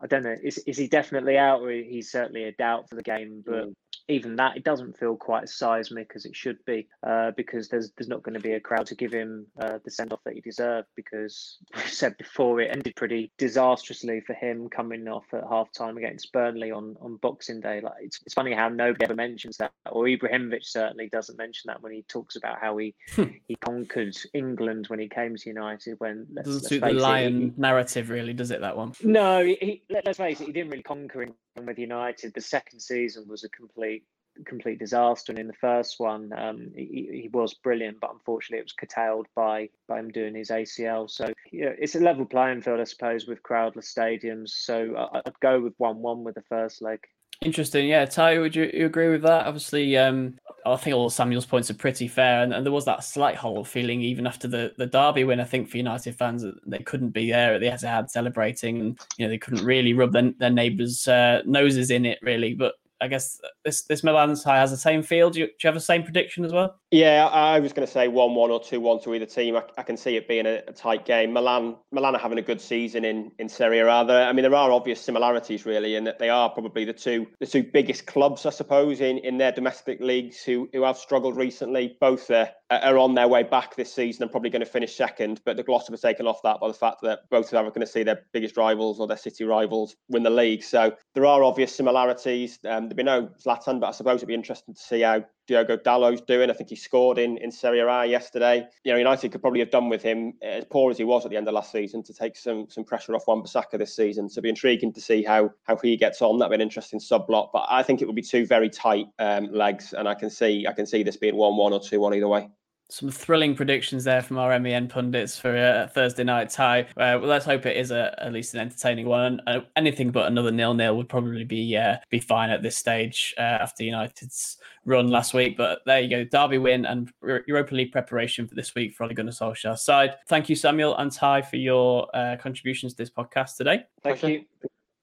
I 0.00 0.06
don't 0.06 0.22
know, 0.22 0.36
is, 0.42 0.58
is 0.58 0.76
he 0.76 0.86
definitely 0.86 1.36
out 1.38 1.60
or 1.60 1.70
he's 1.70 2.10
certainly 2.10 2.44
a 2.44 2.52
doubt 2.52 2.88
for 2.88 2.94
the 2.94 3.02
game, 3.02 3.42
but 3.44 3.68
mm 3.68 3.74
even 4.08 4.36
that 4.36 4.56
it 4.56 4.64
doesn't 4.64 4.98
feel 4.98 5.16
quite 5.16 5.44
as 5.44 5.54
seismic 5.54 6.12
as 6.14 6.24
it 6.24 6.34
should 6.34 6.64
be 6.64 6.88
uh, 7.06 7.30
because 7.36 7.68
there's 7.68 7.90
there's 7.96 8.08
not 8.08 8.22
going 8.22 8.34
to 8.34 8.40
be 8.40 8.52
a 8.52 8.60
crowd 8.60 8.86
to 8.86 8.94
give 8.94 9.12
him 9.12 9.46
uh, 9.60 9.78
the 9.84 9.90
send 9.90 10.12
off 10.12 10.24
that 10.24 10.34
he 10.34 10.40
deserved 10.40 10.88
because 10.96 11.58
we 11.76 11.82
said 11.82 12.16
before 12.16 12.60
it 12.60 12.70
ended 12.70 12.96
pretty 12.96 13.30
disastrously 13.38 14.20
for 14.20 14.32
him 14.34 14.68
coming 14.68 15.06
off 15.08 15.24
at 15.32 15.44
half 15.48 15.70
time 15.72 15.96
against 15.96 16.32
Burnley 16.32 16.70
on, 16.70 16.96
on 17.00 17.16
Boxing 17.16 17.60
Day. 17.60 17.80
Like 17.80 17.94
it's, 18.00 18.18
it's 18.24 18.34
funny 18.34 18.54
how 18.54 18.68
nobody 18.68 19.04
ever 19.04 19.14
mentions 19.14 19.58
that, 19.58 19.72
or 19.90 20.04
Ibrahimovic 20.04 20.64
certainly 20.64 21.08
doesn't 21.08 21.38
mention 21.38 21.68
that 21.68 21.82
when 21.82 21.92
he 21.92 22.02
talks 22.08 22.36
about 22.36 22.58
how 22.60 22.76
he 22.78 22.94
hmm. 23.14 23.24
he 23.46 23.56
conquered 23.56 24.16
England 24.32 24.86
when 24.88 24.98
he 24.98 25.08
came 25.08 25.36
to 25.36 25.48
United. 25.48 25.96
When 25.98 26.26
let's, 26.32 26.46
doesn't 26.46 26.62
let's 26.62 26.68
suit 26.68 26.80
the 26.80 26.92
lion 26.92 27.36
it, 27.36 27.44
he, 27.44 27.52
narrative 27.56 28.10
really, 28.10 28.32
does 28.32 28.50
it? 28.50 28.60
That 28.60 28.76
one? 28.76 28.92
No, 29.02 29.44
he, 29.44 29.82
let, 29.90 30.08
us 30.08 30.16
face 30.16 30.40
it, 30.40 30.46
he 30.46 30.52
didn't 30.52 30.70
really 30.70 30.82
conquer 30.82 31.22
England 31.22 31.66
with 31.66 31.78
United. 31.78 32.34
The 32.34 32.40
second 32.40 32.80
season 32.80 33.26
was 33.28 33.44
a 33.44 33.48
complete 33.50 33.97
complete 34.44 34.78
disaster. 34.78 35.32
And 35.32 35.38
in 35.38 35.46
the 35.46 35.52
first 35.54 35.96
one, 35.98 36.32
um, 36.36 36.70
he, 36.74 37.08
he, 37.22 37.28
was 37.32 37.54
brilliant, 37.54 38.00
but 38.00 38.12
unfortunately, 38.12 38.60
it 38.60 38.64
was 38.64 38.72
curtailed 38.72 39.26
by 39.34 39.68
by 39.86 39.98
him 39.98 40.10
doing 40.10 40.34
his 40.34 40.50
ACL. 40.50 41.10
So 41.10 41.32
yeah, 41.52 41.72
it's 41.78 41.94
a 41.94 42.00
level 42.00 42.24
playing 42.24 42.62
field, 42.62 42.80
I 42.80 42.84
suppose, 42.84 43.26
with 43.26 43.42
crowdless 43.42 43.94
stadiums. 43.94 44.50
So 44.50 44.94
I, 44.96 45.22
would 45.24 45.40
go 45.40 45.60
with 45.60 45.74
one-one 45.78 46.24
with 46.24 46.34
the 46.34 46.42
first 46.42 46.82
leg. 46.82 47.00
Interesting, 47.40 47.86
yeah. 47.86 48.04
Ty, 48.04 48.38
would 48.38 48.56
you, 48.56 48.68
you 48.74 48.86
agree 48.86 49.10
with 49.10 49.22
that? 49.22 49.46
Obviously, 49.46 49.96
um, 49.96 50.34
I 50.66 50.74
think 50.76 50.96
all 50.96 51.08
Samuel's 51.08 51.46
points 51.46 51.70
are 51.70 51.74
pretty 51.74 52.08
fair, 52.08 52.42
and, 52.42 52.52
and 52.52 52.66
there 52.66 52.72
was 52.72 52.84
that 52.86 53.04
slight 53.04 53.36
hollow 53.36 53.62
feeling 53.62 54.00
even 54.00 54.26
after 54.26 54.48
the, 54.48 54.74
the 54.76 54.86
derby 54.86 55.22
win. 55.22 55.38
I 55.38 55.44
think 55.44 55.68
for 55.68 55.76
United 55.76 56.16
fans, 56.16 56.44
they 56.66 56.78
couldn't 56.78 57.10
be 57.10 57.30
there 57.30 57.54
at 57.54 57.60
the 57.60 57.68
Etihad 57.68 58.10
celebrating, 58.10 58.80
and 58.80 58.98
you 59.16 59.24
know 59.24 59.30
they 59.30 59.38
couldn't 59.38 59.64
really 59.64 59.94
rub 59.94 60.12
their, 60.12 60.32
their 60.38 60.50
neighbours' 60.50 61.06
uh, 61.06 61.42
noses 61.46 61.92
in 61.92 62.04
it 62.04 62.18
really. 62.22 62.54
But 62.54 62.74
I 63.00 63.08
guess 63.08 63.40
this 63.64 63.82
this 63.82 64.02
Milan 64.02 64.34
side 64.36 64.58
has 64.58 64.70
the 64.70 64.76
same 64.76 65.02
field. 65.02 65.34
Do 65.34 65.40
you, 65.40 65.46
do 65.46 65.52
you 65.62 65.68
have 65.68 65.74
the 65.74 65.80
same 65.80 66.02
prediction 66.02 66.44
as 66.44 66.52
well? 66.52 66.76
Yeah, 66.90 67.26
I 67.26 67.60
was 67.60 67.72
going 67.72 67.86
to 67.86 67.92
say 67.92 68.08
one-one 68.08 68.50
or 68.50 68.62
two-one 68.62 69.00
to 69.02 69.14
either 69.14 69.26
team. 69.26 69.56
I, 69.56 69.62
I 69.76 69.82
can 69.82 69.96
see 69.96 70.16
it 70.16 70.26
being 70.26 70.46
a, 70.46 70.62
a, 70.66 70.72
tight 70.72 71.04
game. 71.04 71.34
Milan, 71.34 71.76
Milan 71.92 72.16
are 72.16 72.18
having 72.18 72.38
a 72.38 72.42
good 72.42 72.60
season 72.60 73.04
in 73.04 73.30
in 73.38 73.48
Serie 73.48 73.80
A. 73.80 74.04
There, 74.04 74.26
I 74.26 74.32
mean, 74.32 74.42
there 74.42 74.54
are 74.54 74.72
obvious 74.72 75.00
similarities 75.00 75.66
really, 75.66 75.96
in 75.96 76.04
that 76.04 76.18
they 76.18 76.28
are 76.28 76.48
probably 76.50 76.84
the 76.84 76.92
two 76.92 77.26
the 77.40 77.46
two 77.46 77.62
biggest 77.62 78.06
clubs, 78.06 78.46
I 78.46 78.50
suppose, 78.50 79.00
in, 79.00 79.18
in 79.18 79.38
their 79.38 79.52
domestic 79.52 80.00
leagues 80.00 80.42
who 80.42 80.68
who 80.72 80.82
have 80.82 80.98
struggled 80.98 81.36
recently. 81.36 81.96
Both 82.00 82.30
are, 82.30 82.50
are 82.70 82.98
on 82.98 83.14
their 83.14 83.28
way 83.28 83.42
back 83.42 83.76
this 83.76 83.92
season 83.92 84.22
and 84.22 84.30
probably 84.30 84.50
going 84.50 84.64
to 84.64 84.66
finish 84.66 84.96
second. 84.96 85.40
But 85.44 85.56
the 85.56 85.62
gloss 85.62 85.88
was 85.90 86.00
taken 86.00 86.26
off 86.26 86.42
that 86.42 86.60
by 86.60 86.68
the 86.68 86.74
fact 86.74 87.02
that 87.02 87.20
both 87.30 87.46
of 87.46 87.50
them 87.52 87.66
are 87.66 87.70
going 87.70 87.80
to 87.80 87.86
see 87.86 88.02
their 88.02 88.24
biggest 88.32 88.56
rivals 88.56 88.98
or 88.98 89.06
their 89.06 89.16
city 89.16 89.44
rivals 89.44 89.94
win 90.08 90.22
the 90.22 90.30
league. 90.30 90.62
So 90.62 90.94
there 91.14 91.26
are 91.26 91.42
obvious 91.44 91.74
similarities. 91.74 92.58
Um, 92.66 92.87
there'll 92.88 92.96
be 92.96 93.02
no 93.02 93.28
Zlatan, 93.42 93.80
but 93.80 93.88
I 93.88 93.90
suppose 93.92 94.16
it'd 94.16 94.28
be 94.28 94.34
interesting 94.34 94.74
to 94.74 94.80
see 94.80 95.02
how 95.02 95.24
Diogo 95.46 95.76
Dalot's 95.76 96.20
doing. 96.20 96.50
I 96.50 96.52
think 96.52 96.70
he 96.70 96.76
scored 96.76 97.18
in, 97.18 97.38
in 97.38 97.50
Serie 97.50 97.80
A 97.80 98.04
yesterday. 98.06 98.66
You 98.84 98.92
know, 98.92 98.98
United 98.98 99.32
could 99.32 99.40
probably 99.40 99.60
have 99.60 99.70
done 99.70 99.88
with 99.88 100.02
him, 100.02 100.34
as 100.42 100.64
poor 100.64 100.90
as 100.90 100.98
he 100.98 101.04
was 101.04 101.24
at 101.24 101.30
the 101.30 101.36
end 101.36 101.48
of 101.48 101.54
last 101.54 101.72
season, 101.72 102.02
to 102.04 102.12
take 102.12 102.36
some 102.36 102.66
some 102.68 102.84
pressure 102.84 103.14
off 103.14 103.26
Wan-Bissaka 103.26 103.78
this 103.78 103.94
season. 103.94 104.28
So 104.28 104.34
it'd 104.34 104.42
be 104.44 104.50
intriguing 104.50 104.92
to 104.92 105.00
see 105.00 105.22
how 105.22 105.50
how 105.64 105.76
he 105.76 105.96
gets 105.96 106.22
on. 106.22 106.38
That'd 106.38 106.50
be 106.50 106.56
an 106.56 106.60
interesting 106.60 107.00
sub 107.00 107.26
block. 107.26 107.50
But 107.52 107.66
I 107.68 107.82
think 107.82 108.02
it 108.02 108.06
would 108.06 108.16
be 108.16 108.22
two 108.22 108.46
very 108.46 108.70
tight 108.70 109.06
um, 109.18 109.52
legs, 109.52 109.92
and 109.92 110.08
I 110.08 110.14
can 110.14 110.30
see 110.30 110.66
I 110.66 110.72
can 110.72 110.86
see 110.86 111.02
this 111.02 111.16
being 111.16 111.36
one 111.36 111.56
one 111.56 111.72
or 111.72 111.80
two 111.80 112.00
one 112.00 112.14
either 112.14 112.28
way 112.28 112.48
some 112.90 113.10
thrilling 113.10 113.54
predictions 113.54 114.04
there 114.04 114.22
from 114.22 114.38
our 114.38 114.58
MEN 114.58 114.88
pundits 114.88 115.38
for 115.38 115.54
a 115.54 115.90
Thursday 115.92 116.24
night 116.24 116.48
tie. 116.48 116.80
Uh, 116.80 117.20
well, 117.20 117.26
let's 117.26 117.44
hope 117.44 117.66
it 117.66 117.76
is 117.76 117.90
a, 117.90 118.14
at 118.18 118.32
least 118.32 118.54
an 118.54 118.60
entertaining 118.60 119.06
one. 119.06 119.40
Uh, 119.46 119.60
anything 119.76 120.10
but 120.10 120.26
another 120.26 120.50
nil-nil 120.50 120.96
would 120.96 121.08
probably 121.08 121.44
be 121.44 121.76
uh, 121.76 121.96
be 122.10 122.18
fine 122.18 122.48
at 122.48 122.62
this 122.62 122.76
stage 122.78 123.34
uh, 123.36 123.42
after 123.42 123.84
United's 123.84 124.56
run 124.86 125.08
last 125.08 125.34
week. 125.34 125.56
But 125.56 125.80
there 125.84 126.00
you 126.00 126.08
go, 126.08 126.24
Derby 126.24 126.58
win 126.58 126.86
and 126.86 127.12
Europa 127.22 127.74
League 127.74 127.92
preparation 127.92 128.48
for 128.48 128.54
this 128.54 128.74
week 128.74 128.94
for 128.94 129.04
Ole 129.04 129.12
Gunnar 129.12 129.32
Solskjaer's 129.32 129.82
side. 129.82 130.14
Thank 130.26 130.48
you, 130.48 130.56
Samuel 130.56 130.96
and 130.96 131.12
Ty, 131.12 131.42
for 131.42 131.56
your 131.56 132.08
uh, 132.16 132.36
contributions 132.40 132.94
to 132.94 132.98
this 132.98 133.10
podcast 133.10 133.56
today. 133.56 133.84
Thank 134.02 134.22
you. 134.22 134.44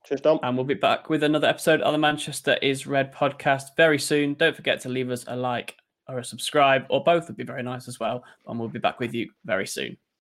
Cheers, 0.06 0.22
Dom. 0.22 0.40
And 0.44 0.56
we'll 0.56 0.66
be 0.66 0.76
back 0.76 1.10
with 1.10 1.24
another 1.24 1.48
episode 1.48 1.82
of 1.82 1.92
the 1.92 1.98
Manchester 1.98 2.58
is 2.62 2.86
Red 2.86 3.14
podcast 3.14 3.76
very 3.76 3.98
soon. 3.98 4.36
Don't 4.36 4.56
forget 4.56 4.80
to 4.82 4.90
leave 4.90 5.10
us 5.10 5.26
a 5.28 5.36
like 5.36 5.78
or 6.08 6.20
a 6.20 6.24
subscribe, 6.24 6.86
or 6.90 7.04
both 7.04 7.28
would 7.28 7.38
be 7.38 7.44
very 7.44 7.64
nice 7.64 7.88
as 7.88 8.00
well. 8.00 8.24
And 8.48 8.60
we'll 8.60 8.70
be 8.70 8.80
back 8.80 9.00
with 9.00 9.14
you 9.14 9.30
very 9.46 9.68
soon. 9.68 9.98